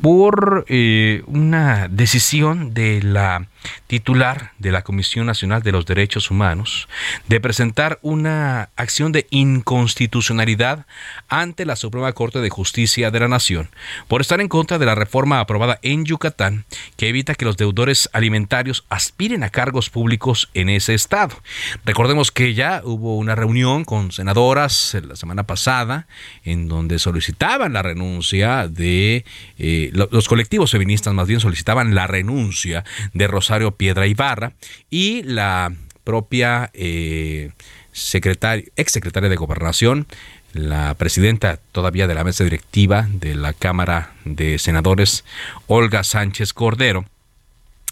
por 0.00 0.66
eh, 0.68 1.22
una 1.26 1.88
decisión 1.88 2.74
de 2.74 3.00
la 3.02 3.46
titular 3.86 4.52
de 4.58 4.72
la 4.72 4.82
Comisión 4.82 5.26
Nacional 5.26 5.62
de 5.62 5.72
los 5.72 5.86
Derechos 5.86 6.30
Humanos 6.30 6.88
de 7.28 7.40
presentar 7.40 7.98
una 8.02 8.70
acción 8.76 9.12
de 9.12 9.26
inconstitucionalidad 9.30 10.86
ante 11.28 11.64
la 11.64 11.76
Suprema 11.76 12.12
Corte 12.12 12.40
de 12.40 12.50
Justicia 12.50 13.10
de 13.10 13.20
la 13.20 13.28
Nación 13.28 13.70
por 14.08 14.20
estar 14.20 14.40
en 14.40 14.48
contra 14.48 14.78
de 14.78 14.86
la 14.86 14.94
reforma 14.94 15.40
aprobada 15.40 15.78
en 15.82 16.04
Yucatán 16.04 16.64
que 16.96 17.08
evita 17.08 17.34
que 17.34 17.44
los 17.44 17.56
deudores 17.56 18.08
alimentarios 18.12 18.84
aspiren 18.88 19.42
a 19.44 19.50
cargos 19.50 19.90
públicos 19.90 20.50
en 20.54 20.68
ese 20.68 20.94
estado. 20.94 21.36
Recordemos 21.84 22.30
que 22.30 22.54
ya 22.54 22.82
hubo 22.84 23.16
una 23.16 23.34
reunión 23.34 23.84
con 23.84 24.12
senadoras 24.12 24.96
la 25.06 25.16
semana 25.16 25.44
pasada 25.44 26.06
en 26.44 26.68
donde 26.68 26.98
solicitaban 26.98 27.72
la 27.72 27.82
renuncia 27.82 28.68
de 28.68 29.24
eh, 29.58 29.90
los 29.92 30.28
colectivos 30.28 30.70
feministas 30.70 31.14
más 31.14 31.28
bien 31.28 31.40
solicitaban 31.40 31.94
la 31.94 32.06
renuncia 32.06 32.84
de 33.12 33.26
Rosario 33.26 33.53
Piedra 33.76 34.06
Ibarra 34.06 34.52
y 34.90 35.22
la 35.22 35.72
propia 36.04 36.70
eh, 36.74 37.52
secretaria, 37.92 38.64
ex 38.76 38.92
secretaria 38.92 39.28
de 39.28 39.36
Gobernación, 39.36 40.06
la 40.52 40.94
presidenta 40.94 41.58
todavía 41.72 42.06
de 42.06 42.14
la 42.14 42.24
mesa 42.24 42.44
directiva 42.44 43.08
de 43.10 43.34
la 43.34 43.52
Cámara 43.52 44.12
de 44.24 44.58
Senadores, 44.58 45.24
Olga 45.66 46.04
Sánchez 46.04 46.52
Cordero, 46.52 47.04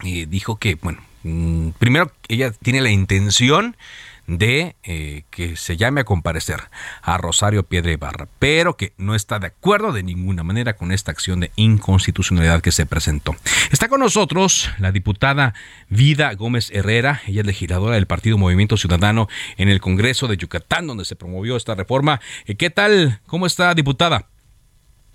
y 0.03 0.27
dijo 0.27 0.57
que, 0.57 0.77
bueno, 0.77 1.03
mm, 1.23 1.71
primero 1.79 2.13
ella 2.29 2.53
tiene 2.53 2.81
la 2.81 2.91
intención 2.91 3.77
de 4.27 4.77
eh, 4.83 5.25
que 5.31 5.57
se 5.57 5.77
llame 5.77 6.03
a 6.03 6.05
comparecer 6.05 6.61
a 7.03 7.19
Rosario 7.19 7.65
Piedra 7.65 7.93
Ibarra, 7.93 8.29
pero 8.39 8.77
que 8.77 8.93
no 8.97 9.15
está 9.15 9.39
de 9.39 9.49
acuerdo 9.49 9.93
de 9.93 10.03
ninguna 10.03 10.43
manera 10.43 10.75
con 10.75 10.93
esta 10.93 11.11
acción 11.11 11.41
de 11.41 11.51
inconstitucionalidad 11.57 12.61
que 12.61 12.73
se 12.73 12.87
presentó. 12.87 13.37
Está 13.71 13.89
con 13.89 14.01
nosotros 14.01 14.71
la 14.79 14.93
diputada 14.93 15.55
Vida 15.89 16.33
Gómez 16.35 16.71
Herrera, 16.73 17.21
ella 17.27 17.41
es 17.41 17.47
legisladora 17.47 17.97
del 17.97 18.07
Partido 18.07 18.39
Movimiento 18.39 18.77
Ciudadano 18.77 19.29
en 19.57 19.69
el 19.69 19.81
Congreso 19.81 20.29
de 20.29 20.37
Yucatán, 20.37 20.87
donde 20.87 21.05
se 21.05 21.17
promovió 21.17 21.57
esta 21.57 21.75
reforma. 21.75 22.21
Eh, 22.47 22.57
¿Qué 22.57 22.71
tal? 22.71 23.21
¿Cómo 23.27 23.47
está, 23.47 23.75
diputada? 23.75 24.32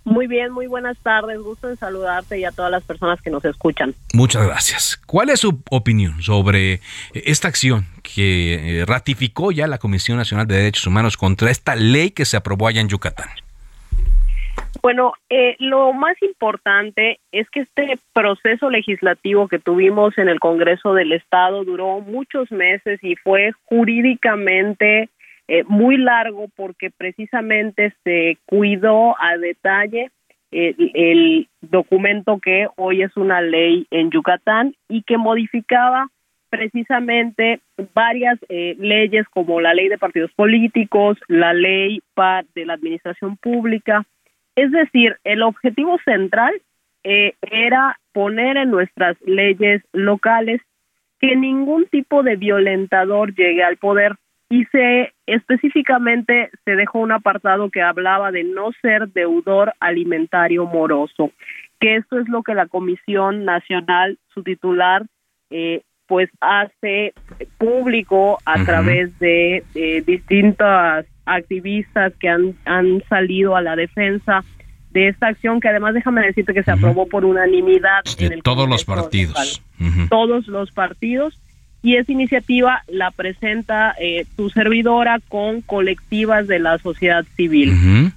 Muy 0.07 0.27
bien, 0.27 0.53
muy 0.53 0.67
buenas 0.67 0.97
tardes. 0.99 1.37
Gusto 1.41 1.69
en 1.69 1.75
saludarte 1.75 2.39
y 2.39 2.45
a 2.45 2.51
todas 2.53 2.71
las 2.71 2.81
personas 2.85 3.21
que 3.21 3.29
nos 3.29 3.43
escuchan. 3.43 3.93
Muchas 4.13 4.47
gracias. 4.47 4.95
¿Cuál 5.05 5.29
es 5.29 5.41
su 5.41 5.61
opinión 5.69 6.21
sobre 6.21 6.79
esta 7.13 7.49
acción 7.49 7.87
que 8.03 8.79
eh, 8.79 8.85
ratificó 8.85 9.51
ya 9.51 9.67
la 9.67 9.79
Comisión 9.79 10.17
Nacional 10.17 10.47
de 10.47 10.55
Derechos 10.55 10.87
Humanos 10.87 11.17
contra 11.17 11.51
esta 11.51 11.75
ley 11.75 12.11
que 12.11 12.23
se 12.23 12.37
aprobó 12.37 12.69
allá 12.69 12.79
en 12.79 12.87
Yucatán? 12.87 13.27
Bueno, 14.81 15.11
eh, 15.29 15.57
lo 15.59 15.91
más 15.91 16.15
importante 16.21 17.19
es 17.33 17.49
que 17.49 17.59
este 17.61 17.99
proceso 18.13 18.69
legislativo 18.69 19.49
que 19.49 19.59
tuvimos 19.59 20.17
en 20.17 20.29
el 20.29 20.39
Congreso 20.39 20.93
del 20.93 21.11
Estado 21.11 21.65
duró 21.65 21.99
muchos 21.99 22.49
meses 22.49 23.03
y 23.03 23.17
fue 23.17 23.51
jurídicamente 23.65 25.09
eh, 25.47 25.63
muy 25.67 25.97
largo 25.97 26.47
porque 26.55 26.91
precisamente 26.91 27.93
se 28.03 28.37
cuidó 28.45 29.15
a 29.21 29.37
detalle 29.37 30.11
el, 30.51 31.47
documento 31.61 32.39
que 32.39 32.67
hoy 32.77 33.01
es 33.01 33.15
una 33.17 33.41
ley 33.41 33.87
en 33.91 34.09
Yucatán 34.09 34.73
y 34.87 35.03
que 35.03 35.17
modificaba 35.17 36.07
precisamente 36.49 37.59
varias 37.93 38.39
eh, 38.47 38.75
leyes 38.79 39.27
como 39.29 39.59
la 39.59 39.73
ley 39.73 39.89
de 39.89 39.97
partidos 39.97 40.31
políticos, 40.33 41.17
la 41.27 41.53
ley 41.53 42.01
de 42.55 42.65
la 42.65 42.73
administración 42.73 43.35
pública. 43.37 44.05
Es 44.55 44.71
decir, 44.71 45.17
el 45.25 45.41
objetivo 45.41 45.99
central 46.05 46.53
eh, 47.03 47.33
era 47.41 47.99
poner 48.13 48.55
en 48.55 48.71
nuestras 48.71 49.17
leyes 49.25 49.83
locales 49.91 50.61
que 51.19 51.35
ningún 51.35 51.87
tipo 51.87 52.23
de 52.23 52.37
violentador 52.37 53.35
llegue 53.35 53.63
al 53.63 53.77
poder 53.77 54.15
y 54.49 54.65
se 54.65 55.13
específicamente 55.25 56.49
se 56.63 56.75
dejó 56.75 56.99
un 56.99 57.11
apartado 57.11 57.69
que 57.69 57.81
hablaba 57.81 58.31
de 58.31 58.43
no 58.43 58.71
ser 58.81 59.09
deudor 59.09 59.73
alimentario 59.79 60.65
moroso, 60.65 61.31
que 61.79 61.97
esto 61.97 62.19
es 62.19 62.27
lo 62.29 62.43
que 62.43 62.55
la 62.55 62.67
Comisión 62.67 63.43
Nacional, 63.45 64.17
su 64.33 64.43
titular, 64.43 65.05
eh, 65.49 65.81
pues 66.07 66.29
hace 66.39 67.13
público 67.57 68.37
a 68.45 68.63
través 68.63 69.17
de 69.19 69.63
distintas 70.05 71.05
activistas 71.25 72.13
que 72.19 72.29
han, 72.29 72.55
han 72.63 73.03
salido 73.09 73.57
a 73.57 73.61
la 73.61 73.75
defensa 73.75 74.45
de 74.91 75.09
esta 75.09 75.27
acción 75.27 75.59
que 75.59 75.67
además 75.67 75.93
déjame 75.93 76.25
decirte 76.25 76.53
que 76.53 76.63
se 76.63 76.71
aprobó 76.71 77.07
por 77.07 77.25
unanimidad 77.25 78.03
de 78.17 78.39
todos 78.41 78.69
los 78.69 78.85
partidos. 78.85 79.61
Todos 80.09 80.47
los 80.47 80.71
partidos 80.71 81.39
y 81.81 81.95
esa 81.95 82.11
iniciativa 82.11 82.83
la 82.87 83.11
presenta 83.11 83.95
eh, 83.99 84.25
tu 84.35 84.49
servidora 84.49 85.19
con 85.27 85.61
colectivas 85.61 86.47
de 86.47 86.59
la 86.59 86.77
sociedad 86.79 87.25
civil. 87.35 88.11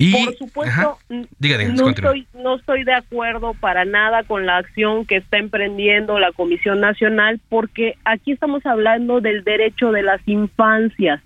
Y, 0.00 0.12
Por 0.12 0.36
supuesto, 0.36 0.98
no, 1.08 1.88
estoy, 1.88 2.26
no 2.32 2.54
estoy 2.56 2.84
de 2.84 2.94
acuerdo 2.94 3.54
para 3.54 3.84
nada 3.84 4.22
con 4.22 4.46
la 4.46 4.58
acción 4.58 5.04
que 5.06 5.16
está 5.16 5.38
emprendiendo 5.38 6.20
la 6.20 6.30
Comisión 6.30 6.80
Nacional 6.80 7.40
porque 7.48 7.96
aquí 8.04 8.30
estamos 8.30 8.64
hablando 8.64 9.20
del 9.20 9.42
derecho 9.42 9.90
de 9.90 10.02
las 10.02 10.20
infancias. 10.26 11.20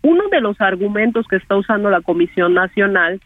Uno 0.00 0.28
de 0.30 0.40
los 0.40 0.58
argumentos 0.62 1.26
que 1.28 1.36
está 1.36 1.56
usando 1.56 1.90
la 1.90 2.00
Comisión 2.00 2.54
Nacional 2.54 3.20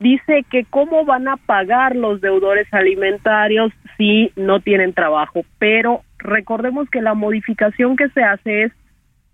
dice 0.00 0.44
que 0.50 0.64
cómo 0.64 1.04
van 1.04 1.28
a 1.28 1.36
pagar 1.36 1.94
los 1.94 2.20
deudores 2.20 2.66
alimentarios 2.72 3.72
si 3.96 4.32
no 4.34 4.58
tienen 4.58 4.94
trabajo, 4.94 5.44
pero 5.60 6.02
recordemos 6.22 6.88
que 6.90 7.02
la 7.02 7.14
modificación 7.14 7.96
que 7.96 8.08
se 8.10 8.22
hace 8.22 8.64
es 8.64 8.72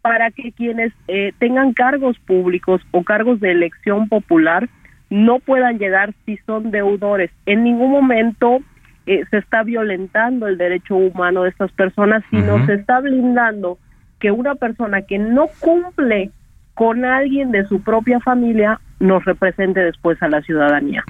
para 0.02 0.30
que 0.30 0.52
quienes 0.52 0.92
eh, 1.08 1.32
tengan 1.38 1.72
cargos 1.72 2.18
públicos 2.20 2.80
o 2.92 3.02
cargos 3.02 3.40
de 3.40 3.50
elección 3.50 4.08
popular 4.08 4.68
no 5.10 5.38
puedan 5.40 5.78
llegar 5.78 6.14
si 6.24 6.36
son 6.46 6.70
deudores. 6.70 7.30
En 7.44 7.64
ningún 7.64 7.90
momento 7.90 8.58
eh, 9.06 9.24
se 9.30 9.38
está 9.38 9.62
violentando 9.62 10.46
el 10.46 10.58
derecho 10.58 10.96
humano 10.96 11.42
de 11.42 11.50
estas 11.50 11.72
personas, 11.72 12.22
sino 12.30 12.64
se 12.66 12.74
está 12.74 13.00
blindando 13.00 13.78
que 14.20 14.30
una 14.30 14.54
persona 14.54 15.02
que 15.02 15.18
no 15.18 15.46
cumple 15.60 16.30
con 16.74 17.04
alguien 17.04 17.50
de 17.52 17.66
su 17.66 17.82
propia 17.82 18.20
familia 18.20 18.80
nos 18.98 19.24
represente 19.24 19.80
después 19.80 20.22
a 20.22 20.28
la 20.28 20.42
ciudadanía. 20.42 21.04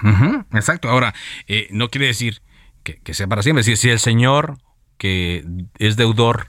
exacto. 0.53 0.89
Ahora, 0.89 1.13
eh, 1.49 1.69
no 1.71 1.89
quiere 1.89 2.07
decir 2.07 2.39
que, 2.83 3.15
sea 3.15 3.27
para 3.27 3.43
siempre. 3.43 3.63
Si, 3.63 3.77
si 3.77 3.91
el 3.91 3.99
señor 3.99 4.59
que 4.99 5.45
es 5.79 5.97
deudor 5.97 6.49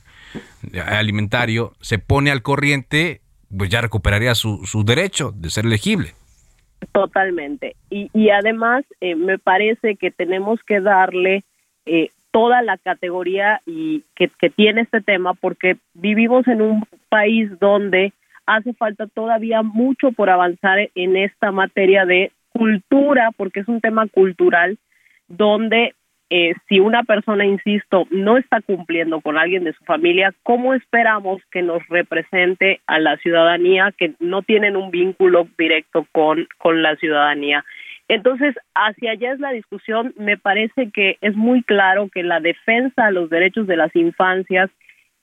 alimentario 0.86 1.74
se 1.82 2.00
pone 2.00 2.32
al 2.32 2.42
corriente, 2.42 3.22
pues 3.56 3.70
ya 3.70 3.82
recuperaría 3.82 4.36
su, 4.36 4.66
su 4.66 4.84
derecho 4.84 5.32
de 5.36 5.50
ser 5.50 5.66
elegible. 5.66 6.10
Totalmente. 6.92 7.76
Y, 7.90 8.10
y 8.14 8.30
además 8.30 8.86
eh, 9.02 9.16
me 9.16 9.40
parece 9.40 9.96
que 9.96 10.12
tenemos 10.12 10.60
que 10.64 10.80
darle 10.80 11.44
eh, 11.86 12.10
toda 12.32 12.62
la 12.62 12.78
categoría 12.78 13.62
y 13.66 14.04
que, 14.16 14.30
que 14.40 14.50
tiene 14.50 14.82
este 14.82 15.02
tema 15.02 15.34
porque 15.34 15.78
vivimos 15.94 16.48
en 16.48 16.62
un 16.62 16.86
país 17.10 17.50
donde 17.60 18.14
hace 18.46 18.74
falta 18.74 19.08
todavía 19.08 19.64
mucho 19.64 20.12
por 20.12 20.30
avanzar 20.30 20.90
en 20.94 21.18
esta 21.18 21.52
materia 21.52 22.06
de 22.06 22.32
cultura, 22.50 23.32
porque 23.36 23.62
es 23.62 23.68
un 23.68 23.82
tema 23.82 24.08
cultural 24.08 24.78
donde 25.28 25.94
eh, 26.30 26.54
si 26.68 26.80
una 26.82 27.04
persona, 27.04 27.46
insisto, 27.46 28.06
no 28.12 28.38
está 28.38 28.60
cumpliendo 28.62 29.22
con 29.22 29.38
alguien 29.38 29.64
de 29.64 29.74
su 29.74 29.84
familia, 29.86 30.34
¿cómo 30.44 30.74
esperamos 30.74 31.42
que 31.52 31.62
nos 31.62 31.82
represente 31.88 32.82
a 32.86 33.00
la 33.00 33.16
ciudadanía 33.18 33.94
que 33.98 34.14
no 34.20 34.42
tienen 34.42 34.76
un 34.76 34.92
vínculo 34.92 35.48
directo 35.58 36.06
con, 36.12 36.48
con 36.58 36.82
la 36.82 36.98
ciudadanía? 36.98 37.64
Entonces, 38.10 38.56
hacia 38.76 39.12
allá 39.12 39.34
es 39.34 39.40
la 39.40 39.52
discusión. 39.52 40.14
Me 40.18 40.38
parece 40.38 40.92
que 40.92 41.18
es 41.22 41.36
muy 41.36 41.64
claro 41.64 42.10
que 42.10 42.24
la 42.24 42.42
defensa 42.42 43.06
de 43.06 43.14
los 43.14 43.30
derechos 43.30 43.66
de 43.66 43.78
las 43.78 43.96
infancias, 43.96 44.70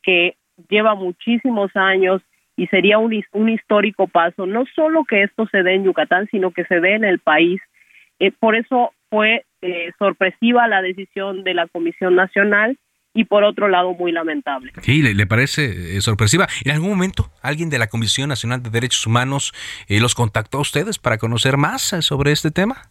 que 0.02 0.36
lleva 0.70 0.94
muchísimos 0.94 1.70
años 1.74 2.22
y 2.56 2.66
sería 2.68 2.98
un, 2.98 3.12
un 3.32 3.48
histórico 3.50 4.06
paso, 4.06 4.46
no 4.46 4.64
solo 4.74 5.04
que 5.04 5.22
esto 5.22 5.46
se 5.50 5.62
dé 5.62 5.74
en 5.74 5.84
Yucatán, 5.84 6.28
sino 6.30 6.50
que 6.50 6.64
se 6.64 6.80
dé 6.80 6.94
en 6.94 7.04
el 7.04 7.18
país. 7.18 7.60
Eh, 8.20 8.30
por 8.30 8.54
eso 8.54 8.92
fue 9.14 9.44
eh, 9.62 9.92
sorpresiva 9.96 10.66
la 10.66 10.82
decisión 10.82 11.44
de 11.44 11.54
la 11.54 11.68
Comisión 11.68 12.16
Nacional 12.16 12.76
y 13.14 13.26
por 13.26 13.44
otro 13.44 13.68
lado 13.68 13.94
muy 13.94 14.10
lamentable. 14.10 14.72
Sí, 14.80 15.02
le, 15.02 15.26
parece 15.26 15.96
eh, 15.96 16.00
sorpresiva. 16.00 16.48
¿En 16.64 16.72
algún 16.72 16.90
momento 16.90 17.30
alguien 17.40 17.70
de 17.70 17.78
la 17.78 17.86
Comisión 17.86 18.28
Nacional 18.28 18.60
de 18.60 18.70
Derechos 18.70 19.06
Humanos 19.06 19.52
eh, 19.88 20.00
los 20.00 20.16
contactó 20.16 20.58
a 20.58 20.62
ustedes 20.62 20.98
para 20.98 21.18
conocer 21.18 21.56
más 21.56 21.82
sobre 22.00 22.32
este 22.32 22.50
tema? 22.50 22.90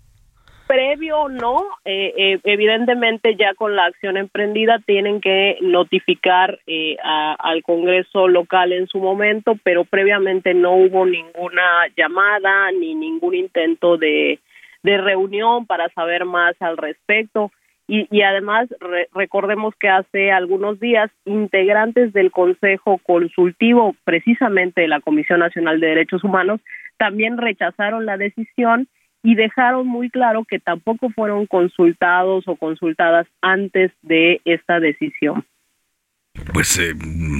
Previo 0.65 1.27
no, 1.27 1.61
evidentemente 1.83 3.35
ya 3.35 3.53
con 3.53 3.75
la 3.75 3.85
acción 3.85 4.15
emprendida 4.15 4.79
tienen 4.79 5.19
que 5.19 5.57
notificar 5.61 6.57
al 7.03 7.61
Congreso 7.63 8.29
local 8.29 8.71
en 8.71 8.87
su 8.87 8.99
momento, 8.99 9.59
pero 9.61 9.83
previamente 9.83 10.53
no 10.53 10.71
hubo 10.71 11.05
ninguna 11.05 11.87
llamada 11.97 12.71
ni 12.71 12.95
ningún 12.95 13.35
intento 13.35 13.97
de, 13.97 14.39
de 14.83 14.97
reunión 14.97 15.65
para 15.65 15.89
saber 15.89 16.25
más 16.25 16.55
al 16.61 16.77
respecto. 16.77 17.51
Y, 17.87 18.07
y 18.15 18.21
además 18.21 18.69
recordemos 19.13 19.73
que 19.77 19.89
hace 19.89 20.31
algunos 20.31 20.79
días 20.79 21.11
integrantes 21.25 22.13
del 22.13 22.31
Consejo 22.31 22.99
Consultivo, 22.99 23.95
precisamente 24.05 24.81
de 24.81 24.87
la 24.87 25.01
Comisión 25.01 25.39
Nacional 25.39 25.79
de 25.79 25.87
Derechos 25.87 26.23
Humanos, 26.23 26.61
también 26.97 27.37
rechazaron 27.37 28.05
la 28.05 28.17
decisión 28.17 28.87
y 29.23 29.35
dejaron 29.35 29.87
muy 29.87 30.09
claro 30.09 30.45
que 30.45 30.59
tampoco 30.59 31.09
fueron 31.09 31.45
consultados 31.47 32.45
o 32.47 32.55
consultadas 32.57 33.25
antes 33.41 33.91
de 34.01 34.41
esta 34.45 34.79
decisión. 34.79 35.45
Pues 36.51 36.77
eh, 36.79 36.93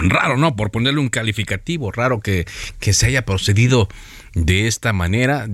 raro, 0.09 0.37
¿no? 0.37 0.55
Por 0.55 0.71
ponerle 0.71 0.99
un 0.99 1.09
calificativo, 1.09 1.91
raro 1.91 2.19
que, 2.19 2.45
que 2.79 2.93
se 2.93 3.07
haya 3.07 3.25
procedido 3.25 3.87
de 4.36 4.67
esta 4.67 4.93
manera. 4.93 5.47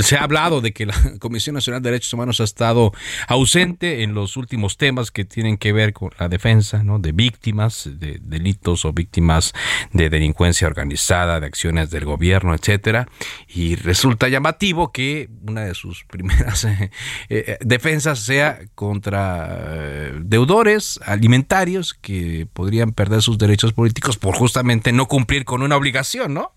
se 0.00 0.16
ha 0.16 0.22
hablado 0.22 0.60
de 0.60 0.72
que 0.72 0.86
la 0.86 0.94
Comisión 1.18 1.54
Nacional 1.54 1.82
de 1.82 1.90
Derechos 1.90 2.12
Humanos 2.14 2.40
ha 2.40 2.44
estado 2.44 2.92
ausente 3.28 4.02
en 4.02 4.14
los 4.14 4.36
últimos 4.36 4.76
temas 4.76 5.10
que 5.10 5.24
tienen 5.24 5.58
que 5.58 5.72
ver 5.72 5.92
con 5.92 6.10
la 6.18 6.28
defensa 6.28 6.82
¿no? 6.82 6.98
de 6.98 7.12
víctimas 7.12 7.88
de 7.98 8.18
delitos 8.22 8.84
o 8.84 8.92
víctimas 8.92 9.52
de 9.92 10.08
delincuencia 10.08 10.66
organizada, 10.66 11.40
de 11.40 11.46
acciones 11.46 11.90
del 11.90 12.04
gobierno, 12.04 12.54
etcétera. 12.54 13.08
Y 13.48 13.76
resulta 13.76 14.28
llamativo 14.28 14.92
que 14.92 15.28
una 15.46 15.62
de 15.62 15.74
sus 15.74 16.04
primeras 16.10 16.64
eh, 16.64 16.90
eh, 17.28 17.58
defensas 17.60 18.20
sea 18.20 18.60
contra 18.74 19.48
eh, 19.50 20.12
deudores 20.22 20.98
alimentarios 21.04 21.94
que 21.94 22.46
podrían 22.52 22.92
perder 22.92 23.22
sus 23.22 23.38
derechos 23.38 23.72
políticos 23.72 24.16
por 24.16 24.34
justamente 24.34 24.92
no 24.92 25.08
cumplir 25.08 25.44
con 25.44 25.62
una 25.62 25.76
obligación, 25.76 26.34
¿no? 26.34 26.52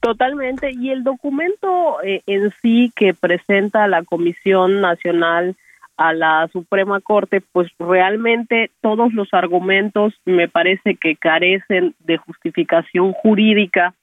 Totalmente. 0.00 0.70
Y 0.72 0.90
el 0.90 1.02
documento 1.02 2.02
eh, 2.02 2.22
en 2.26 2.52
sí 2.62 2.92
que 2.94 3.14
presenta 3.14 3.88
la 3.88 4.04
Comisión 4.04 4.80
Nacional 4.80 5.56
a 5.96 6.12
la 6.12 6.48
Suprema 6.52 7.00
Corte, 7.00 7.40
pues 7.40 7.68
realmente 7.78 8.70
todos 8.80 9.12
los 9.12 9.34
argumentos 9.34 10.14
me 10.24 10.48
parece 10.48 10.94
que 10.94 11.16
carecen 11.16 11.94
de 11.98 12.18
justificación 12.18 13.12
jurídica 13.12 13.94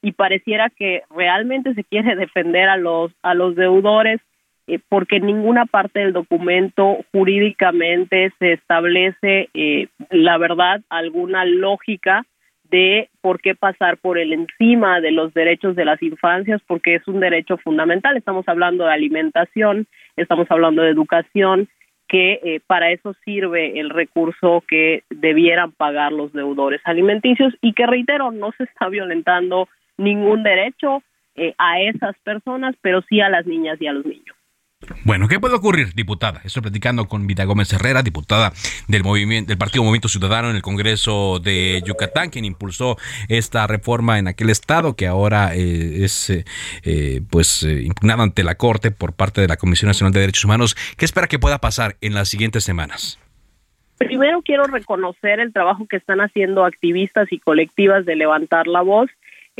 y 0.00 0.12
pareciera 0.12 0.70
que 0.70 1.02
realmente 1.10 1.74
se 1.74 1.84
quiere 1.84 2.14
defender 2.14 2.68
a 2.68 2.76
los 2.76 3.12
a 3.22 3.34
los 3.34 3.56
deudores 3.56 4.20
eh, 4.68 4.78
porque 4.88 5.18
ninguna 5.18 5.66
parte 5.66 5.98
del 5.98 6.12
documento 6.12 6.98
jurídicamente 7.10 8.32
se 8.38 8.52
establece 8.52 9.48
eh, 9.52 9.88
la 10.10 10.38
verdad 10.38 10.80
alguna 10.88 11.44
lógica 11.44 12.24
de 12.70 13.08
por 13.20 13.40
qué 13.40 13.54
pasar 13.54 13.96
por 13.98 14.18
el 14.18 14.32
encima 14.32 15.00
de 15.00 15.10
los 15.10 15.34
derechos 15.34 15.76
de 15.76 15.84
las 15.84 16.02
infancias, 16.02 16.60
porque 16.66 16.94
es 16.94 17.06
un 17.08 17.20
derecho 17.20 17.58
fundamental. 17.58 18.16
Estamos 18.16 18.48
hablando 18.48 18.84
de 18.84 18.92
alimentación, 18.92 19.86
estamos 20.16 20.46
hablando 20.50 20.82
de 20.82 20.90
educación, 20.90 21.68
que 22.08 22.40
eh, 22.42 22.60
para 22.66 22.90
eso 22.90 23.14
sirve 23.24 23.78
el 23.78 23.90
recurso 23.90 24.64
que 24.66 25.04
debieran 25.10 25.72
pagar 25.72 26.12
los 26.12 26.32
deudores 26.32 26.80
alimenticios 26.84 27.54
y 27.60 27.72
que, 27.72 27.86
reitero, 27.86 28.32
no 28.32 28.52
se 28.58 28.64
está 28.64 28.88
violentando 28.88 29.68
ningún 29.96 30.42
derecho 30.42 31.02
eh, 31.36 31.54
a 31.58 31.80
esas 31.80 32.18
personas, 32.24 32.74
pero 32.80 33.02
sí 33.02 33.20
a 33.20 33.28
las 33.28 33.46
niñas 33.46 33.80
y 33.80 33.86
a 33.86 33.92
los 33.92 34.04
niños. 34.04 34.36
Bueno, 35.04 35.28
¿qué 35.28 35.38
puede 35.38 35.54
ocurrir, 35.54 35.94
diputada? 35.94 36.40
Estoy 36.44 36.62
platicando 36.62 37.06
con 37.06 37.26
Vita 37.26 37.44
Gómez 37.44 37.72
Herrera, 37.72 38.02
diputada 38.02 38.52
del 38.88 39.04
movimiento 39.04 39.48
del 39.48 39.58
Partido 39.58 39.82
Movimiento 39.82 40.08
Ciudadano 40.08 40.50
en 40.50 40.56
el 40.56 40.62
Congreso 40.62 41.38
de 41.38 41.82
Yucatán, 41.84 42.30
quien 42.30 42.46
impulsó 42.46 42.96
esta 43.28 43.66
reforma 43.66 44.18
en 44.18 44.26
aquel 44.26 44.48
estado 44.48 44.96
que 44.96 45.06
ahora 45.06 45.54
eh, 45.54 46.04
es 46.04 46.30
eh, 46.30 46.44
eh, 46.82 47.20
pues 47.30 47.62
impugnada 47.62 48.22
ante 48.22 48.42
la 48.42 48.54
Corte 48.54 48.90
por 48.90 49.12
parte 49.12 49.42
de 49.42 49.48
la 49.48 49.56
Comisión 49.56 49.88
Nacional 49.88 50.12
de 50.12 50.20
Derechos 50.20 50.44
Humanos. 50.44 50.74
¿Qué 50.96 51.04
espera 51.04 51.26
que 51.26 51.38
pueda 51.38 51.58
pasar 51.58 51.96
en 52.00 52.14
las 52.14 52.28
siguientes 52.28 52.64
semanas? 52.64 53.18
Primero 53.98 54.40
quiero 54.42 54.64
reconocer 54.64 55.40
el 55.40 55.52
trabajo 55.52 55.86
que 55.86 55.96
están 55.96 56.20
haciendo 56.20 56.64
activistas 56.64 57.30
y 57.30 57.38
colectivas 57.38 58.06
de 58.06 58.16
levantar 58.16 58.66
la 58.66 58.80
voz 58.80 59.10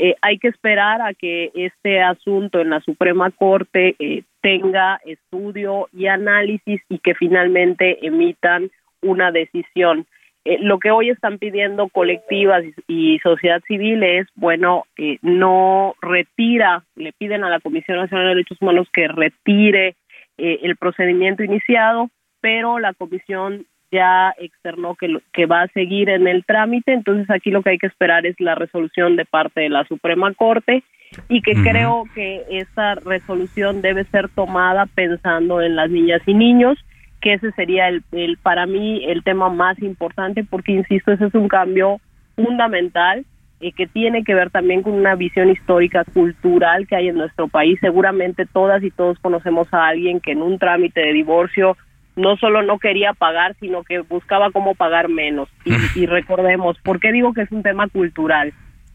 eh, 0.03 0.15
hay 0.21 0.39
que 0.39 0.47
esperar 0.47 0.99
a 1.01 1.13
que 1.13 1.51
este 1.53 2.01
asunto 2.01 2.59
en 2.59 2.71
la 2.71 2.79
Suprema 2.79 3.29
Corte 3.29 3.95
eh, 3.99 4.23
tenga 4.41 4.99
estudio 5.05 5.87
y 5.93 6.07
análisis 6.07 6.81
y 6.89 6.99
que 6.99 7.15
finalmente 7.15 8.05
emitan 8.05 8.69
una 9.01 9.31
decisión. 9.31 10.05
Eh, 10.43 10.57
lo 10.59 10.79
que 10.79 10.91
hoy 10.91 11.09
están 11.09 11.37
pidiendo 11.37 11.87
colectivas 11.89 12.63
y, 12.87 13.19
sociedad 13.19 13.61
civil 13.67 14.03
es, 14.03 14.27
bueno, 14.35 14.85
no 15.21 15.95
retira, 16.01 16.83
le 16.95 17.13
piden 17.13 17.43
a 17.43 17.49
la 17.49 17.59
Comisión 17.59 17.97
Nacional 17.97 18.25
de 18.27 18.35
Derechos 18.35 18.57
Humanos 18.61 18.87
que 18.91 19.07
retire 19.07 19.95
el 20.37 20.75
procedimiento 20.75 21.43
iniciado, 21.43 22.09
pero 22.41 22.79
la 22.79 22.95
Comisión 22.95 23.67
ya 23.91 24.33
externó 24.39 24.95
que, 24.95 25.19
que 25.33 25.45
va 25.45 25.63
a 25.63 25.67
seguir 25.67 26.09
en 26.09 26.27
el 26.27 26.45
trámite, 26.45 26.93
entonces 26.93 27.29
aquí 27.29 27.51
lo 27.51 27.61
que 27.61 27.71
hay 27.71 27.77
que 27.77 27.87
esperar 27.87 28.25
es 28.25 28.35
la 28.39 28.55
resolución 28.55 29.17
de 29.17 29.25
parte 29.25 29.61
de 29.61 29.69
la 29.69 29.85
Suprema 29.85 30.33
Corte 30.33 30.83
y 31.29 31.41
que 31.41 31.53
creo 31.53 32.05
que 32.15 32.43
esa 32.49 32.95
resolución 32.95 33.81
debe 33.81 34.05
ser 34.05 34.29
tomada 34.29 34.85
pensando 34.85 35.61
en 35.61 35.75
las 35.75 35.89
niñas 35.89 36.21
y 36.25 36.33
niños, 36.33 36.77
que 37.19 37.33
ese 37.33 37.51
sería 37.51 37.87
el, 37.87 38.03
el 38.11 38.37
para 38.37 38.65
mí 38.65 39.03
el 39.05 39.23
tema 39.23 39.49
más 39.49 39.81
importante 39.81 40.43
porque 40.43 40.71
insisto, 40.71 41.11
ese 41.11 41.25
es 41.25 41.35
un 41.35 41.47
cambio 41.47 41.99
fundamental 42.35 43.25
eh, 43.61 43.73
que 43.73 43.85
tiene 43.85 44.23
que 44.23 44.33
ver 44.33 44.49
también 44.49 44.81
con 44.81 44.93
una 44.93 45.13
visión 45.13 45.51
histórica 45.51 46.03
cultural 46.03 46.87
que 46.87 46.95
hay 46.95 47.09
en 47.09 47.15
nuestro 47.15 47.47
país. 47.47 47.77
Seguramente 47.79 48.47
todas 48.47 48.83
y 48.83 48.89
todos 48.89 49.19
conocemos 49.19 49.71
a 49.71 49.87
alguien 49.87 50.19
que 50.19 50.31
en 50.31 50.41
un 50.41 50.57
trámite 50.57 50.99
de 50.99 51.13
divorcio 51.13 51.77
no 52.15 52.37
solo 52.37 52.63
no 52.63 52.79
quería 52.79 53.13
pagar, 53.13 53.55
sino 53.59 53.83
que 53.83 53.99
buscaba 53.99 54.49
cómo 54.51 54.73
pagar 54.73 55.09
menos. 55.09 55.47
Y, 55.95 56.05
recordemos, 56.07 56.79
¿por 56.79 56.99
qué 56.99 57.11
digo 57.11 57.33
que 57.33 57.43
es 57.43 57.51
un 57.51 57.61
tema 57.61 57.87
cultural? 57.87 58.51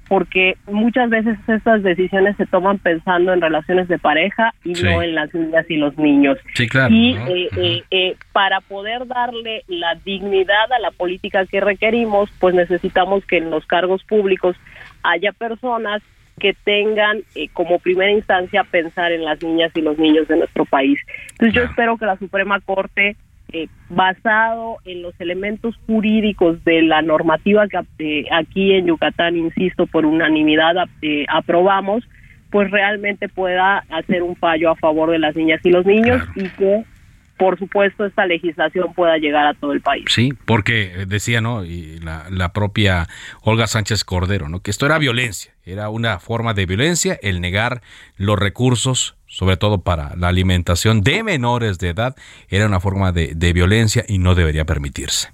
Porque 0.09 0.57
muchas 0.66 1.11
veces 1.11 1.36
estas 1.48 1.82
decisiones 1.82 2.36
se 2.36 2.46
toman 2.46 2.78
pensando 2.78 3.32
en 3.32 3.40
relaciones 3.40 3.88
de 3.88 3.98
pareja 3.98 4.54
y 4.64 4.72
no 4.72 5.02
en 5.02 5.14
las 5.14 5.34
niñas 5.34 5.66
y 5.68 5.76
los 5.76 5.96
niños. 5.98 6.38
Sí, 6.54 6.68
claro. 6.68 6.94
Y 6.94 7.16
eh, 7.16 7.48
eh, 7.57 7.82
eh, 7.90 8.16
para 8.32 8.61
poder 8.61 9.07
darle 9.07 9.64
la 9.66 9.94
dignidad 10.04 10.72
a 10.72 10.78
la 10.78 10.90
política 10.92 11.44
que 11.46 11.61
requerimos, 11.61 12.30
pues 12.38 12.54
necesitamos 12.54 13.24
que 13.26 13.38
en 13.38 13.50
los 13.50 13.66
cargos 13.66 14.04
públicos 14.04 14.57
haya 15.02 15.32
personas 15.32 16.02
que 16.38 16.54
tengan 16.64 17.22
como 17.54 17.78
primera 17.78 18.12
instancia 18.12 18.62
pensar 18.64 19.11
en 19.11 19.24
las 19.24 19.42
niñas 19.42 19.72
y 19.74 19.80
los 19.80 19.98
niños 19.98 20.28
de 20.28 20.36
nuestro 20.36 20.66
país. 20.66 21.00
Entonces 21.30 21.54
yo 21.54 21.62
espero 21.62 21.96
que 21.96 22.04
la 22.04 22.18
Suprema 22.18 22.61
Corte 22.61 23.16
eh, 23.53 23.68
basado 23.88 24.78
en 24.84 25.03
los 25.03 25.14
elementos 25.20 25.76
jurídicos 25.86 26.62
de 26.64 26.82
la 26.82 27.01
normativa 27.03 27.68
que 27.68 27.78
eh, 27.99 28.24
aquí 28.32 28.72
en 28.72 28.86
Yucatán, 28.86 29.36
insisto, 29.36 29.86
por 29.86 30.05
unanimidad 30.05 30.74
eh, 31.03 31.26
aprobamos, 31.28 32.03
pues 32.51 32.70
realmente 32.70 33.28
pueda 33.28 33.84
hacer 33.90 34.22
un 34.22 34.36
fallo 34.36 34.70
a 34.70 34.76
favor 34.76 35.11
de 35.11 35.18
las 35.18 35.36
niñas 35.36 35.61
y 35.64 35.70
los 35.70 35.86
niños 35.86 36.22
y 36.34 36.49
que 36.51 36.84
por 37.39 37.59
supuesto 37.59 38.05
esta 38.05 38.26
legislación 38.26 38.95
pueda 38.95 39.18
llegar 39.18 39.47
a 39.47 39.55
todo 39.55 39.72
el 39.72 39.80
país. 39.80 40.05
Sí, 40.09 40.32
porque 40.45 41.05
decía, 41.07 41.41
¿no? 41.41 41.64
Y 41.64 41.99
la, 42.01 42.26
la, 42.30 42.53
propia 42.53 43.07
Olga 43.43 43.66
Sánchez 43.66 44.05
Cordero, 44.05 44.49
¿no? 44.49 44.61
Que 44.61 44.70
esto 44.70 44.87
era 44.87 44.99
violencia, 44.99 45.53
era 45.64 45.91
una 45.91 46.18
forma 46.18 46.55
de 46.55 46.66
violencia 46.66 47.18
el 47.22 47.41
negar 47.41 47.82
los 48.16 48.39
recursos 48.39 49.16
sobre 49.26 49.57
todo 49.57 49.82
para 49.82 50.16
la 50.16 50.28
alimentación 50.28 51.03
de 51.03 51.22
menores 51.22 51.78
de 51.78 51.91
edad, 51.91 52.14
era 52.49 52.66
una 52.66 52.80
forma 52.80 53.12
de, 53.12 53.53
violencia 53.53 54.05
y 54.09 54.18
no 54.18 54.34
debería 54.34 54.64
permitirse. 54.64 55.28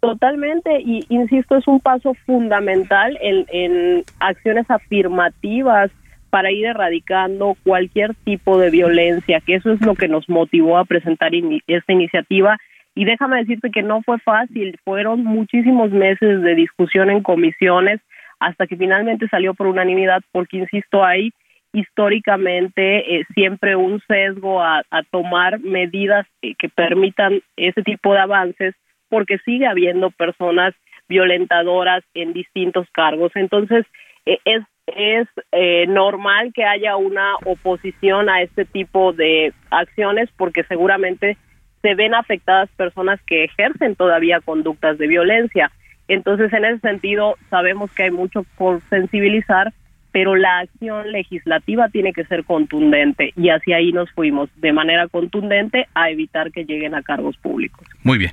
Totalmente, 0.00 0.80
y 0.80 1.04
insisto, 1.08 1.56
es 1.56 1.66
un 1.66 1.80
paso 1.80 2.14
fundamental 2.24 3.18
en, 3.20 4.04
acciones 4.20 4.64
afirmativas 4.70 5.90
para 6.30 6.50
ir 6.50 6.66
erradicando 6.66 7.56
cualquier 7.64 8.14
tipo 8.24 8.58
de 8.58 8.70
violencia, 8.70 9.40
que 9.40 9.54
eso 9.54 9.72
es 9.72 9.80
lo 9.80 9.94
que 9.94 10.08
nos 10.08 10.28
motivó 10.28 10.78
a 10.78 10.84
presentar 10.84 11.32
esta 11.66 11.92
iniciativa. 11.92 12.58
Y 12.94 13.04
déjame 13.04 13.38
decirte 13.38 13.70
que 13.70 13.82
no 13.82 14.02
fue 14.02 14.18
fácil, 14.18 14.78
fueron 14.84 15.24
muchísimos 15.24 15.90
meses 15.90 16.42
de 16.42 16.54
discusión 16.54 17.10
en 17.10 17.22
comisiones 17.22 18.00
hasta 18.40 18.66
que 18.66 18.76
finalmente 18.76 19.28
salió 19.28 19.54
por 19.54 19.66
unanimidad, 19.66 20.20
porque, 20.32 20.58
insisto, 20.58 21.04
hay 21.04 21.32
históricamente 21.72 23.16
eh, 23.16 23.24
siempre 23.34 23.76
un 23.76 24.00
sesgo 24.08 24.62
a, 24.62 24.82
tomar 25.10 25.60
medidas 25.60 26.26
que 26.40 26.68
permitan 26.68 27.40
ese 27.56 27.82
tipo 27.82 28.14
de 28.14 28.20
avances 28.20 28.74
porque 29.08 29.38
sigue 29.38 29.66
habiendo 29.66 30.10
personas 30.10 30.74
violentadoras 31.08 32.04
en 32.14 32.32
distintos 32.32 32.86
cargos. 32.92 33.32
Entonces, 33.34 33.86
eh, 34.26 34.38
es, 34.44 34.62
es 34.96 35.28
eh, 35.52 35.86
normal 35.86 36.52
que 36.54 36.64
haya 36.64 36.96
una 36.96 37.34
oposición 37.44 38.28
a 38.28 38.42
este 38.42 38.64
tipo 38.64 39.12
de 39.12 39.52
acciones 39.70 40.28
porque 40.36 40.64
seguramente 40.64 41.36
se 41.82 41.94
ven 41.94 42.14
afectadas 42.14 42.68
personas 42.76 43.20
que 43.26 43.44
ejercen 43.44 43.94
todavía 43.94 44.40
conductas 44.40 44.98
de 44.98 45.06
violencia. 45.06 45.70
Entonces, 46.08 46.52
en 46.52 46.64
ese 46.64 46.80
sentido, 46.80 47.36
sabemos 47.50 47.90
que 47.92 48.04
hay 48.04 48.10
mucho 48.10 48.44
por 48.56 48.80
sensibilizar, 48.88 49.72
pero 50.10 50.36
la 50.36 50.60
acción 50.60 51.12
legislativa 51.12 51.88
tiene 51.90 52.12
que 52.12 52.24
ser 52.24 52.44
contundente 52.44 53.32
y 53.36 53.50
hacia 53.50 53.76
ahí 53.76 53.92
nos 53.92 54.10
fuimos 54.12 54.48
de 54.56 54.72
manera 54.72 55.06
contundente 55.08 55.86
a 55.94 56.10
evitar 56.10 56.50
que 56.50 56.64
lleguen 56.64 56.94
a 56.94 57.02
cargos 57.02 57.36
públicos. 57.36 57.86
Muy 58.02 58.18
bien. 58.18 58.32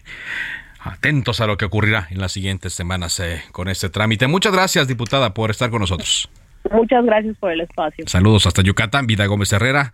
Atentos 0.80 1.42
a 1.42 1.48
lo 1.48 1.58
que 1.58 1.66
ocurrirá 1.66 2.08
en 2.12 2.20
las 2.20 2.32
siguientes 2.32 2.74
semanas 2.74 3.20
eh, 3.20 3.42
con 3.52 3.68
este 3.68 3.90
trámite. 3.90 4.28
Muchas 4.28 4.54
gracias, 4.54 4.88
diputada, 4.88 5.34
por 5.34 5.50
estar 5.50 5.70
con 5.70 5.82
nosotros. 5.82 6.30
Muchas 6.72 7.06
gracias 7.06 7.38
por 7.38 7.52
el 7.52 7.62
espacio. 7.62 8.06
Saludos 8.08 8.48
hasta 8.48 8.62
Yucatán, 8.62 9.08
Vida 9.08 9.26
Gómez 9.26 9.54
Herrera 9.54 9.94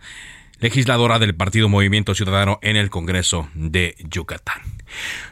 legisladora 0.62 1.18
del 1.18 1.34
Partido 1.34 1.68
Movimiento 1.68 2.14
Ciudadano 2.14 2.60
en 2.62 2.76
el 2.76 2.88
Congreso 2.88 3.48
de 3.54 3.96
Yucatán. 3.98 4.62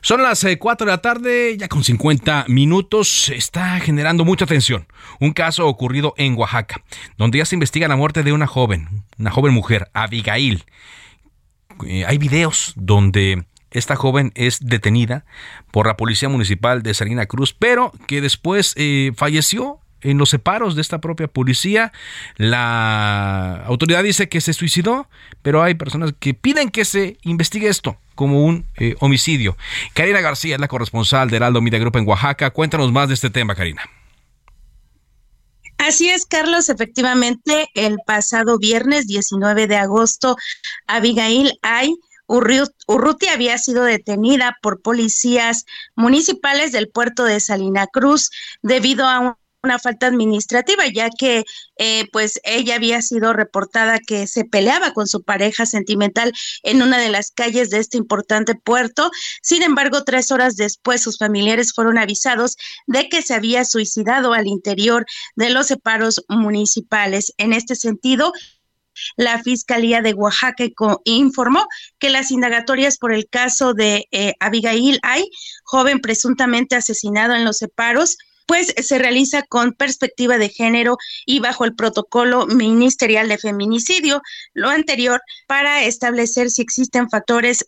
Son 0.01 0.23
las 0.23 0.45
4 0.59 0.85
eh, 0.85 0.87
de 0.87 0.93
la 0.93 1.01
tarde, 1.01 1.57
ya 1.57 1.69
con 1.69 1.85
50 1.85 2.47
minutos, 2.49 3.29
está 3.29 3.79
generando 3.79 4.25
mucha 4.25 4.45
atención. 4.45 4.89
Un 5.21 5.33
caso 5.33 5.69
ocurrido 5.69 6.15
en 6.17 6.37
Oaxaca, 6.37 6.83
donde 7.17 7.39
ya 7.39 7.45
se 7.45 7.55
investiga 7.55 7.87
la 7.87 7.95
muerte 7.95 8.25
de 8.25 8.33
una 8.33 8.49
joven, 8.49 9.05
una 9.19 9.31
joven 9.31 9.55
mujer, 9.55 9.89
Abigail. 9.95 10.65
Eh, 11.87 12.05
hay 12.07 12.19
videos 12.19 12.73
donde 12.75 13.45
esta 13.71 13.95
joven 13.95 14.33
es 14.35 14.59
detenida 14.59 15.25
por 15.71 15.87
la 15.87 15.97
Policía 15.97 16.29
Municipal 16.29 16.83
de 16.83 16.93
Salina 16.93 17.27
Cruz, 17.27 17.55
pero 17.57 17.93
que 18.09 18.21
después 18.21 18.75
eh, 18.77 19.13
falleció 19.15 19.79
en 20.03 20.19
los 20.19 20.31
separos 20.31 20.75
de 20.75 20.83
esta 20.83 21.01
propia 21.01 21.29
policía. 21.29 21.93
La 22.37 23.63
autoridad 23.67 24.03
dice 24.03 24.29
que 24.29 24.41
se 24.41 24.53
suicidó, 24.53 25.09
pero 25.43 25.63
hay 25.63 25.75
personas 25.75 26.13
que 26.19 26.35
piden 26.35 26.71
que 26.71 26.85
se 26.85 27.19
investigue 27.23 27.69
esto 27.69 27.99
como 28.15 28.45
un 28.45 28.67
eh, 28.77 28.97
homicidio. 29.01 29.57
Karina 29.95 30.21
García 30.21 30.57
es 30.57 30.61
la 30.61 30.69
corresponsal 30.69 31.31
de 31.31 31.37
Heraldo 31.37 31.63
Media 31.63 31.79
Group 31.79 31.97
en 31.97 32.07
Oaxaca. 32.07 32.51
Cuéntanos 32.51 32.93
más 32.93 33.09
de 33.09 33.15
este 33.15 33.31
tema, 33.31 33.55
Karina. 33.55 33.83
Así 35.79 36.11
es, 36.11 36.27
Carlos. 36.27 36.69
Efectivamente, 36.69 37.69
el 37.75 37.97
pasado 38.07 38.59
viernes 38.59 39.07
19 39.07 39.67
de 39.67 39.77
agosto, 39.77 40.37
Abigail 40.87 41.59
Ay 41.63 41.95
Urruti 42.31 43.27
había 43.27 43.59
sido 43.59 43.83
detenida 43.83 44.57
por 44.63 44.83
policías 44.83 45.65
municipales 45.97 46.71
del 46.71 46.89
puerto 46.89 47.25
de 47.25 47.41
Salina 47.41 47.89
Cruz 47.89 48.31
debido 48.63 49.05
a 49.05 49.19
un 49.19 49.35
una 49.63 49.79
falta 49.79 50.07
administrativa, 50.07 50.85
ya 50.87 51.11
que 51.11 51.45
eh, 51.77 52.07
pues 52.13 52.41
ella 52.45 52.77
había 52.77 53.03
sido 53.03 53.33
reportada 53.33 53.99
que 53.99 54.27
se 54.27 54.45
peleaba 54.45 54.93
con 54.93 55.07
su 55.07 55.23
pareja 55.23 55.67
sentimental 55.67 56.33
en 56.63 56.83
una 56.83 56.99
de 56.99 57.11
las 57.11 57.31
calles 57.31 57.71
de 57.71 57.79
este 57.79 57.99
importante 57.99 58.55
puerto. 58.55 59.11
Sin 59.43 59.63
embargo, 59.63 60.05
tres 60.05 60.31
horas 60.33 60.57
después 60.57 61.03
sus 61.03 61.19
familiares 61.19 61.73
fueron 61.75 61.99
avisados 61.99 62.57
de 62.87 63.09
que 63.09 63.23
se 63.23 63.35
había 63.35 63.65
suicidado 63.65 64.33
al 64.33 64.47
interior 64.47 65.05
de 65.37 65.51
los 65.51 65.67
separos 65.67 66.25
municipales. 66.29 67.35
En 67.37 67.53
este 67.53 67.77
sentido, 67.77 68.33
la 69.17 69.43
Fiscalía 69.43 70.03
de 70.03 70.15
Oaxaca 70.15 70.65
informó 71.05 71.67
que 71.99 72.11
las 72.11 72.31
indagatorias 72.31 72.99
por 72.99 73.13
el 73.13 73.29
caso 73.29 73.73
de 73.73 74.07
eh, 74.11 74.35
Abigail 74.41 74.99
Ay, 75.03 75.29
joven 75.65 76.01
presuntamente 76.01 76.77
asesinado 76.77 77.35
en 77.35 77.45
los 77.45 77.59
separos, 77.59 78.17
pues 78.51 78.75
se 78.83 78.99
realiza 78.99 79.45
con 79.45 79.75
perspectiva 79.75 80.37
de 80.37 80.49
género 80.49 80.97
y 81.25 81.39
bajo 81.39 81.65
el 81.65 81.77
protocolo 81.77 82.49
ministerial 82.49 83.29
de 83.29 83.39
feminicidio, 83.39 84.23
lo 84.55 84.71
anterior 84.71 85.21
para 85.47 85.85
establecer 85.85 86.51
si 86.51 86.61
existen 86.61 87.09
factores 87.09 87.65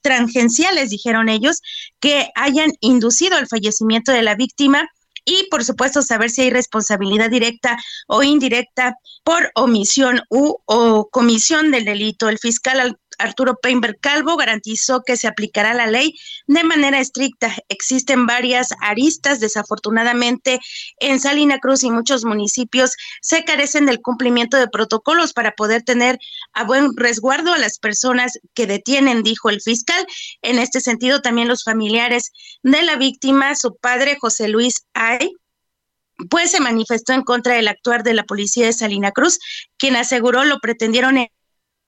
tangenciales, 0.00 0.88
dijeron 0.88 1.28
ellos, 1.28 1.60
que 2.00 2.30
hayan 2.36 2.72
inducido 2.80 3.36
al 3.36 3.48
fallecimiento 3.48 4.10
de 4.10 4.22
la 4.22 4.34
víctima 4.34 4.88
y 5.26 5.46
por 5.50 5.62
supuesto 5.62 6.00
saber 6.00 6.30
si 6.30 6.40
hay 6.40 6.50
responsabilidad 6.50 7.28
directa 7.28 7.76
o 8.06 8.22
indirecta 8.22 8.94
por 9.24 9.50
omisión 9.56 10.22
u 10.30 10.56
o 10.64 11.10
comisión 11.10 11.70
del 11.70 11.84
delito. 11.84 12.30
El 12.30 12.38
fiscal 12.38 12.98
Arturo 13.18 13.56
Peinberg 13.60 13.98
Calvo 14.00 14.36
garantizó 14.36 15.02
que 15.02 15.16
se 15.16 15.28
aplicará 15.28 15.74
la 15.74 15.86
ley 15.86 16.14
de 16.46 16.64
manera 16.64 17.00
estricta. 17.00 17.54
Existen 17.68 18.26
varias 18.26 18.68
aristas, 18.80 19.40
desafortunadamente, 19.40 20.60
en 21.00 21.20
Salina 21.20 21.58
Cruz 21.58 21.82
y 21.82 21.90
muchos 21.90 22.24
municipios 22.24 22.92
se 23.20 23.44
carecen 23.44 23.86
del 23.86 24.00
cumplimiento 24.00 24.56
de 24.56 24.68
protocolos 24.68 25.32
para 25.32 25.52
poder 25.52 25.82
tener 25.82 26.18
a 26.52 26.64
buen 26.64 26.96
resguardo 26.96 27.52
a 27.52 27.58
las 27.58 27.78
personas 27.78 28.38
que 28.54 28.66
detienen, 28.66 29.22
dijo 29.22 29.50
el 29.50 29.60
fiscal. 29.60 30.06
En 30.42 30.58
este 30.58 30.80
sentido, 30.80 31.20
también 31.20 31.48
los 31.48 31.64
familiares 31.64 32.32
de 32.62 32.82
la 32.82 32.96
víctima, 32.96 33.54
su 33.54 33.76
padre 33.76 34.16
José 34.20 34.48
Luis 34.48 34.86
Ay, 34.94 35.32
pues 36.30 36.50
se 36.50 36.60
manifestó 36.60 37.12
en 37.12 37.22
contra 37.22 37.54
del 37.54 37.68
actuar 37.68 38.02
de 38.02 38.14
la 38.14 38.24
policía 38.24 38.66
de 38.66 38.72
Salina 38.72 39.12
Cruz, 39.12 39.38
quien 39.76 39.96
aseguró 39.96 40.44
lo 40.44 40.58
pretendieron 40.58 41.16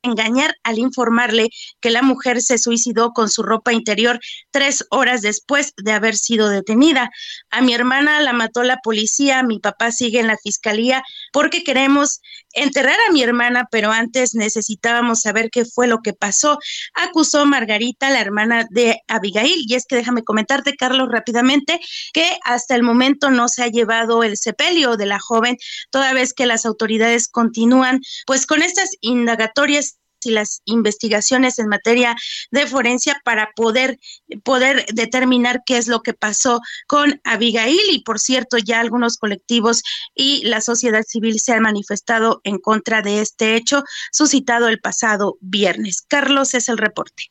engañar 0.03 0.55
al 0.63 0.79
informarle 0.79 1.49
que 1.81 1.91
la 1.91 2.03
mujer 2.03 2.41
se 2.43 2.59
suicidó 2.59 3.11
con 3.13 3.29
su 3.29 3.43
ropa 3.43 3.73
interior 3.73 4.19
tres 4.51 4.87
horas 4.91 5.23
después 5.23 5.73
de 5.77 5.93
haber 5.93 6.17
sido 6.17 6.49
detenida. 6.49 7.11
A 7.51 7.61
mi 7.61 7.75
hermana 7.75 8.21
la 8.21 8.33
mató 8.33 8.63
la 8.63 8.79
policía, 8.79 9.43
mi 9.43 9.59
papá 9.59 9.93
sigue 9.93 10.21
en 10.21 10.27
la 10.27 10.39
fiscalía 10.43 11.03
porque 11.33 11.65
queremos 11.65 12.21
enterrar 12.53 12.97
a 13.09 13.13
mi 13.13 13.23
hermana, 13.23 13.69
pero 13.71 13.91
antes 13.91 14.35
necesitábamos 14.35 15.21
saber 15.21 15.51
qué 15.51 15.65
fue 15.65 15.87
lo 15.87 16.01
que 16.01 16.13
pasó, 16.13 16.59
acusó 16.95 17.47
Margarita, 17.47 18.11
la 18.11 18.21
hermana 18.21 18.67
de 18.71 19.01
Abigail. 19.09 19.65
Y 19.67 19.75
es 19.75 19.87
que 19.87 19.97
déjame 19.97 20.23
comentarte, 20.23 20.77
Carlos, 20.77 21.09
rápidamente, 21.11 21.81
que 22.13 22.39
hasta 22.45 22.75
el 22.75 22.83
momento 22.83 23.31
no 23.31 23.49
se 23.49 23.63
ha 23.63 23.69
llevado 23.69 24.23
el 24.23 24.37
sepelio 24.37 24.97
de 24.97 25.07
la 25.07 25.19
joven, 25.21 25.57
toda 25.91 26.13
vez 26.13 26.33
que 26.33 26.47
las 26.47 26.67
autoridades 26.67 27.29
continúan 27.29 28.01
pues 28.27 28.47
con 28.47 28.63
estas 28.63 28.91
indagatorias 29.01 30.00
y 30.25 30.31
las 30.31 30.63
investigaciones 30.65 31.59
en 31.59 31.69
materia 31.69 32.17
de 32.51 32.67
forencia 32.67 33.21
para 33.25 33.51
poder, 33.55 33.99
poder 34.45 34.87
determinar 34.93 35.63
qué 35.67 35.79
es 35.79 35.89
lo 35.89 36.03
que 36.03 36.15
pasó 36.15 36.61
con 36.87 37.21
Abigail. 37.25 37.81
Y 37.91 38.03
por 38.03 38.19
cierto, 38.19 38.59
ya 38.59 38.81
algunos 38.81 39.17
colectivos 39.17 39.83
y 40.15 40.43
la 40.45 40.61
sociedad 40.61 41.03
civil 41.03 41.41
se 41.41 41.53
han 41.53 41.63
manifestado 41.63 42.41
en 42.45 42.59
contra 42.59 43.03
de 43.03 43.21
este 43.21 43.57
hecho 43.57 43.85
suscitado 44.13 44.69
el 44.69 44.81
pasado 44.81 45.37
viernes. 45.41 46.03
Carlos 46.07 46.55
es 46.55 46.69
el 46.69 46.79
reporte. 46.79 47.25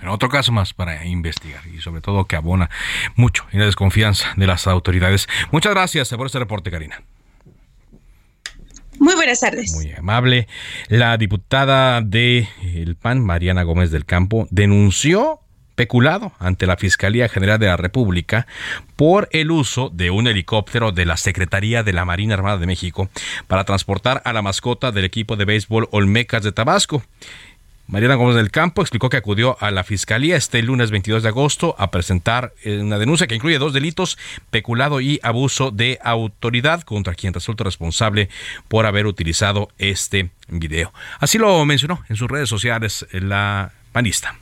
En 0.00 0.08
otro 0.08 0.28
caso 0.28 0.50
más 0.50 0.72
para 0.72 1.04
investigar 1.04 1.66
y 1.66 1.80
sobre 1.80 2.00
todo 2.00 2.24
que 2.24 2.36
abona 2.36 2.70
mucho 3.16 3.44
en 3.52 3.60
la 3.60 3.66
desconfianza 3.66 4.32
de 4.36 4.46
las 4.46 4.66
autoridades. 4.66 5.28
Muchas 5.52 5.72
gracias 5.72 6.08
por 6.08 6.26
este 6.26 6.38
reporte, 6.38 6.70
Karina. 6.70 7.02
Muy 9.00 9.14
buenas 9.14 9.40
tardes. 9.40 9.72
Muy 9.72 9.92
amable. 9.92 10.46
La 10.88 11.16
diputada 11.16 12.02
de 12.02 12.46
el 12.62 12.96
PAN, 12.96 13.24
Mariana 13.24 13.62
Gómez 13.62 13.90
del 13.90 14.04
Campo, 14.04 14.46
denunció 14.50 15.40
peculado 15.74 16.32
ante 16.38 16.66
la 16.66 16.76
Fiscalía 16.76 17.30
General 17.30 17.58
de 17.58 17.64
la 17.64 17.78
República 17.78 18.46
por 18.96 19.30
el 19.32 19.50
uso 19.50 19.88
de 19.88 20.10
un 20.10 20.26
helicóptero 20.26 20.92
de 20.92 21.06
la 21.06 21.16
Secretaría 21.16 21.82
de 21.82 21.94
la 21.94 22.04
Marina 22.04 22.34
Armada 22.34 22.58
de 22.58 22.66
México 22.66 23.08
para 23.46 23.64
transportar 23.64 24.20
a 24.26 24.34
la 24.34 24.42
mascota 24.42 24.92
del 24.92 25.06
equipo 25.06 25.36
de 25.36 25.46
béisbol 25.46 25.88
Olmecas 25.92 26.42
de 26.42 26.52
Tabasco. 26.52 27.02
Mariana 27.90 28.14
Gómez 28.14 28.36
del 28.36 28.52
Campo 28.52 28.82
explicó 28.82 29.10
que 29.10 29.16
acudió 29.16 29.56
a 29.60 29.72
la 29.72 29.82
Fiscalía 29.82 30.36
este 30.36 30.62
lunes 30.62 30.92
22 30.92 31.24
de 31.24 31.28
agosto 31.28 31.74
a 31.76 31.90
presentar 31.90 32.52
eh, 32.62 32.78
una 32.78 32.98
denuncia 32.98 33.26
que 33.26 33.34
incluye 33.34 33.58
dos 33.58 33.72
delitos, 33.72 34.16
peculado 34.50 35.00
y 35.00 35.18
abuso 35.24 35.72
de 35.72 35.98
autoridad 36.04 36.82
contra 36.82 37.16
quien 37.16 37.34
resulta 37.34 37.64
responsable 37.64 38.28
por 38.68 38.86
haber 38.86 39.06
utilizado 39.06 39.70
este 39.78 40.30
video. 40.46 40.92
Así 41.18 41.36
lo 41.36 41.64
mencionó 41.64 42.04
en 42.08 42.14
sus 42.14 42.30
redes 42.30 42.48
sociales 42.48 43.06
la 43.10 43.72
panista. 43.90 44.36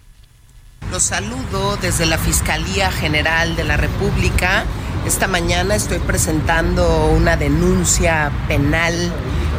Los 0.90 1.04
saludo 1.04 1.78
desde 1.78 2.04
la 2.04 2.18
Fiscalía 2.18 2.92
General 2.92 3.56
de 3.56 3.64
la 3.64 3.78
República. 3.78 4.66
Esta 5.06 5.26
mañana 5.26 5.74
estoy 5.74 6.00
presentando 6.00 7.06
una 7.06 7.38
denuncia 7.38 8.30
penal 8.46 9.10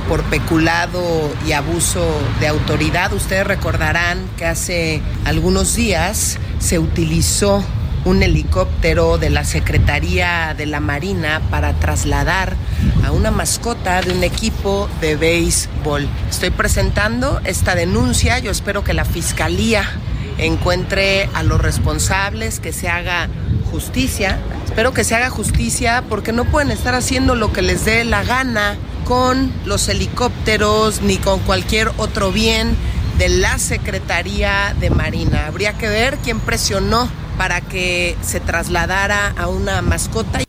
por 0.10 0.24
peculado 0.24 1.32
y 1.48 1.52
abuso 1.52 2.04
de 2.40 2.48
autoridad. 2.48 3.14
Ustedes 3.14 3.46
recordarán 3.46 4.28
que 4.38 4.46
hace 4.46 5.04
algunos 5.24 5.76
días 5.76 6.40
se 6.58 6.80
utilizó 6.80 7.64
un 8.06 8.24
helicóptero 8.24 9.20
de 9.20 9.30
la 9.30 9.44
Secretaría 9.44 10.56
de 10.58 10.66
la 10.66 10.80
Marina 10.80 11.44
para 11.52 11.74
trasladar 11.74 12.56
a 13.06 13.12
una 13.12 13.30
mascota 13.30 14.02
de 14.02 14.12
un 14.12 14.24
equipo 14.24 14.90
de 15.00 15.16
béisbol. 15.16 16.10
Estoy 16.28 16.50
presentando 16.50 17.40
esta 17.44 17.76
denuncia, 17.76 18.40
yo 18.40 18.50
espero 18.50 18.84
que 18.84 18.96
la 18.96 19.06
Fiscalía 19.06 19.84
encuentre 20.40 21.30
a 21.34 21.44
los 21.44 21.62
responsables, 21.62 22.60
que 22.60 22.74
se 22.74 22.90
haga 22.90 23.30
justicia. 23.72 24.40
Espero 24.66 24.94
que 24.94 25.04
se 25.04 25.16
haga 25.16 25.30
justicia 25.30 26.04
porque 26.10 26.32
no 26.32 26.46
pueden 26.46 26.72
estar 26.72 26.96
haciendo 26.96 27.36
lo 27.36 27.52
que 27.52 27.62
les 27.62 27.86
dé 27.86 28.04
la 28.04 28.24
gana 28.24 28.78
con 29.06 29.52
los 29.66 29.90
helicópteros 29.90 31.02
ni 31.02 31.18
con 31.18 31.40
cualquier 31.40 31.92
otro 31.98 32.32
bien 32.32 32.76
de 33.18 33.30
la 33.30 33.58
Secretaría 33.58 34.76
de 34.80 34.90
Marina. 34.90 35.48
Habría 35.48 35.74
que 35.74 35.90
ver 35.90 36.18
quién 36.24 36.40
presionó 36.40 37.10
para 37.38 37.62
que 37.62 38.16
se 38.22 38.40
trasladara 38.40 39.34
a 39.38 39.48
una 39.48 39.82
mascota. 39.82 40.49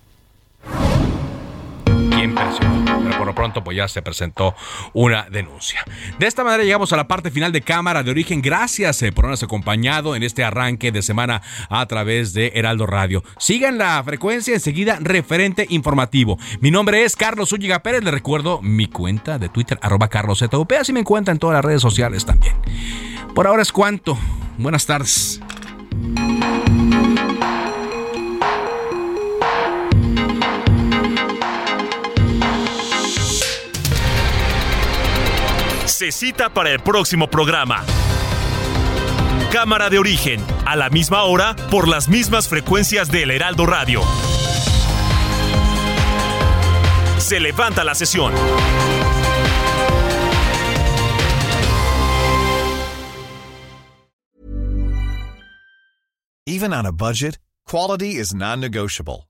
Pronto 3.51 3.65
pues 3.65 3.77
ya 3.77 3.89
se 3.89 4.03
presentó 4.03 4.55
una 4.93 5.27
denuncia. 5.31 5.85
De 6.19 6.27
esta 6.27 6.45
manera 6.45 6.63
llegamos 6.63 6.93
a 6.93 6.97
la 6.97 7.09
parte 7.09 7.31
final 7.31 7.53
de 7.53 7.63
Cámara 7.63 8.03
de 8.03 8.11
Origen. 8.11 8.43
Gracias 8.43 9.03
eh, 9.03 9.13
por 9.13 9.25
habernos 9.25 9.43
acompañado 9.43 10.15
en 10.15 10.23
este 10.23 10.45
arranque 10.45 10.93
de 10.93 11.03
semana 11.03 11.43
a 11.69 11.85
través 11.87 12.33
de 12.33 12.53
Heraldo 12.55 12.87
Radio. 12.87 13.25
Sigan 13.39 13.79
la 13.79 14.03
frecuencia 14.05 14.55
enseguida 14.55 14.99
referente 15.01 15.67
informativo. 15.69 16.39
Mi 16.61 16.71
nombre 16.71 17.05
es 17.05 17.17
Carlos 17.17 17.53
Úñiga 17.53 17.81
Pérez. 17.83 18.05
Le 18.05 18.11
recuerdo 18.11 18.63
mi 18.63 18.87
cuenta 18.87 19.39
de 19.39 19.49
Twitter 19.49 19.79
arroba 19.83 20.09
carlosZUP. 20.09 20.73
Así 20.81 20.93
me 20.93 21.01
encuentra 21.01 21.33
en 21.33 21.39
todas 21.39 21.55
las 21.55 21.65
redes 21.65 21.83
sociales 21.83 22.25
también. 22.25 22.55
Por 23.35 23.47
ahora 23.47 23.63
es 23.63 23.73
cuanto. 23.73 24.17
Buenas 24.59 24.87
tardes. 24.87 25.41
Se 36.01 36.13
cita 36.13 36.49
para 36.49 36.71
el 36.71 36.81
próximo 36.81 37.29
programa. 37.29 37.85
Cámara 39.53 39.91
de 39.91 39.99
origen, 39.99 40.41
a 40.65 40.75
la 40.75 40.89
misma 40.89 41.25
hora, 41.25 41.55
por 41.71 41.89
las 41.89 42.09
mismas 42.09 42.49
frecuencias 42.49 43.11
del 43.11 43.31
Heraldo 43.31 43.67
Radio. 43.67 44.01
Se 47.19 47.39
levanta 47.39 47.85
la 47.85 47.95
sesión. 47.95 48.33
Even 56.47 56.73
on 56.73 56.87
a 56.87 56.93
budget, 56.93 57.37
quality 57.67 58.19
is 58.19 58.33
non-negotiable. 58.35 59.30